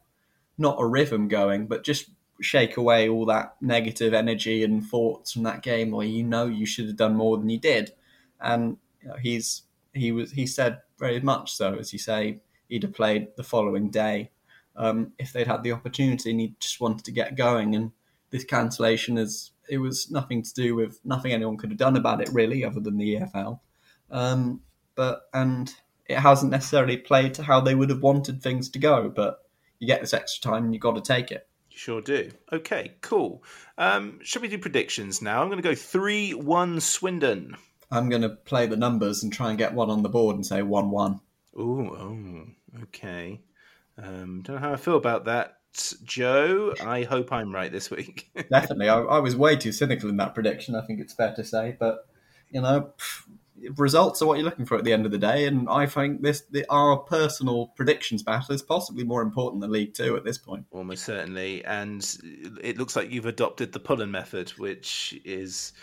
not 0.58 0.78
a 0.80 0.86
rhythm 0.86 1.28
going, 1.28 1.68
but 1.68 1.84
just 1.84 2.10
shake 2.42 2.78
away 2.78 3.10
all 3.10 3.26
that 3.26 3.56
negative 3.62 4.14
energy 4.14 4.64
and 4.64 4.86
thoughts 4.86 5.34
from 5.34 5.44
that 5.44 5.64
game 5.64 5.92
where 5.92 6.06
you 6.06 6.24
know 6.24 6.46
you 6.46 6.66
should 6.66 6.86
have 6.86 6.96
done 6.96 7.16
more 7.16 7.38
than 7.38 7.50
you 7.50 7.60
did. 7.60 7.92
And 8.40 8.78
you 9.02 9.10
know, 9.10 9.16
he's 9.16 9.64
he 9.94 10.12
was 10.12 10.32
he 10.32 10.46
said 10.46 10.82
very 11.00 11.20
much 11.20 11.54
so, 11.54 11.76
as 11.76 11.94
you 11.94 12.00
say, 12.00 12.40
he'd 12.68 12.84
have 12.84 12.94
played 12.94 13.30
the 13.36 13.44
following 13.44 13.90
day 13.90 14.32
um, 14.76 15.14
if 15.18 15.34
they'd 15.34 15.48
had 15.48 15.64
the 15.64 15.72
opportunity 15.72 16.32
and 16.32 16.40
he 16.40 16.56
just 16.60 16.80
wanted 16.80 17.06
to 17.06 17.12
get 17.12 17.36
going. 17.36 17.76
And 17.76 17.92
this 18.30 18.44
cancellation 18.44 19.18
is 19.18 19.52
it 19.70 19.80
was 19.80 20.10
nothing 20.12 20.44
to 20.44 20.54
do 20.54 20.76
with 20.76 21.00
nothing 21.04 21.34
anyone 21.34 21.58
could 21.58 21.72
have 21.72 21.80
done 21.80 21.98
about 21.98 22.22
it 22.22 22.30
really, 22.32 22.64
other 22.64 22.80
than 22.80 22.98
the 22.98 23.16
EFL. 23.16 23.60
Um, 24.12 24.62
but 24.96 25.24
and 25.34 25.74
it 26.08 26.18
hasn't 26.18 26.52
necessarily 26.52 26.98
played 26.98 27.34
to 27.36 27.44
how 27.44 27.60
they 27.60 27.76
would 27.76 27.90
have 27.90 28.02
wanted 28.02 28.42
things 28.42 28.70
to 28.70 28.80
go. 28.80 29.10
But 29.10 29.40
you 29.80 29.88
get 29.88 30.02
this 30.02 30.14
extra 30.14 30.52
time 30.52 30.66
and 30.66 30.74
you've 30.74 30.82
got 30.82 30.96
to 30.96 31.02
take 31.02 31.32
it. 31.32 31.48
You 31.72 31.78
sure 31.78 32.02
do. 32.02 32.32
Okay, 32.52 32.94
cool. 33.02 33.44
Um, 33.78 34.20
should 34.24 34.42
we 34.42 34.48
do 34.48 34.58
predictions 34.58 35.22
now? 35.22 35.42
I'm 35.42 35.50
going 35.50 35.62
to 35.62 35.68
go 35.68 35.76
3 35.76 36.34
1 36.34 36.80
Swindon. 36.80 37.56
I'm 37.90 38.10
going 38.10 38.24
to 38.24 38.30
play 38.30 38.68
the 38.68 38.78
numbers 38.78 39.24
and 39.24 39.32
try 39.32 39.50
and 39.50 39.58
get 39.58 39.74
one 39.74 39.90
on 39.90 40.04
the 40.04 40.10
board 40.10 40.36
and 40.36 40.46
say 40.46 40.62
1 40.62 40.92
1. 40.92 41.20
Ooh, 41.60 41.96
oh, 41.96 42.82
okay. 42.84 43.42
Um, 43.98 44.42
don't 44.44 44.58
know 44.58 44.62
how 44.62 44.74
I 44.74 44.78
feel 44.78 44.98
about 44.98 45.26
that. 45.26 45.54
Joe, 46.04 46.74
I 46.84 47.04
hope 47.04 47.32
I'm 47.32 47.54
right 47.54 47.72
this 47.72 47.92
week. 47.92 48.30
Definitely. 48.52 48.90
I, 48.90 49.00
I, 49.00 49.20
was 49.20 49.36
way 49.36 49.56
too 49.56 49.72
cynical 49.72 50.10
in 50.10 50.18
that 50.18 50.34
prediction, 50.34 50.76
I 50.76 50.82
think 50.82 51.00
it's 51.00 51.14
fair 51.14 51.34
to 51.36 51.44
say. 51.44 51.76
But, 51.80 52.08
you 52.50 52.62
know, 52.62 52.94
results 53.76 54.22
are 54.22 54.26
what 54.26 54.38
you're 54.38 54.46
looking 54.46 54.66
for 54.66 54.78
at 54.78 54.84
the 54.84 54.94
end 54.94 55.06
of 55.06 55.12
the 55.12 55.18
day, 55.18 55.46
and 55.46 55.68
I 55.70 55.86
think 55.86 56.22
this 56.22 56.42
the, 56.52 56.66
our 56.70 56.98
personal 56.98 57.68
predictions 57.76 58.24
battle 58.24 58.54
is 58.54 58.62
possibly 58.62 59.04
more 59.04 59.22
important 59.22 59.62
than 59.62 59.72
League 59.72 59.94
Two 59.94 60.16
at 60.16 60.24
this 60.24 60.38
point. 60.38 60.66
Almost 60.72 61.06
certainly, 61.06 61.64
and 61.66 62.04
it 62.62 62.78
looks 62.78 62.96
like 62.96 63.12
you've 63.12 63.26
adopted 63.26 63.72
the 63.72 63.80
Pullen 63.80 64.12
method, 64.12 64.50
which 64.52 65.20
is 65.26 65.74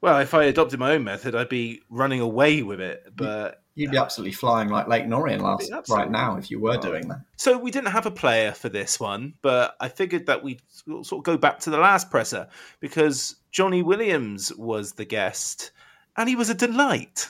well, 0.00 0.18
if 0.20 0.34
I 0.34 0.44
adopted 0.44 0.78
my 0.78 0.92
own 0.92 1.04
method, 1.04 1.34
I'd 1.34 1.48
be 1.48 1.82
running 1.90 2.20
away 2.20 2.62
with 2.62 2.80
it, 2.80 3.12
but. 3.14 3.62
You'd 3.78 3.90
be 3.90 3.98
absolutely 3.98 4.32
flying 4.32 4.70
like 4.70 4.88
Leyton 4.88 5.12
Orient 5.12 5.42
last 5.42 5.70
right 5.90 6.10
now 6.10 6.38
if 6.38 6.50
you 6.50 6.58
were 6.58 6.78
doing 6.78 7.08
that. 7.08 7.20
So 7.36 7.58
we 7.58 7.70
didn't 7.70 7.90
have 7.90 8.06
a 8.06 8.10
player 8.10 8.52
for 8.52 8.70
this 8.70 8.98
one, 8.98 9.34
but 9.42 9.76
I 9.78 9.90
figured 9.90 10.24
that 10.28 10.42
we'd 10.42 10.62
sort 11.02 11.12
of 11.12 11.24
go 11.24 11.36
back 11.36 11.58
to 11.58 11.70
the 11.70 11.76
last 11.76 12.10
presser 12.10 12.48
because 12.80 13.36
Johnny 13.50 13.82
Williams 13.82 14.50
was 14.56 14.92
the 14.92 15.04
guest 15.04 15.72
and 16.16 16.28
he 16.28 16.36
was 16.36 16.50
a 16.50 16.54
delight. 16.54 17.28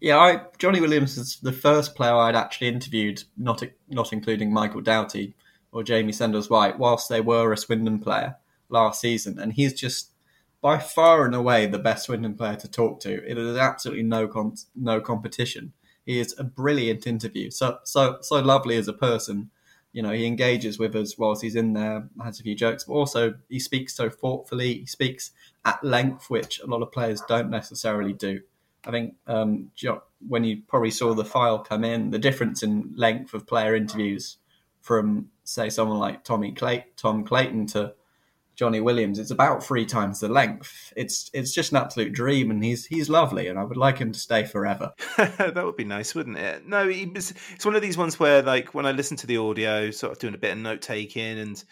Yeah, 0.00 0.18
I, 0.18 0.42
Johnny 0.58 0.80
Williams 0.80 1.18
is 1.18 1.38
the 1.42 1.52
first 1.52 1.94
player 1.96 2.14
I'd 2.14 2.36
actually 2.36 2.68
interviewed, 2.68 3.24
not 3.36 3.62
not 3.88 4.12
including 4.12 4.52
Michael 4.52 4.80
Doughty 4.80 5.34
or 5.72 5.82
Jamie 5.82 6.12
Sendles 6.12 6.48
White, 6.48 6.78
whilst 6.78 7.08
they 7.08 7.20
were 7.20 7.52
a 7.52 7.56
Swindon 7.56 7.98
player 7.98 8.36
last 8.68 9.00
season, 9.00 9.38
and 9.38 9.52
he's 9.52 9.74
just 9.74 10.12
by 10.60 10.78
far 10.78 11.24
and 11.24 11.34
away 11.34 11.66
the 11.66 11.78
best 11.78 12.06
Swindon 12.06 12.34
player 12.34 12.56
to 12.56 12.70
talk 12.70 13.00
to. 13.00 13.28
It 13.28 13.38
is 13.38 13.56
absolutely 13.56 14.04
no 14.04 14.28
con- 14.28 14.56
no 14.76 15.00
competition. 15.00 15.72
He 16.06 16.20
is 16.20 16.34
a 16.38 16.44
brilliant 16.44 17.06
interview, 17.06 17.50
so 17.50 17.78
so 17.84 18.18
so 18.20 18.40
lovely 18.40 18.76
as 18.76 18.88
a 18.88 18.92
person. 18.92 19.50
You 19.98 20.02
know, 20.02 20.12
he 20.12 20.26
engages 20.26 20.78
with 20.78 20.94
us 20.94 21.18
whilst 21.18 21.42
he's 21.42 21.56
in 21.56 21.72
there, 21.72 22.08
has 22.22 22.38
a 22.38 22.44
few 22.44 22.54
jokes, 22.54 22.84
but 22.84 22.92
also 22.92 23.34
he 23.48 23.58
speaks 23.58 23.96
so 23.96 24.08
thoughtfully. 24.08 24.74
He 24.74 24.86
speaks 24.86 25.32
at 25.64 25.82
length, 25.82 26.30
which 26.30 26.60
a 26.60 26.66
lot 26.66 26.82
of 26.82 26.92
players 26.92 27.20
don't 27.22 27.50
necessarily 27.50 28.12
do. 28.12 28.40
I 28.86 28.92
think 28.92 29.16
um, 29.26 29.72
when 30.28 30.44
you 30.44 30.62
probably 30.68 30.92
saw 30.92 31.14
the 31.14 31.24
file 31.24 31.58
come 31.58 31.82
in, 31.82 32.12
the 32.12 32.18
difference 32.20 32.62
in 32.62 32.92
length 32.94 33.34
of 33.34 33.44
player 33.48 33.74
interviews 33.74 34.36
from, 34.80 35.30
say, 35.42 35.68
someone 35.68 35.98
like 35.98 36.22
Tommy 36.22 36.52
Clay- 36.52 36.86
Tom 36.96 37.24
Clayton 37.24 37.66
to 37.66 37.92
Johnny 38.58 38.80
Williams, 38.80 39.20
it's 39.20 39.30
about 39.30 39.62
three 39.62 39.86
times 39.86 40.18
the 40.18 40.28
length. 40.28 40.92
It's 40.96 41.30
it's 41.32 41.54
just 41.54 41.70
an 41.70 41.78
absolute 41.78 42.12
dream, 42.12 42.50
and 42.50 42.62
he's 42.62 42.86
he's 42.86 43.08
lovely, 43.08 43.46
and 43.46 43.56
I 43.56 43.62
would 43.62 43.76
like 43.76 43.98
him 43.98 44.10
to 44.10 44.18
stay 44.18 44.44
forever. 44.44 44.92
that 45.16 45.62
would 45.64 45.76
be 45.76 45.84
nice, 45.84 46.12
wouldn't 46.12 46.38
it? 46.38 46.66
No, 46.66 46.88
it's 46.90 47.64
one 47.64 47.76
of 47.76 47.82
these 47.82 47.96
ones 47.96 48.18
where, 48.18 48.42
like, 48.42 48.74
when 48.74 48.84
I 48.84 48.90
listen 48.90 49.16
to 49.18 49.28
the 49.28 49.36
audio, 49.36 49.92
sort 49.92 50.10
of 50.10 50.18
doing 50.18 50.34
a 50.34 50.38
bit 50.38 50.50
of 50.50 50.58
note 50.58 50.82
taking, 50.82 51.38
and 51.38 51.62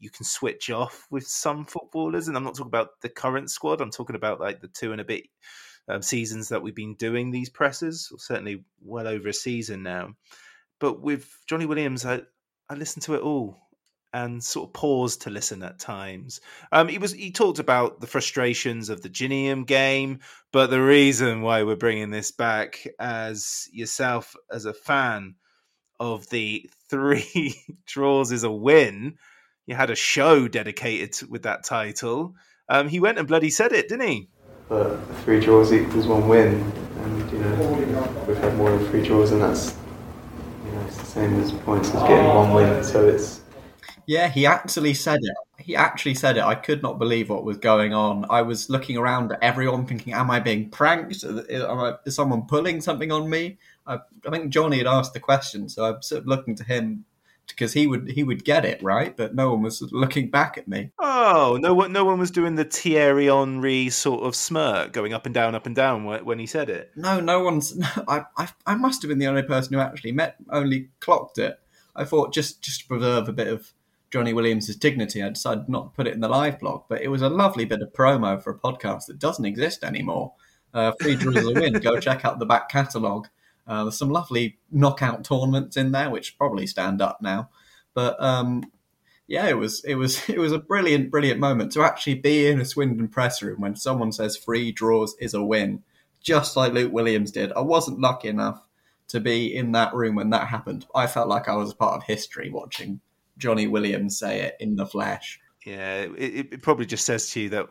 you 0.00 0.10
can 0.10 0.24
switch 0.24 0.68
off 0.68 1.06
with 1.12 1.28
some 1.28 1.64
footballers, 1.64 2.26
and 2.26 2.36
I'm 2.36 2.42
not 2.42 2.56
talking 2.56 2.70
about 2.70 3.00
the 3.02 3.08
current 3.08 3.48
squad. 3.48 3.80
I'm 3.80 3.92
talking 3.92 4.16
about 4.16 4.40
like 4.40 4.60
the 4.60 4.68
two 4.68 4.90
and 4.90 5.00
a 5.00 5.04
bit 5.04 5.26
um, 5.88 6.02
seasons 6.02 6.48
that 6.48 6.60
we've 6.60 6.74
been 6.74 6.96
doing 6.96 7.30
these 7.30 7.50
presses, 7.50 8.12
certainly 8.18 8.64
well 8.80 9.06
over 9.06 9.28
a 9.28 9.32
season 9.32 9.84
now. 9.84 10.14
But 10.80 11.00
with 11.00 11.30
Johnny 11.48 11.66
Williams, 11.66 12.04
I 12.04 12.22
I 12.68 12.74
listened 12.74 13.04
to 13.04 13.14
it 13.14 13.22
all 13.22 13.60
and 14.12 14.42
sort 14.42 14.68
of 14.68 14.72
paused 14.74 15.22
to 15.22 15.30
listen 15.30 15.62
at 15.62 15.78
times. 15.78 16.40
Um, 16.70 16.88
he 16.88 16.98
was 16.98 17.12
he 17.12 17.30
talked 17.30 17.58
about 17.58 18.00
the 18.00 18.06
frustrations 18.06 18.88
of 18.88 19.02
the 19.02 19.08
Gillingham 19.08 19.64
game, 19.64 20.20
but 20.52 20.70
the 20.70 20.82
reason 20.82 21.42
why 21.42 21.62
we're 21.62 21.76
bringing 21.76 22.10
this 22.10 22.30
back 22.30 22.86
as 22.98 23.68
yourself 23.72 24.36
as 24.50 24.66
a 24.66 24.74
fan 24.74 25.34
of 25.98 26.28
the 26.30 26.68
three 26.90 27.54
draws 27.86 28.32
is 28.32 28.44
a 28.44 28.50
win. 28.50 29.16
You 29.66 29.74
had 29.74 29.90
a 29.90 29.96
show 29.96 30.48
dedicated 30.48 31.30
with 31.30 31.44
that 31.44 31.64
title. 31.64 32.34
Um, 32.68 32.88
he 32.88 33.00
went 33.00 33.18
and 33.18 33.28
bloody 33.28 33.50
said 33.50 33.72
it, 33.72 33.88
didn't 33.88 34.08
he? 34.08 34.28
But 34.68 34.96
three 35.24 35.40
draws 35.40 35.72
equals 35.72 36.06
one 36.06 36.28
win, 36.28 36.54
and 36.98 37.32
you 37.32 37.38
know 37.38 38.24
we've 38.26 38.36
had 38.38 38.56
more 38.56 38.70
than 38.70 38.86
three 38.88 39.02
draws, 39.02 39.32
and 39.32 39.40
that's 39.40 39.76
you 40.64 40.72
know 40.72 40.80
it's 40.86 40.96
the 40.96 41.04
same 41.04 41.40
as 41.40 41.52
points 41.52 41.94
as 41.94 42.02
getting 42.02 42.26
one 42.26 42.54
win. 42.54 42.82
So 42.82 43.06
it's 43.06 43.41
yeah, 44.06 44.28
he 44.28 44.46
actually 44.46 44.94
said 44.94 45.20
it. 45.22 45.36
He 45.58 45.76
actually 45.76 46.14
said 46.14 46.36
it. 46.36 46.42
I 46.42 46.54
could 46.54 46.82
not 46.82 46.98
believe 46.98 47.30
what 47.30 47.44
was 47.44 47.56
going 47.56 47.94
on. 47.94 48.26
I 48.28 48.42
was 48.42 48.68
looking 48.68 48.96
around 48.96 49.32
at 49.32 49.42
everyone 49.42 49.86
thinking, 49.86 50.12
am 50.12 50.30
I 50.30 50.40
being 50.40 50.70
pranked? 50.70 51.24
Is 51.24 52.14
someone 52.14 52.42
pulling 52.46 52.80
something 52.80 53.12
on 53.12 53.30
me? 53.30 53.58
I, 53.86 53.98
I 54.26 54.30
think 54.30 54.52
Johnny 54.52 54.78
had 54.78 54.86
asked 54.86 55.14
the 55.14 55.20
question, 55.20 55.68
so 55.68 55.84
I'm 55.84 56.02
sort 56.02 56.22
of 56.22 56.26
looking 56.26 56.54
to 56.56 56.64
him 56.64 57.04
because 57.48 57.72
he 57.72 57.86
would 57.86 58.10
he 58.10 58.22
would 58.22 58.44
get 58.44 58.64
it 58.64 58.82
right, 58.82 59.16
but 59.16 59.34
no 59.34 59.50
one 59.50 59.62
was 59.62 59.82
looking 59.92 60.30
back 60.30 60.56
at 60.56 60.68
me. 60.68 60.90
Oh, 60.98 61.58
no 61.60 61.74
one 61.74 61.92
no 61.92 62.04
one 62.04 62.18
was 62.18 62.30
doing 62.30 62.54
the 62.54 62.64
Thierry 62.64 63.26
Henry 63.26 63.90
sort 63.90 64.24
of 64.24 64.34
smirk, 64.34 64.92
going 64.92 65.12
up 65.12 65.26
and 65.26 65.34
down, 65.34 65.54
up 65.54 65.66
and 65.66 65.76
down 65.76 66.04
when 66.04 66.38
he 66.38 66.46
said 66.46 66.70
it. 66.70 66.90
No, 66.96 67.20
no 67.20 67.40
one's. 67.40 67.76
No, 67.76 67.88
I, 68.08 68.22
I 68.36 68.48
I 68.66 68.74
must 68.74 69.02
have 69.02 69.08
been 69.08 69.18
the 69.18 69.26
only 69.26 69.42
person 69.42 69.74
who 69.74 69.80
actually 69.80 70.12
met 70.12 70.36
only 70.50 70.88
clocked 71.00 71.38
it. 71.38 71.58
I 71.94 72.04
thought 72.04 72.32
just 72.32 72.62
just 72.62 72.82
to 72.82 72.88
preserve 72.88 73.28
a 73.28 73.32
bit 73.32 73.48
of 73.48 73.72
Johnny 74.12 74.34
Williams' 74.34 74.74
dignity, 74.76 75.22
I 75.22 75.30
decided 75.30 75.68
not 75.70 75.84
to 75.84 75.96
put 75.96 76.06
it 76.06 76.12
in 76.12 76.20
the 76.20 76.28
live 76.28 76.60
blog. 76.60 76.84
But 76.88 77.00
it 77.00 77.08
was 77.08 77.22
a 77.22 77.30
lovely 77.30 77.64
bit 77.64 77.80
of 77.80 77.92
promo 77.94 78.42
for 78.42 78.50
a 78.50 78.58
podcast 78.58 79.06
that 79.06 79.18
doesn't 79.18 79.46
exist 79.46 79.82
anymore. 79.82 80.34
Uh, 80.74 80.92
free 81.00 81.14
a 81.14 81.52
win. 81.52 81.74
Go 81.74 81.98
check 81.98 82.24
out 82.24 82.38
the 82.38 82.46
back 82.46 82.68
catalogue. 82.68 83.28
Uh, 83.66 83.84
there's 83.84 83.98
some 83.98 84.10
lovely 84.10 84.58
knockout 84.70 85.24
tournaments 85.24 85.76
in 85.76 85.92
there, 85.92 86.10
which 86.10 86.36
probably 86.36 86.66
stand 86.66 87.00
up 87.00 87.22
now. 87.22 87.48
But 87.94 88.22
um, 88.22 88.64
yeah, 89.26 89.48
it 89.48 89.56
was 89.56 89.82
it 89.84 89.94
was 89.94 90.28
it 90.28 90.38
was 90.38 90.52
a 90.52 90.58
brilliant, 90.58 91.10
brilliant 91.10 91.40
moment 91.40 91.72
to 91.72 91.82
actually 91.82 92.16
be 92.16 92.46
in 92.46 92.60
a 92.60 92.66
Swindon 92.66 93.08
press 93.08 93.42
room 93.42 93.60
when 93.60 93.76
someone 93.76 94.12
says 94.12 94.36
free 94.36 94.72
draws 94.72 95.16
is 95.20 95.32
a 95.32 95.42
win, 95.42 95.82
just 96.20 96.54
like 96.54 96.74
Luke 96.74 96.92
Williams 96.92 97.30
did. 97.30 97.50
I 97.52 97.60
wasn't 97.60 98.00
lucky 98.00 98.28
enough 98.28 98.62
to 99.08 99.20
be 99.20 99.54
in 99.54 99.72
that 99.72 99.94
room 99.94 100.16
when 100.16 100.30
that 100.30 100.48
happened. 100.48 100.86
I 100.94 101.06
felt 101.06 101.28
like 101.28 101.48
I 101.48 101.56
was 101.56 101.72
a 101.72 101.76
part 101.76 101.96
of 101.96 102.04
history 102.04 102.50
watching 102.50 103.00
Johnny 103.38 103.66
Williams 103.66 104.18
say 104.18 104.40
it 104.40 104.56
in 104.60 104.76
the 104.76 104.86
flesh. 104.86 105.40
Yeah, 105.64 106.06
it, 106.16 106.52
it 106.52 106.62
probably 106.62 106.86
just 106.86 107.06
says 107.06 107.30
to 107.30 107.40
you 107.40 107.48
that 107.50 107.68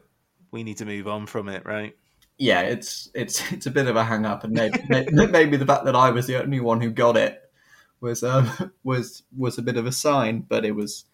we 0.51 0.64
need 0.64 0.78
to 0.78 0.86
move 0.86 1.07
on 1.07 1.26
from 1.26 1.49
it, 1.49 1.66
right? 1.66 1.95
Yeah, 2.38 2.62
it's 2.62 3.09
it's 3.14 3.51
it's 3.51 3.66
a 3.68 3.72
bit 3.72 3.88
of 3.88 3.95
a 3.95 4.03
hang 4.03 4.26
up, 4.26 4.43
and 4.43 4.53
maybe 4.53 4.80
maybe 5.12 5.57
the 5.57 5.66
fact 5.66 5.86
that 5.86 5.95
I 5.95 6.09
was 6.09 6.28
the 6.28 6.41
only 6.41 6.59
one 6.59 6.82
who 6.82 6.89
got 6.89 7.18
it 7.18 7.39
was 7.99 8.24
um, 8.24 8.72
was 8.84 9.24
was 9.38 9.57
a 9.57 9.62
bit 9.62 9.78
of 9.78 9.86
a 9.86 9.91
sign, 9.91 10.45
but 10.47 10.66
it 10.66 10.76
was 10.76 11.05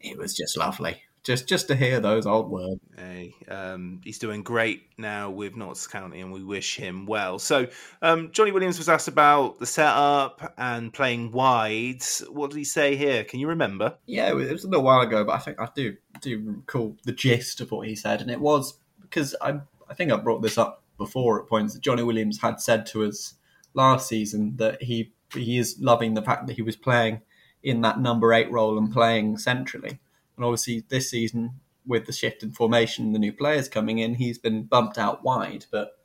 it 0.00 0.16
was 0.16 0.34
just 0.34 0.56
lovely 0.56 1.02
just 1.22 1.46
just 1.46 1.68
to 1.68 1.76
hear 1.76 2.00
those 2.00 2.26
old 2.26 2.50
words. 2.50 2.80
Hey, 2.96 3.34
um, 3.48 4.00
he's 4.04 4.18
doing 4.18 4.42
great 4.42 4.82
now 4.96 5.30
with 5.30 5.56
Notts 5.56 5.86
County, 5.86 6.20
and 6.20 6.32
we 6.32 6.42
wish 6.42 6.76
him 6.76 7.06
well. 7.06 7.38
So, 7.38 7.66
um, 8.02 8.30
Johnny 8.32 8.52
Williams 8.52 8.78
was 8.78 8.88
asked 8.88 9.08
about 9.08 9.58
the 9.58 9.66
setup 9.66 10.54
and 10.56 10.92
playing 10.92 11.32
wide. 11.32 12.02
What 12.30 12.50
did 12.50 12.56
he 12.56 12.64
say 12.64 12.96
here? 12.96 13.24
Can 13.24 13.40
you 13.40 13.48
remember? 13.48 13.96
Yeah, 14.06 14.30
it 14.30 14.34
was 14.34 14.64
a 14.64 14.68
little 14.68 14.84
while 14.84 15.00
ago, 15.00 15.24
but 15.24 15.32
I 15.32 15.38
think 15.38 15.60
I 15.60 15.68
do 15.74 15.96
do 16.20 16.42
recall 16.44 16.96
the 17.04 17.12
gist 17.12 17.60
of 17.60 17.70
what 17.70 17.86
he 17.86 17.94
said, 17.94 18.22
and 18.22 18.30
it 18.30 18.40
was 18.40 18.78
because 19.02 19.34
I 19.40 19.60
I 19.88 19.94
think 19.94 20.12
I 20.12 20.16
brought 20.16 20.42
this 20.42 20.58
up 20.58 20.82
before 20.96 21.42
at 21.42 21.48
points 21.48 21.74
that 21.74 21.82
Johnny 21.82 22.02
Williams 22.02 22.40
had 22.40 22.60
said 22.60 22.86
to 22.86 23.04
us 23.04 23.34
last 23.74 24.08
season 24.08 24.56
that 24.56 24.82
he 24.82 25.12
he 25.34 25.58
is 25.58 25.76
loving 25.80 26.14
the 26.14 26.22
fact 26.22 26.46
that 26.46 26.56
he 26.56 26.62
was 26.62 26.76
playing 26.76 27.20
in 27.62 27.82
that 27.82 28.00
number 28.00 28.32
eight 28.32 28.50
role 28.50 28.78
and 28.78 28.92
playing 28.92 29.36
centrally 29.36 30.00
and 30.40 30.46
obviously, 30.46 30.82
this 30.88 31.10
season, 31.10 31.60
with 31.86 32.06
the 32.06 32.14
shift 32.14 32.42
in 32.42 32.50
formation, 32.50 33.12
the 33.12 33.18
new 33.18 33.30
players 33.30 33.68
coming 33.68 33.98
in, 33.98 34.14
he's 34.14 34.38
been 34.38 34.62
bumped 34.62 34.96
out 34.96 35.22
wide. 35.22 35.66
But 35.70 35.98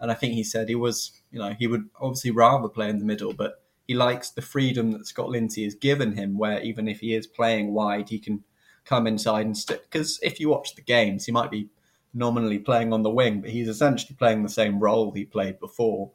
and 0.00 0.10
I 0.10 0.14
think 0.14 0.32
he 0.32 0.44
said 0.44 0.70
he 0.70 0.74
was, 0.74 1.20
you 1.30 1.38
know, 1.38 1.54
he 1.58 1.66
would 1.66 1.90
obviously 2.00 2.30
rather 2.30 2.70
play 2.70 2.88
in 2.88 3.00
the 3.00 3.04
middle, 3.04 3.34
but 3.34 3.62
he 3.86 3.92
likes 3.92 4.30
the 4.30 4.40
freedom 4.40 4.92
that 4.92 5.06
Scott 5.06 5.28
Lindsey 5.28 5.64
has 5.64 5.74
given 5.74 6.16
him, 6.16 6.38
where 6.38 6.62
even 6.62 6.88
if 6.88 7.00
he 7.00 7.14
is 7.14 7.26
playing 7.26 7.74
wide, 7.74 8.08
he 8.08 8.18
can 8.18 8.44
come 8.86 9.06
inside 9.06 9.44
and 9.44 9.58
stick. 9.58 9.82
Because 9.82 10.18
if 10.22 10.40
you 10.40 10.48
watch 10.48 10.74
the 10.74 10.80
games, 10.80 11.26
he 11.26 11.32
might 11.32 11.50
be 11.50 11.68
nominally 12.14 12.58
playing 12.58 12.94
on 12.94 13.02
the 13.02 13.10
wing, 13.10 13.42
but 13.42 13.50
he's 13.50 13.68
essentially 13.68 14.16
playing 14.16 14.42
the 14.42 14.48
same 14.48 14.80
role 14.80 15.10
he 15.10 15.26
played 15.26 15.60
before. 15.60 16.12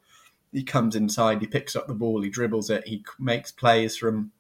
He 0.52 0.64
comes 0.64 0.96
inside, 0.96 1.42
he 1.42 1.48
picks 1.48 1.76
up 1.76 1.86
the 1.86 1.94
ball, 1.94 2.24
he 2.24 2.30
dribbles 2.32 2.72
it, 2.72 2.88
he 2.88 3.06
makes 3.20 3.52
plays 3.52 3.96
from 3.96 4.32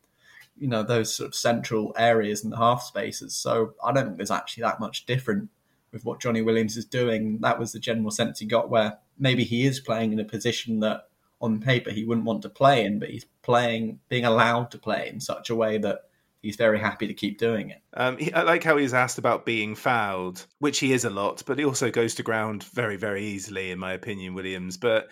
you 0.60 0.68
know 0.68 0.84
those 0.84 1.14
sort 1.14 1.28
of 1.28 1.36
central 1.36 1.94
areas 1.98 2.44
and 2.44 2.52
the 2.52 2.58
half 2.58 2.84
spaces. 2.84 3.36
So 3.36 3.74
I 3.84 3.92
don't 3.92 4.06
think 4.06 4.18
there's 4.18 4.32
actually 4.32 4.64
that 4.64 4.80
much 4.80 5.06
different 5.06 5.50
with 5.92 6.06
what 6.06 6.20
Johnny 6.20 6.42
Williams 6.42 6.78
is 6.78 6.86
doing. 6.86 7.40
That 7.42 7.60
was 7.60 7.72
the 7.72 7.80
general 7.80 8.12
sense 8.12 8.40
he 8.40 8.46
got 8.46 8.70
where 8.70 8.98
maybe 9.18 9.44
he 9.44 9.66
is 9.66 9.80
playing 9.80 10.14
in 10.14 10.20
a 10.20 10.26
position 10.26 10.80
that 10.82 11.08
on 11.40 11.60
paper 11.60 11.92
he 11.92 12.04
wouldn't 12.04 12.26
want 12.26 12.42
to 12.42 12.50
play 12.50 12.86
in, 12.86 13.00
but 13.00 13.10
he's 13.10 13.26
playing, 13.42 14.00
being 14.10 14.26
allowed 14.26 14.72
to 14.72 14.78
play 14.78 15.10
in 15.10 15.20
such 15.20 15.50
a 15.50 15.56
way 15.56 15.78
that 15.78 16.02
he's 16.42 16.56
very 16.56 16.80
happy 16.80 17.08
to 17.08 17.14
keep 17.14 17.38
doing 17.38 17.70
it. 17.70 17.82
Um, 17.94 18.18
he, 18.18 18.34
I 18.34 18.44
like 18.44 18.64
how 18.64 18.78
he's 18.78 18.94
asked 18.94 19.18
about 19.18 19.46
being 19.46 19.76
fouled, 19.76 20.46
which 20.60 20.80
he 20.80 20.94
is 20.94 21.06
a 21.06 21.10
lot, 21.10 21.44
but 21.46 21.60
he 21.60 21.66
also 21.66 21.92
goes 21.92 22.16
to 22.16 22.24
ground 22.24 22.64
very, 22.64 22.98
very 22.98 23.24
easily, 23.24 23.72
in 23.72 23.80
my 23.80 23.94
opinion, 23.94 24.34
Williams. 24.34 24.78
But 24.78 25.10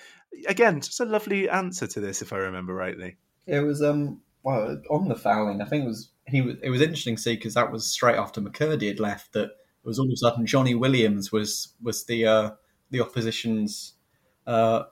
again, 0.48 0.82
just 0.82 1.00
a 1.00 1.06
lovely 1.06 1.50
answer 1.50 1.88
to 1.88 2.00
this, 2.00 2.22
if 2.22 2.34
I 2.34 2.38
remember 2.38 2.74
rightly. 2.74 3.18
It 3.48 3.60
was 3.60 3.84
um 3.84 4.22
well, 4.46 4.80
on 4.92 5.08
the 5.08 5.16
fouling, 5.16 5.60
I 5.60 5.66
think 5.66 5.86
it 5.86 5.88
was 5.88 6.10
he 6.28 6.42
was. 6.42 6.56
It 6.62 6.70
was 6.70 6.82
interesting 6.82 7.16
to 7.16 7.22
see 7.22 7.36
because 7.36 7.56
that 7.56 7.72
was 7.72 7.92
straight 7.92 8.16
after 8.16 8.40
McKirdy 8.40 8.88
had 8.88 9.00
left. 9.00 9.34
That 9.34 9.46
it 9.50 9.88
was 9.88 9.98
all 9.98 10.06
of 10.06 10.12
a 10.12 10.18
sudden 10.18 10.46
Johnny 10.46 10.76
Williams 10.76 11.32
was 11.32 11.74
was 11.82 12.06
the 12.06 12.28
uh, 12.28 12.52
the 12.92 13.02
opposition's 13.02 13.94
uh, 14.46 14.84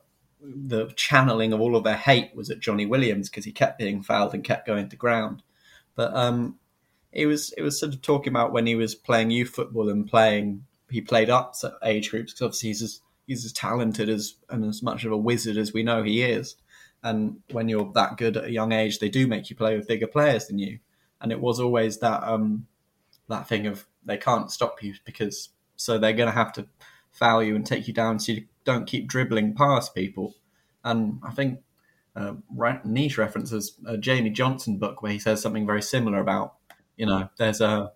the 0.41 0.87
channeling 0.95 1.53
of 1.53 1.61
all 1.61 1.75
of 1.75 1.83
their 1.83 1.95
hate 1.95 2.35
was 2.35 2.49
at 2.49 2.61
Johnny 2.61 2.87
Williams 2.87 3.29
because 3.29 3.45
he 3.45 3.51
kept 3.51 3.77
being 3.77 4.01
fouled 4.01 4.33
and 4.33 4.43
kept 4.43 4.65
going 4.65 4.89
to 4.89 4.95
ground. 4.95 5.43
But 5.95 6.15
um, 6.15 6.57
it 7.11 7.27
was 7.27 7.53
it 7.55 7.61
was 7.61 7.79
sort 7.79 7.93
of 7.93 8.01
talking 8.01 8.33
about 8.33 8.53
when 8.53 8.65
he 8.65 8.73
was 8.75 8.95
playing 8.95 9.29
youth 9.29 9.49
football 9.49 9.87
and 9.87 10.07
playing. 10.07 10.65
He 10.89 10.99
played 10.99 11.29
up 11.29 11.53
age 11.83 12.09
groups 12.09 12.33
because 12.33 12.41
obviously 12.41 12.69
he's 12.69 12.81
as 12.81 13.01
he's 13.27 13.45
as 13.45 13.53
talented 13.53 14.09
as 14.09 14.33
and 14.49 14.65
as 14.65 14.81
much 14.81 15.05
of 15.05 15.11
a 15.11 15.17
wizard 15.17 15.57
as 15.57 15.73
we 15.73 15.83
know 15.83 16.01
he 16.01 16.23
is. 16.23 16.55
And 17.03 17.41
when 17.51 17.67
you're 17.67 17.91
that 17.95 18.17
good 18.17 18.37
at 18.37 18.45
a 18.45 18.51
young 18.51 18.71
age, 18.71 18.99
they 18.99 19.09
do 19.09 19.27
make 19.27 19.49
you 19.49 19.55
play 19.55 19.75
with 19.75 19.87
bigger 19.87 20.07
players 20.07 20.47
than 20.47 20.57
you. 20.57 20.79
And 21.21 21.31
it 21.31 21.39
was 21.39 21.59
always 21.59 21.99
that 21.99 22.23
um, 22.23 22.67
that 23.29 23.47
thing 23.47 23.67
of 23.67 23.85
they 24.05 24.17
can't 24.17 24.51
stop 24.51 24.81
you 24.83 24.95
because 25.05 25.49
so 25.75 25.97
they're 25.97 26.13
going 26.13 26.29
to 26.29 26.35
have 26.35 26.53
to 26.53 26.67
foul 27.11 27.43
you 27.43 27.55
and 27.55 27.65
take 27.65 27.87
you 27.87 27.93
down 27.93 28.19
so 28.19 28.33
you 28.33 28.45
don't 28.63 28.87
keep 28.87 29.07
dribbling 29.07 29.53
past 29.53 29.93
people. 29.93 30.35
And 30.83 31.19
I 31.23 31.31
think 31.31 31.59
uh, 32.15 32.33
niche 32.83 33.17
references 33.17 33.77
a 33.85 33.97
Jamie 33.97 34.29
Johnson 34.29 34.77
book 34.77 35.01
where 35.01 35.11
he 35.11 35.19
says 35.19 35.41
something 35.41 35.65
very 35.65 35.81
similar 35.81 36.19
about 36.19 36.55
you 36.95 37.05
know 37.05 37.29
there's 37.37 37.61
a 37.61 37.91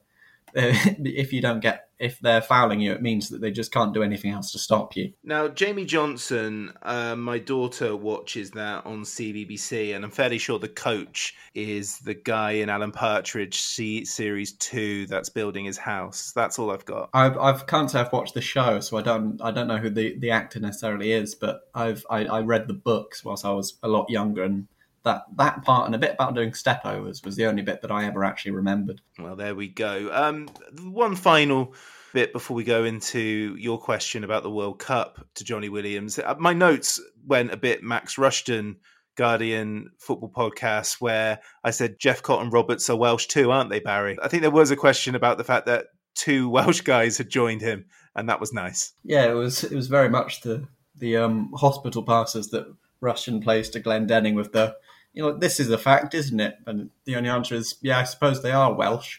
if 1.05 1.31
you 1.31 1.41
don't 1.41 1.59
get 1.59 1.83
if 1.99 2.19
they're 2.19 2.41
fouling 2.41 2.79
you, 2.79 2.91
it 2.93 3.01
means 3.01 3.29
that 3.29 3.41
they 3.41 3.51
just 3.51 3.71
can't 3.71 3.93
do 3.93 4.03
anything 4.03 4.31
else 4.31 4.51
to 4.51 4.59
stop 4.59 4.95
you. 4.95 5.13
Now, 5.23 5.47
Jamie 5.47 5.85
Johnson, 5.85 6.73
uh, 6.83 7.15
my 7.15 7.39
daughter 7.39 7.95
watches 7.95 8.51
that 8.51 8.85
on 8.85 9.03
CBBC, 9.03 9.95
and 9.95 10.03
I'm 10.03 10.11
fairly 10.11 10.37
sure 10.37 10.59
the 10.59 10.67
coach 10.67 11.35
is 11.55 11.99
the 11.99 12.13
guy 12.13 12.51
in 12.51 12.69
Alan 12.69 12.91
Partridge 12.91 13.59
C- 13.59 14.05
series 14.05 14.53
two 14.53 15.07
that's 15.07 15.29
building 15.29 15.65
his 15.65 15.77
house. 15.77 16.31
That's 16.35 16.59
all 16.59 16.71
I've 16.71 16.85
got. 16.85 17.09
I've, 17.13 17.37
I've 17.37 17.67
can't 17.67 17.89
say 17.89 17.99
I've 17.99 18.13
watched 18.13 18.33
the 18.33 18.41
show, 18.41 18.79
so 18.79 18.97
I 18.97 19.01
don't 19.01 19.39
I 19.41 19.51
don't 19.51 19.67
know 19.67 19.77
who 19.77 19.89
the, 19.89 20.17
the 20.17 20.31
actor 20.31 20.59
necessarily 20.59 21.11
is, 21.11 21.35
but 21.35 21.61
I've 21.73 22.05
I, 22.09 22.25
I 22.25 22.41
read 22.41 22.67
the 22.67 22.73
books 22.73 23.23
whilst 23.23 23.45
I 23.45 23.51
was 23.51 23.77
a 23.83 23.87
lot 23.87 24.09
younger, 24.09 24.43
and 24.43 24.67
that 25.07 25.23
that 25.37 25.63
part 25.63 25.85
and 25.85 25.95
a 25.95 25.97
bit 25.97 26.13
about 26.13 26.35
doing 26.35 26.51
stepovers 26.51 27.25
was 27.25 27.35
the 27.35 27.45
only 27.45 27.63
bit 27.63 27.81
that 27.81 27.91
I 27.91 28.05
ever 28.05 28.23
actually 28.23 28.51
remembered. 28.51 29.01
Well, 29.17 29.35
there 29.35 29.55
we 29.55 29.69
go. 29.69 30.09
Um, 30.11 30.49
one 30.83 31.15
final 31.15 31.73
bit 32.13 32.33
before 32.33 32.55
we 32.55 32.63
go 32.63 32.83
into 32.83 33.55
your 33.57 33.79
question 33.79 34.23
about 34.23 34.43
the 34.43 34.51
World 34.51 34.79
Cup 34.79 35.25
to 35.35 35.43
Johnny 35.43 35.69
Williams. 35.69 36.19
Uh, 36.19 36.35
my 36.37 36.53
notes 36.53 37.01
went 37.25 37.51
a 37.51 37.57
bit 37.57 37.83
Max 37.83 38.15
Rushden. 38.15 38.75
Guardian 39.15 39.89
football 39.97 40.29
podcast 40.29 41.01
where 41.01 41.39
I 41.63 41.71
said 41.71 41.97
Jephcott 41.97 42.39
and 42.39 42.53
Roberts 42.53 42.87
are 42.87 42.95
Welsh 42.95 43.25
too, 43.25 43.49
aren't 43.49 43.71
they, 43.71 43.79
Barry? 43.79 44.15
I 44.21 44.27
think 44.27 44.43
there 44.43 44.51
was 44.51 44.69
a 44.69 44.75
question 44.75 45.15
about 45.15 45.39
the 45.39 45.43
fact 45.43 45.65
that 45.65 45.87
two 46.13 46.49
Welsh 46.51 46.81
guys 46.81 47.17
had 47.17 47.27
joined 47.27 47.61
him, 47.61 47.85
and 48.15 48.29
that 48.29 48.39
was 48.39 48.53
nice. 48.53 48.93
Yeah, 49.03 49.25
it 49.25 49.33
was. 49.33 49.63
It 49.63 49.75
was 49.75 49.87
very 49.87 50.09
much 50.09 50.41
the 50.41 50.67
the 50.95 51.17
um, 51.17 51.51
hospital 51.55 52.03
passes 52.03 52.49
that 52.49 52.71
Rushden 53.01 53.43
plays 53.43 53.69
to 53.69 53.81
Glendenning 53.81 54.35
with 54.35 54.51
the 54.51 54.75
you 55.18 55.24
know, 55.24 55.34
this 55.34 55.59
is 55.59 55.72
a 55.72 55.80
fact, 55.80 56.13
isn't 56.13 56.39
it? 56.39 56.59
And 56.68 56.91
the 57.05 57.15
only 57.15 57.30
answer 57.30 57.55
is, 57.55 57.76
yeah, 57.82 57.97
I 57.97 58.03
suppose 58.03 58.43
they 58.43 58.51
are 58.51 58.72
Welsh. 58.72 59.18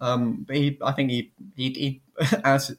Um, 0.00 0.44
but 0.44 0.56
he, 0.56 0.76
I 0.82 0.90
think 0.90 1.12
he, 1.12 1.30
he, 1.54 1.70
he, 1.70 2.02
as 2.44 2.76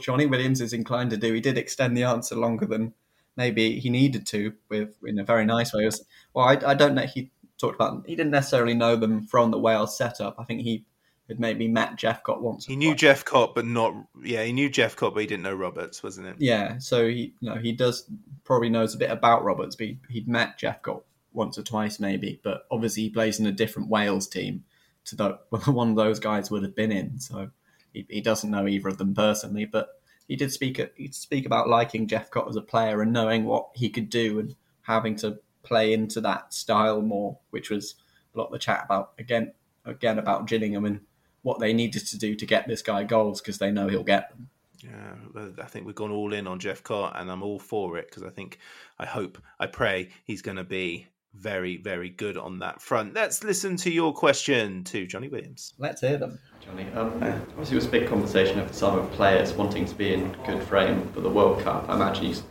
Johnny 0.00 0.24
Williams 0.24 0.62
is 0.62 0.72
inclined 0.72 1.10
to 1.10 1.18
do, 1.18 1.34
he 1.34 1.42
did 1.42 1.58
extend 1.58 1.94
the 1.94 2.04
answer 2.04 2.36
longer 2.36 2.64
than 2.64 2.94
maybe 3.36 3.78
he 3.78 3.90
needed 3.90 4.26
to, 4.28 4.54
with 4.70 4.96
in 5.04 5.18
a 5.18 5.24
very 5.24 5.44
nice 5.44 5.74
way. 5.74 5.84
Was, 5.84 6.02
well, 6.32 6.46
I, 6.46 6.70
I 6.70 6.72
don't 6.72 6.94
know. 6.94 7.02
He 7.02 7.30
talked 7.58 7.74
about 7.74 8.06
he 8.06 8.16
didn't 8.16 8.32
necessarily 8.32 8.72
know 8.72 8.96
them 8.96 9.26
from 9.26 9.50
the 9.50 9.58
Wales 9.58 9.94
setup. 9.94 10.36
I 10.38 10.44
think 10.44 10.62
he 10.62 10.86
had 11.28 11.38
maybe 11.38 11.68
met 11.68 11.96
Jephcott 11.96 12.40
once. 12.40 12.64
He 12.64 12.76
knew 12.76 12.94
Jephcott, 12.94 13.54
but 13.54 13.66
not 13.66 13.94
yeah. 14.24 14.42
He 14.42 14.54
knew 14.54 14.70
Jephcott, 14.70 15.12
but 15.12 15.20
he 15.20 15.26
didn't 15.26 15.42
know 15.42 15.54
Roberts, 15.54 16.02
wasn't 16.02 16.28
it? 16.28 16.36
Yeah, 16.38 16.78
so 16.78 17.06
he 17.06 17.34
you 17.40 17.50
know 17.50 17.56
he 17.56 17.72
does 17.72 18.10
probably 18.44 18.70
knows 18.70 18.94
a 18.94 18.98
bit 18.98 19.10
about 19.10 19.44
Roberts, 19.44 19.76
but 19.76 19.88
he, 19.88 19.98
he'd 20.08 20.26
met 20.26 20.58
Jephcott 20.58 21.02
once 21.32 21.58
or 21.58 21.62
twice 21.62 22.00
maybe, 22.00 22.40
but 22.42 22.66
obviously 22.70 23.04
he 23.04 23.10
plays 23.10 23.38
in 23.38 23.46
a 23.46 23.52
different 23.52 23.88
Wales 23.88 24.26
team 24.26 24.64
to 25.04 25.16
the 25.16 25.38
one 25.66 25.94
those 25.94 26.18
guys 26.18 26.50
would 26.50 26.62
have 26.62 26.74
been 26.74 26.92
in. 26.92 27.18
So 27.18 27.50
he, 27.92 28.06
he 28.08 28.20
doesn't 28.20 28.50
know 28.50 28.66
either 28.66 28.88
of 28.88 28.98
them 28.98 29.14
personally, 29.14 29.64
but 29.64 30.00
he 30.28 30.36
did 30.36 30.52
speak 30.52 30.80
he 30.96 31.08
speak 31.08 31.46
about 31.46 31.68
liking 31.68 32.06
Jephcott 32.06 32.48
as 32.48 32.56
a 32.56 32.62
player 32.62 33.02
and 33.02 33.12
knowing 33.12 33.44
what 33.44 33.70
he 33.74 33.90
could 33.90 34.10
do 34.10 34.38
and 34.38 34.54
having 34.82 35.16
to 35.16 35.40
play 35.62 35.92
into 35.92 36.20
that 36.20 36.54
style 36.54 37.02
more, 37.02 37.38
which 37.50 37.70
was 37.70 37.96
a 38.34 38.38
lot 38.38 38.46
of 38.46 38.52
the 38.52 38.58
chat 38.58 38.84
about 38.84 39.12
again 39.18 39.52
again 39.84 40.18
about 40.18 40.46
Gillingham 40.46 40.84
and 40.84 41.00
what 41.42 41.58
they 41.58 41.72
needed 41.72 42.06
to 42.06 42.18
do 42.18 42.34
to 42.34 42.46
get 42.46 42.68
this 42.68 42.82
guy 42.82 43.02
goals 43.02 43.40
because 43.40 43.58
they 43.58 43.70
know 43.70 43.88
he'll 43.88 44.04
get 44.04 44.30
them. 44.30 44.48
Yeah, 44.82 45.14
I 45.62 45.66
think 45.66 45.86
we've 45.86 45.94
gone 45.94 46.10
all 46.10 46.32
in 46.32 46.46
on 46.46 46.58
Jeff 46.58 46.82
Jephcott, 46.82 47.20
and 47.20 47.30
I'm 47.30 47.42
all 47.42 47.58
for 47.58 47.98
it 47.98 48.08
because 48.08 48.22
I 48.22 48.30
think, 48.30 48.58
I 48.98 49.06
hope, 49.06 49.38
I 49.58 49.66
pray 49.66 50.08
he's 50.24 50.42
going 50.42 50.56
to 50.56 50.64
be 50.64 51.08
very, 51.34 51.76
very 51.76 52.10
good 52.10 52.36
on 52.36 52.58
that 52.58 52.80
front. 52.82 53.14
Let's 53.14 53.44
listen 53.44 53.76
to 53.78 53.90
your 53.90 54.12
question 54.12 54.84
to 54.84 55.06
Johnny 55.06 55.28
Williams. 55.28 55.74
Let's 55.78 56.00
hear 56.00 56.18
them. 56.18 56.38
Johnny, 56.60 56.86
um, 56.94 57.22
obviously, 57.22 57.76
it 57.76 57.76
was 57.76 57.86
a 57.86 57.90
big 57.90 58.08
conversation 58.08 58.58
over 58.58 58.68
the 58.68 58.74
summer 58.74 59.00
of 59.00 59.10
players 59.12 59.52
wanting 59.52 59.86
to 59.86 59.94
be 59.94 60.12
in 60.12 60.36
good 60.46 60.62
frame 60.62 61.08
for 61.12 61.20
the 61.20 61.30
World 61.30 61.62
Cup. 61.62 61.88
I 61.88 61.94
imagine 61.94 62.26
you're 62.26 62.42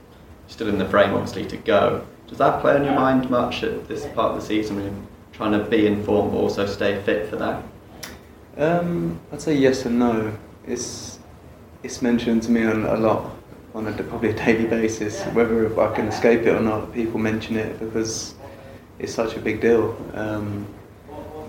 still 0.48 0.70
in 0.70 0.78
the 0.78 0.88
frame, 0.88 1.14
obviously, 1.14 1.46
to 1.46 1.58
go. 1.58 2.06
Does 2.28 2.38
that 2.38 2.62
play 2.62 2.76
on 2.76 2.84
your 2.84 2.96
mind 2.96 3.30
much 3.30 3.64
at 3.64 3.88
this 3.88 4.06
part 4.08 4.36
of 4.36 4.40
the 4.40 4.46
season 4.46 4.78
when 4.78 4.86
you're 4.86 5.04
trying 5.34 5.52
to 5.52 5.64
be 5.66 5.88
in 5.88 6.04
form 6.04 6.32
but 6.32 6.38
also 6.38 6.66
stay 6.66 7.02
fit 7.04 7.30
for 7.30 7.36
that? 7.38 7.64
Um, 8.58 9.20
I'd 9.32 9.42
say 9.42 9.56
yes 9.56 9.86
and 9.86 10.00
no. 10.00 10.38
It's 10.66 11.20
it's 11.82 12.02
mentioned 12.02 12.44
to 12.44 12.52
me 12.52 12.66
on, 12.66 12.86
a 12.86 12.98
lot 12.98 13.32
on 13.74 13.88
a 13.88 14.04
probably 14.04 14.30
a 14.30 14.34
daily 14.34 14.66
basis, 14.66 15.24
whether 15.34 15.80
I 15.80 15.96
can 15.96 16.08
escape 16.08 16.42
it 16.42 16.50
or 16.50 16.60
not. 16.60 16.94
People 16.94 17.20
mention 17.20 17.56
it 17.56 17.80
because 17.80 18.36
it's 19.00 19.14
such 19.14 19.36
a 19.36 19.40
big 19.40 19.62
deal. 19.62 19.98
Um, 20.14 20.68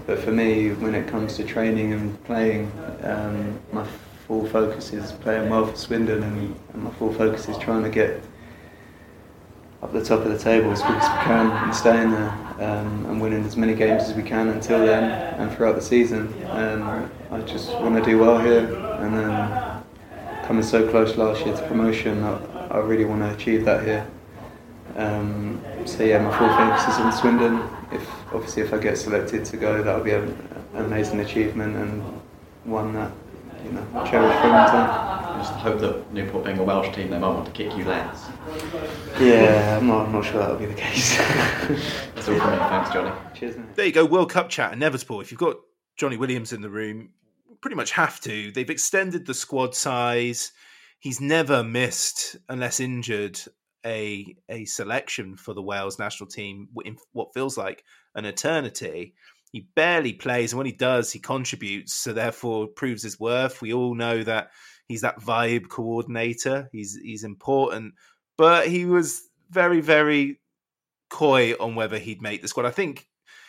but 0.07 0.19
for 0.21 0.33
me, 0.33 0.71
when 0.71 0.95
it 0.95 1.07
comes 1.09 1.37
to 1.37 1.45
training 1.45 1.93
and 1.93 2.25
playing, 2.25 2.73
um, 3.03 3.61
my 3.73 3.87
full 4.27 4.47
focus 4.47 4.93
is 4.93 5.13
playing 5.13 5.51
well 5.51 5.67
for 5.67 5.77
Swindon, 5.77 6.23
and, 6.23 6.57
and, 6.73 6.83
my 6.83 6.91
full 6.91 7.13
focus 7.13 7.49
is 7.49 7.59
trying 7.59 7.83
to 7.83 7.91
get 7.91 8.23
up 9.83 9.93
the 9.93 10.05
top 10.05 10.21
of 10.21 10.31
the 10.31 10.39
table 10.39 10.71
as 10.71 10.83
quick 10.83 10.99
as 10.99 11.03
we 11.03 11.25
can 11.25 11.51
and 11.51 11.75
staying 11.75 12.11
there 12.11 12.31
um, 12.61 13.07
and 13.07 13.21
winning 13.21 13.45
as 13.45 13.57
many 13.57 13.75
games 13.75 14.05
as 14.05 14.15
we 14.15 14.23
can 14.23 14.49
until 14.49 14.79
then 14.85 15.05
and 15.41 15.57
throughout 15.57 15.75
the 15.75 15.83
season. 15.83 16.33
Um, 16.51 17.11
I 17.31 17.41
just 17.41 17.71
want 17.81 17.97
to 17.97 18.03
do 18.03 18.19
well 18.19 18.39
here, 18.39 18.67
and 19.01 19.15
then 19.15 19.83
coming 20.45 20.63
so 20.63 20.89
close 20.91 21.17
last 21.17 21.47
year 21.47 21.57
to 21.57 21.67
promotion, 21.69 22.23
I, 22.23 22.69
I 22.69 22.79
really 22.79 23.05
want 23.05 23.23
to 23.23 23.33
achieve 23.33 23.65
that 23.65 23.85
here. 23.85 24.07
Um, 24.97 25.63
so 25.87 26.05
yeah, 26.05 26.19
my 26.19 26.37
full 26.37 26.49
focus 26.49 26.83
is 26.89 27.01
on 27.01 27.13
Swindon. 27.13 27.69
If 27.93 28.09
obviously 28.33 28.63
if 28.63 28.73
I 28.73 28.79
get 28.79 28.99
selected 28.99 29.45
to 29.45 29.57
go, 29.57 29.83
that'll 29.83 30.05
be 30.05 30.13
an 30.13 30.37
amazing 30.75 31.21
achievement 31.21 31.77
and 31.77 32.03
one 32.65 32.93
that 32.95 33.13
you 33.65 33.73
know 33.73 33.87
I 33.95 34.09
cherish 34.09 34.37
for 34.41 34.47
a 34.47 34.51
long 34.51 34.67
time. 34.67 35.11
I 35.31 35.39
just 35.39 35.53
hope 35.55 35.81
that 35.81 36.13
Newport 36.13 36.45
being 36.45 36.59
a 36.59 36.63
Welsh 36.63 36.95
team, 36.95 37.11
they 37.11 37.19
might 37.19 37.29
want 37.29 37.47
to 37.47 37.53
kick 37.53 37.75
you 37.77 37.85
less. 37.85 38.29
Yeah, 39.19 39.79
I'm 39.79 39.87
not, 39.87 40.07
I'm 40.07 40.13
not 40.13 40.25
sure 40.25 40.39
that'll 40.39 40.57
be 40.57 40.67
the 40.67 40.75
case. 40.75 41.17
That's 42.15 42.29
all 42.29 42.39
great. 42.39 42.59
Thanks, 42.59 42.91
Johnny. 42.91 43.13
Cheers. 43.35 43.57
Mate. 43.57 43.75
There 43.75 43.87
you 43.87 43.93
go. 43.93 44.05
World 44.05 44.31
Cup 44.31 44.51
chat 44.51 44.73
inevitable. 44.73 45.21
If 45.21 45.31
you've 45.31 45.41
got 45.41 45.57
Johnny 45.97 46.17
Williams 46.17 46.53
in 46.53 46.61
the 46.61 46.69
room, 46.69 47.11
pretty 47.61 47.77
much 47.77 47.93
have 47.93 48.21
to. 48.21 48.51
They've 48.53 48.69
extended 48.69 49.27
the 49.27 49.35
squad 49.35 49.75
size. 49.75 50.53
He's 50.99 51.21
never 51.21 51.65
missed, 51.65 52.37
unless 52.49 52.81
injured, 52.81 53.41
a 53.85 54.37
a 54.49 54.65
selection 54.65 55.37
for 55.37 55.55
the 55.55 55.63
Wales 55.63 55.99
national 55.99 56.29
team 56.29 56.69
in 56.85 56.97
what 57.13 57.35
feels 57.35 57.57
like 57.57 57.85
an 58.15 58.25
eternity. 58.25 59.15
He 59.53 59.67
barely 59.75 60.13
plays, 60.13 60.53
and 60.53 60.59
when 60.59 60.67
he 60.67 60.73
does, 60.73 61.11
he 61.13 61.19
contributes. 61.19 61.93
So 61.93 62.13
therefore, 62.13 62.69
proves 62.69 63.03
his 63.03 63.19
worth. 63.19 63.61
We 63.61 63.73
all 63.73 63.95
know 63.95 64.23
that 64.23 64.51
he's 64.87 65.01
that 65.01 65.21
vibe 65.21 65.69
coordinator. 65.69 66.69
He's 66.73 66.97
he's 66.97 67.25
important, 67.25 67.95
but 68.37 68.69
he 68.69 68.85
was 68.85 69.23
very 69.51 69.81
very 69.81 70.41
coy 71.11 71.55
on 71.59 71.75
whether 71.75 71.99
he'd 71.99 72.23
make 72.23 72.43
the 72.43 72.49
squad. 72.49 72.67
I 72.67 72.71
think 72.71 73.09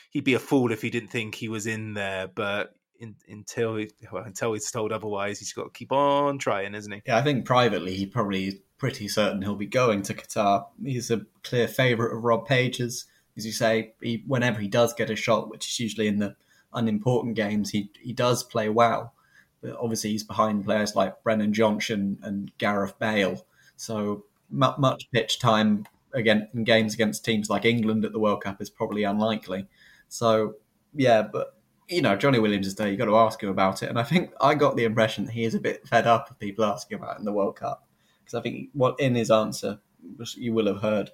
he'd 0.10 0.24
be 0.24 0.34
a 0.34 0.40
fool 0.40 0.72
if 0.72 0.82
he 0.82 0.90
didn't 0.90 1.10
think 1.10 1.36
he 1.36 1.48
was 1.48 1.68
in 1.68 1.94
there, 1.94 2.28
but 2.28 2.74
in, 3.00 3.16
until 3.28 3.84
well, 4.12 4.24
until 4.24 4.54
he's 4.54 4.70
told 4.70 4.92
otherwise, 4.92 5.40
he's 5.40 5.54
got 5.54 5.64
to 5.64 5.70
keep 5.72 5.92
on 5.92 6.38
trying, 6.38 6.76
isn't 6.76 6.92
he? 6.92 7.02
Yeah, 7.06 7.18
I 7.18 7.24
think 7.24 7.46
privately 7.46 7.96
he 7.96 8.06
probably 8.06 8.62
pretty 8.82 9.08
certain 9.08 9.44
he'll 9.44 9.54
be 9.54 9.68
going 9.68 10.02
to 10.02 10.12
Qatar. 10.12 10.66
He's 10.84 11.12
a 11.12 11.22
clear 11.44 11.68
favourite 11.68 12.16
of 12.16 12.24
Rob 12.24 12.48
Page's. 12.48 13.06
As 13.38 13.46
you 13.46 13.52
say, 13.52 13.94
he, 14.02 14.24
whenever 14.26 14.60
he 14.60 14.68
does 14.68 14.92
get 14.96 15.12
a 15.12 15.16
shot, 15.16 15.52
which 15.52 15.68
is 15.68 15.80
usually 15.80 16.08
in 16.08 16.18
the 16.18 16.36
unimportant 16.74 17.36
games, 17.36 17.70
he 17.70 17.92
he 18.02 18.12
does 18.12 18.44
play 18.44 18.70
well. 18.70 19.14
But 19.62 19.78
obviously, 19.80 20.10
he's 20.10 20.24
behind 20.24 20.66
players 20.66 20.96
like 20.96 21.22
Brennan 21.22 21.54
Johnson 21.54 22.18
and 22.24 22.52
Gareth 22.58 22.98
Bale. 22.98 23.46
So 23.78 24.26
much 24.50 25.12
pitch 25.12 25.38
time 25.38 25.86
again 26.12 26.50
in 26.56 26.64
games 26.64 26.96
against 26.96 27.24
teams 27.24 27.52
like 27.52 27.66
England 27.66 28.04
at 28.04 28.14
the 28.14 28.20
World 28.20 28.42
Cup 28.42 28.64
is 28.64 28.72
probably 28.72 29.04
unlikely. 29.04 29.68
So 30.10 30.56
yeah, 30.96 31.22
but 31.22 31.56
you 31.88 32.02
know, 32.02 32.16
Johnny 32.16 32.40
Williams 32.40 32.66
is 32.66 32.74
there. 32.74 32.90
You 32.90 32.98
got 32.98 33.06
to 33.06 33.16
ask 33.16 33.44
him 33.44 33.50
about 33.50 33.84
it, 33.84 33.90
and 33.90 34.00
I 34.00 34.04
think 34.04 34.32
I 34.42 34.56
got 34.56 34.76
the 34.76 34.86
impression 34.86 35.26
that 35.26 35.34
he 35.34 35.44
is 35.44 35.54
a 35.54 35.60
bit 35.60 35.88
fed 35.88 36.08
up 36.08 36.32
of 36.32 36.40
people 36.40 36.66
asking 36.66 36.98
about 36.98 37.18
it 37.18 37.20
in 37.20 37.26
the 37.26 37.32
World 37.32 37.58
Cup 37.58 37.88
because 38.32 38.40
I 38.40 38.44
think 38.44 38.70
what 38.74 39.00
in 39.00 39.16
his 39.16 39.32
answer, 39.32 39.80
which 40.18 40.38
you 40.38 40.54
will 40.54 40.68
have 40.68 40.82
heard 40.82 41.12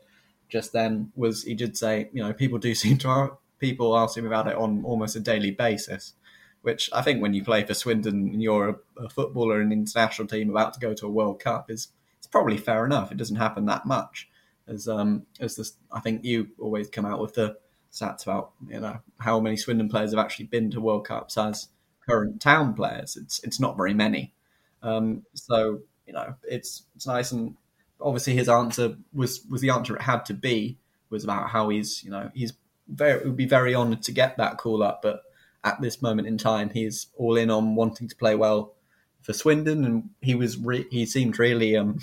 just 0.49 0.73
then, 0.73 1.11
was 1.15 1.43
he 1.43 1.55
did 1.55 1.77
say, 1.77 2.09
you 2.13 2.23
know, 2.23 2.33
people 2.33 2.57
do 2.57 2.75
seem 2.75 2.97
to 2.99 3.37
people 3.59 3.97
ask 3.97 4.17
him 4.17 4.27
about 4.27 4.47
it 4.47 4.55
on 4.55 4.83
almost 4.85 5.15
a 5.15 5.19
daily 5.19 5.51
basis. 5.51 6.13
Which 6.61 6.89
I 6.91 7.01
think 7.01 7.21
when 7.21 7.33
you 7.33 7.43
play 7.43 7.63
for 7.63 7.73
Swindon 7.73 8.29
and 8.29 8.41
you're 8.41 8.69
a, 8.69 9.03
a 9.05 9.09
footballer 9.09 9.61
in 9.61 9.67
an 9.67 9.71
international 9.71 10.27
team 10.27 10.49
about 10.49 10.73
to 10.73 10.79
go 10.79 10.93
to 10.93 11.05
a 11.05 11.09
World 11.09 11.39
Cup 11.39 11.71
is 11.71 11.89
it's 12.17 12.27
probably 12.27 12.57
fair 12.57 12.85
enough. 12.85 13.11
It 13.11 13.17
doesn't 13.17 13.37
happen 13.37 13.65
that 13.65 13.85
much, 13.85 14.27
as 14.67 14.87
um 14.87 15.25
as 15.39 15.55
this. 15.55 15.73
I 15.91 15.99
think 16.01 16.25
you 16.25 16.49
always 16.59 16.89
come 16.89 17.05
out 17.05 17.21
with 17.21 17.35
the 17.35 17.57
stats 17.91 18.23
about 18.23 18.51
you 18.67 18.79
know 18.79 18.99
how 19.19 19.39
many 19.39 19.55
Swindon 19.55 19.87
players 19.87 20.11
have 20.11 20.19
actually 20.19 20.47
been 20.47 20.69
to 20.71 20.81
World 20.81 21.07
Cups 21.07 21.37
as 21.37 21.69
current 22.09 22.41
town 22.41 22.73
players. 22.73 23.15
It's 23.15 23.39
it's 23.43 23.59
not 23.59 23.77
very 23.77 23.93
many. 23.93 24.33
Um, 24.81 25.23
so 25.35 25.81
you 26.07 26.13
know, 26.13 26.35
it's 26.43 26.83
it's 26.95 27.05
nice. 27.05 27.31
And 27.31 27.55
obviously 28.01 28.33
his 28.33 28.49
answer 28.49 28.95
was 29.13 29.45
was 29.49 29.61
the 29.61 29.69
answer 29.69 29.95
it 29.95 30.01
had 30.01 30.25
to 30.25 30.33
be 30.33 30.77
was 31.09 31.23
about 31.23 31.49
how 31.49 31.69
he's 31.69 32.03
you 32.03 32.11
know 32.11 32.31
he's 32.33 32.53
very 32.87 33.23
would 33.25 33.37
be 33.37 33.45
very 33.45 33.75
honoured 33.75 34.01
to 34.03 34.11
get 34.11 34.37
that 34.37 34.57
call 34.57 34.81
up, 34.81 35.01
but 35.01 35.23
at 35.63 35.81
this 35.81 36.01
moment 36.01 36.27
in 36.27 36.37
time, 36.37 36.69
he's 36.69 37.07
all 37.17 37.35
in 37.35 37.49
on 37.49 37.75
wanting 37.75 38.07
to 38.07 38.15
play 38.15 38.35
well 38.35 38.73
for 39.21 39.33
Swindon, 39.33 39.83
and 39.83 40.09
he 40.21 40.35
was 40.35 40.57
re- 40.57 40.87
he 40.89 41.05
seemed 41.05 41.37
really 41.39 41.75
um 41.75 41.99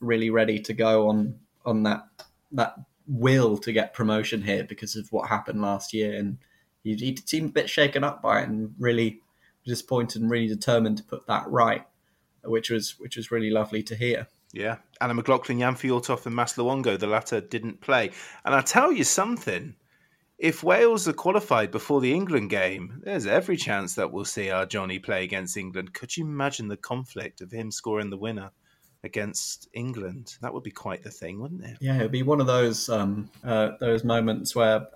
really 0.00 0.30
ready 0.30 0.60
to 0.60 0.72
go 0.72 1.08
on 1.08 1.38
on 1.64 1.82
that 1.84 2.06
that 2.52 2.76
will 3.06 3.56
to 3.58 3.72
get 3.72 3.94
promotion 3.94 4.42
here 4.42 4.64
because 4.64 4.96
of 4.96 5.10
what 5.12 5.28
happened 5.28 5.60
last 5.60 5.92
year, 5.92 6.14
and 6.14 6.38
he, 6.82 6.94
he 6.94 7.18
seemed 7.24 7.50
a 7.50 7.52
bit 7.52 7.70
shaken 7.70 8.04
up 8.04 8.22
by 8.22 8.42
it 8.42 8.48
and 8.48 8.74
really 8.78 9.20
disappointed 9.64 10.20
and 10.20 10.30
really 10.30 10.48
determined 10.48 10.98
to 10.98 11.04
put 11.04 11.26
that 11.26 11.48
right, 11.48 11.86
which 12.46 12.70
was 12.70 12.98
which 12.98 13.16
was 13.16 13.30
really 13.30 13.50
lovely 13.50 13.82
to 13.84 13.96
hear. 13.96 14.28
Yeah, 14.52 14.76
Alan 15.00 15.16
McLoughlin, 15.16 15.58
Jan 15.58 15.74
Fjortoft, 15.74 16.26
and 16.26 16.34
Mas 16.34 16.54
Luongo, 16.54 16.98
the 16.98 17.08
latter 17.08 17.40
didn't 17.40 17.80
play. 17.80 18.12
And 18.44 18.54
I 18.54 18.60
tell 18.60 18.92
you 18.92 19.02
something, 19.02 19.74
if 20.38 20.62
Wales 20.62 21.08
are 21.08 21.12
qualified 21.12 21.70
before 21.72 22.00
the 22.00 22.12
England 22.12 22.50
game, 22.50 23.00
there's 23.04 23.26
every 23.26 23.56
chance 23.56 23.96
that 23.96 24.12
we'll 24.12 24.24
see 24.24 24.50
our 24.50 24.66
Johnny 24.66 24.98
play 24.98 25.24
against 25.24 25.56
England. 25.56 25.92
Could 25.94 26.16
you 26.16 26.24
imagine 26.24 26.68
the 26.68 26.76
conflict 26.76 27.40
of 27.40 27.50
him 27.50 27.70
scoring 27.70 28.10
the 28.10 28.16
winner 28.16 28.52
against 29.02 29.68
England? 29.74 30.36
That 30.40 30.54
would 30.54 30.62
be 30.62 30.70
quite 30.70 31.02
the 31.02 31.10
thing, 31.10 31.40
wouldn't 31.40 31.64
it? 31.64 31.78
Yeah, 31.80 31.96
it'd 31.96 32.12
be 32.12 32.22
one 32.22 32.40
of 32.40 32.46
those 32.46 32.88
um, 32.88 33.30
uh, 33.42 33.72
those 33.80 34.04
moments 34.04 34.54
where 34.54 34.86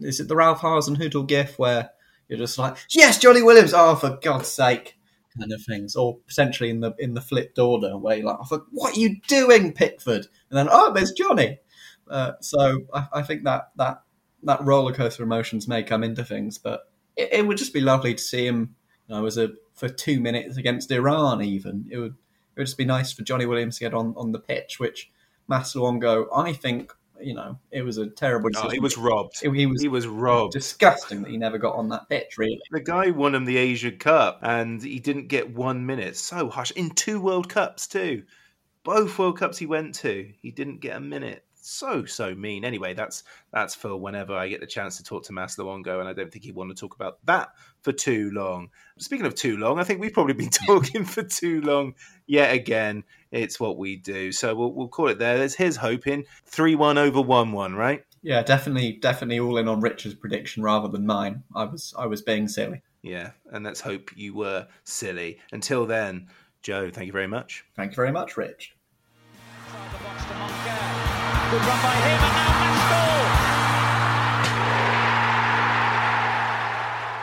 is 0.00 0.20
it 0.20 0.28
the 0.28 0.36
Ralph 0.36 0.60
Hasenhüttl 0.60 1.26
gif 1.26 1.58
where 1.58 1.90
you're 2.28 2.38
just 2.38 2.58
like, 2.58 2.76
yes, 2.90 3.18
Johnny 3.18 3.42
Williams. 3.42 3.72
Oh, 3.74 3.94
for 3.94 4.18
God's 4.22 4.48
sake! 4.48 4.98
Kind 5.38 5.52
of 5.52 5.62
things, 5.62 5.96
or 5.96 6.18
potentially 6.26 6.70
in 6.70 6.80
the 6.80 6.94
in 6.98 7.14
the 7.14 7.20
flipped 7.20 7.58
order 7.58 7.96
where 7.96 8.16
you're 8.16 8.26
like, 8.26 8.38
oh, 8.50 8.64
"What 8.70 8.96
are 8.96 9.00
you 9.00 9.20
doing, 9.28 9.72
Pickford?" 9.72 10.26
And 10.50 10.58
then, 10.58 10.68
"Oh, 10.70 10.92
there's 10.92 11.12
Johnny." 11.12 11.58
Uh, 12.08 12.32
so 12.40 12.82
I, 12.94 13.06
I, 13.14 13.22
think 13.22 13.44
that 13.44 13.70
that 13.76 14.02
that 14.44 14.64
roller 14.64 14.92
coaster 14.92 15.24
emotions 15.24 15.66
may 15.66 15.82
come 15.82 16.04
into 16.04 16.24
things, 16.24 16.56
but 16.56 16.88
it, 17.16 17.32
it, 17.32 17.46
would 17.46 17.56
just 17.56 17.74
be 17.74 17.80
lovely 17.80 18.14
to 18.14 18.22
see 18.22 18.46
him. 18.46 18.76
You 19.08 19.16
know, 19.16 19.26
as 19.26 19.38
a 19.38 19.50
for 19.74 19.88
two 19.88 20.20
minutes 20.20 20.56
against 20.56 20.90
Iran, 20.90 21.42
even 21.42 21.86
it 21.90 21.98
would 21.98 22.14
it 22.54 22.60
would 22.60 22.66
just 22.66 22.78
be 22.78 22.84
nice 22.84 23.12
for 23.12 23.22
Johnny 23.22 23.46
Williams 23.46 23.78
to 23.78 23.84
get 23.84 23.94
on 23.94 24.14
on 24.16 24.32
the 24.32 24.38
pitch, 24.38 24.78
which 24.78 25.10
Mas 25.48 25.74
Luongo, 25.74 26.26
I 26.34 26.52
think, 26.52 26.92
you 27.20 27.34
know, 27.34 27.58
it 27.70 27.82
was 27.82 27.98
a 27.98 28.06
terrible 28.06 28.50
decision. 28.50 28.68
No, 28.68 28.72
he 28.72 28.80
was 28.80 28.96
robbed. 28.96 29.36
It, 29.42 29.52
he 29.52 29.66
was 29.66 29.80
he 29.80 29.88
was 29.88 30.06
robbed. 30.06 30.52
Disgusting 30.52 31.22
that 31.22 31.30
he 31.30 31.36
never 31.36 31.58
got 31.58 31.76
on 31.76 31.88
that 31.90 32.08
pitch. 32.08 32.36
Really, 32.36 32.60
the 32.70 32.80
guy 32.80 33.10
won 33.10 33.34
him 33.34 33.44
the 33.44 33.56
Asia 33.56 33.92
Cup, 33.92 34.40
and 34.42 34.82
he 34.82 34.98
didn't 34.98 35.28
get 35.28 35.54
one 35.54 35.86
minute. 35.86 36.16
So 36.16 36.48
harsh 36.50 36.72
in 36.72 36.90
two 36.90 37.20
World 37.20 37.48
Cups 37.48 37.86
too. 37.86 38.24
Both 38.84 39.18
World 39.18 39.38
Cups 39.38 39.58
he 39.58 39.66
went 39.66 39.94
to, 39.96 40.32
he 40.40 40.50
didn't 40.50 40.80
get 40.80 40.96
a 40.96 41.00
minute 41.00 41.45
so 41.66 42.04
so 42.04 42.34
mean. 42.34 42.64
Anyway, 42.64 42.94
that's 42.94 43.24
that's 43.52 43.74
for 43.74 43.96
whenever 43.96 44.34
I 44.34 44.48
get 44.48 44.60
the 44.60 44.66
chance 44.66 44.96
to 44.96 45.02
talk 45.02 45.24
to 45.24 45.32
Mas 45.32 45.56
Luongo, 45.56 46.00
and 46.00 46.08
I 46.08 46.12
don't 46.12 46.30
think 46.30 46.44
he'd 46.44 46.54
want 46.54 46.70
to 46.70 46.80
talk 46.80 46.94
about 46.94 47.18
that 47.26 47.50
for 47.82 47.92
too 47.92 48.30
long. 48.32 48.68
Speaking 48.98 49.26
of 49.26 49.34
too 49.34 49.56
long, 49.56 49.78
I 49.78 49.84
think 49.84 50.00
we've 50.00 50.12
probably 50.12 50.34
been 50.34 50.50
talking 50.66 51.04
for 51.04 51.22
too 51.22 51.60
long 51.62 51.94
yet 52.26 52.54
again. 52.54 53.04
It's 53.30 53.58
what 53.58 53.76
we 53.76 53.96
do, 53.96 54.32
so 54.32 54.54
we'll, 54.54 54.72
we'll 54.72 54.88
call 54.88 55.08
it 55.08 55.18
there. 55.18 55.38
There's 55.38 55.54
his 55.54 55.76
hoping 55.76 56.24
three 56.46 56.74
one 56.74 56.98
over 56.98 57.20
one 57.20 57.52
one, 57.52 57.74
right? 57.74 58.04
Yeah, 58.22 58.42
definitely, 58.42 58.92
definitely 58.92 59.40
all 59.40 59.58
in 59.58 59.68
on 59.68 59.80
Richard's 59.80 60.14
prediction 60.14 60.62
rather 60.62 60.88
than 60.88 61.06
mine. 61.06 61.42
I 61.54 61.64
was 61.64 61.94
I 61.98 62.06
was 62.06 62.22
being 62.22 62.48
silly. 62.48 62.82
Yeah, 63.02 63.30
and 63.52 63.64
let's 63.64 63.80
hope 63.80 64.10
you 64.16 64.34
were 64.34 64.66
silly. 64.84 65.38
Until 65.52 65.86
then, 65.86 66.28
Joe, 66.62 66.90
thank 66.90 67.06
you 67.06 67.12
very 67.12 67.28
much. 67.28 67.64
Thank 67.76 67.92
you 67.92 67.96
very 67.96 68.12
much, 68.12 68.36
Rich. 68.36 68.74
Good 71.50 71.60
run 71.60 71.82
by 71.82 71.94
him, 71.94 72.20
and 72.24 72.34
now 72.34 72.56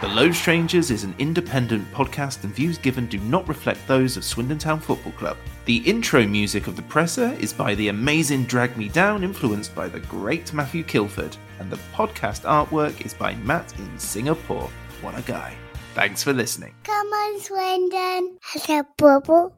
The 0.04 0.10
Low 0.10 0.32
Strangers 0.34 0.92
is 0.92 1.06
an 1.06 1.16
independent 1.18 1.90
podcast, 1.94 2.44
and 2.44 2.54
views 2.54 2.78
given 2.78 3.06
do 3.08 3.18
not 3.20 3.48
reflect 3.48 3.88
those 3.88 4.18
of 4.18 4.26
Swindon 4.26 4.58
Town 4.58 4.82
Football 4.82 5.14
Club. 5.14 5.38
The 5.64 5.78
intro 5.78 6.28
music 6.28 6.68
of 6.68 6.76
The 6.76 6.82
Presser 6.82 7.38
is 7.40 7.54
by 7.54 7.74
the 7.76 7.88
amazing 7.88 8.44
Drag 8.44 8.76
Me 8.76 8.90
Down, 8.90 9.24
influenced 9.24 9.74
by 9.74 9.88
the 9.88 10.02
great 10.02 10.52
Matthew 10.52 10.84
Kilford, 10.84 11.38
and 11.60 11.72
the 11.72 11.80
podcast 11.94 12.42
artwork 12.42 13.06
is 13.06 13.14
by 13.14 13.36
Matt 13.36 13.74
in 13.80 13.98
Singapore. 13.98 14.70
What 15.02 15.18
a 15.18 15.22
guy. 15.22 15.56
Thanks 15.96 16.22
for 16.22 16.34
listening. 16.34 16.76
Come 16.84 17.08
on, 17.08 17.40
Swindon. 17.40 18.38
Has 18.42 18.70
a 18.70 18.86
bubble. 18.98 19.58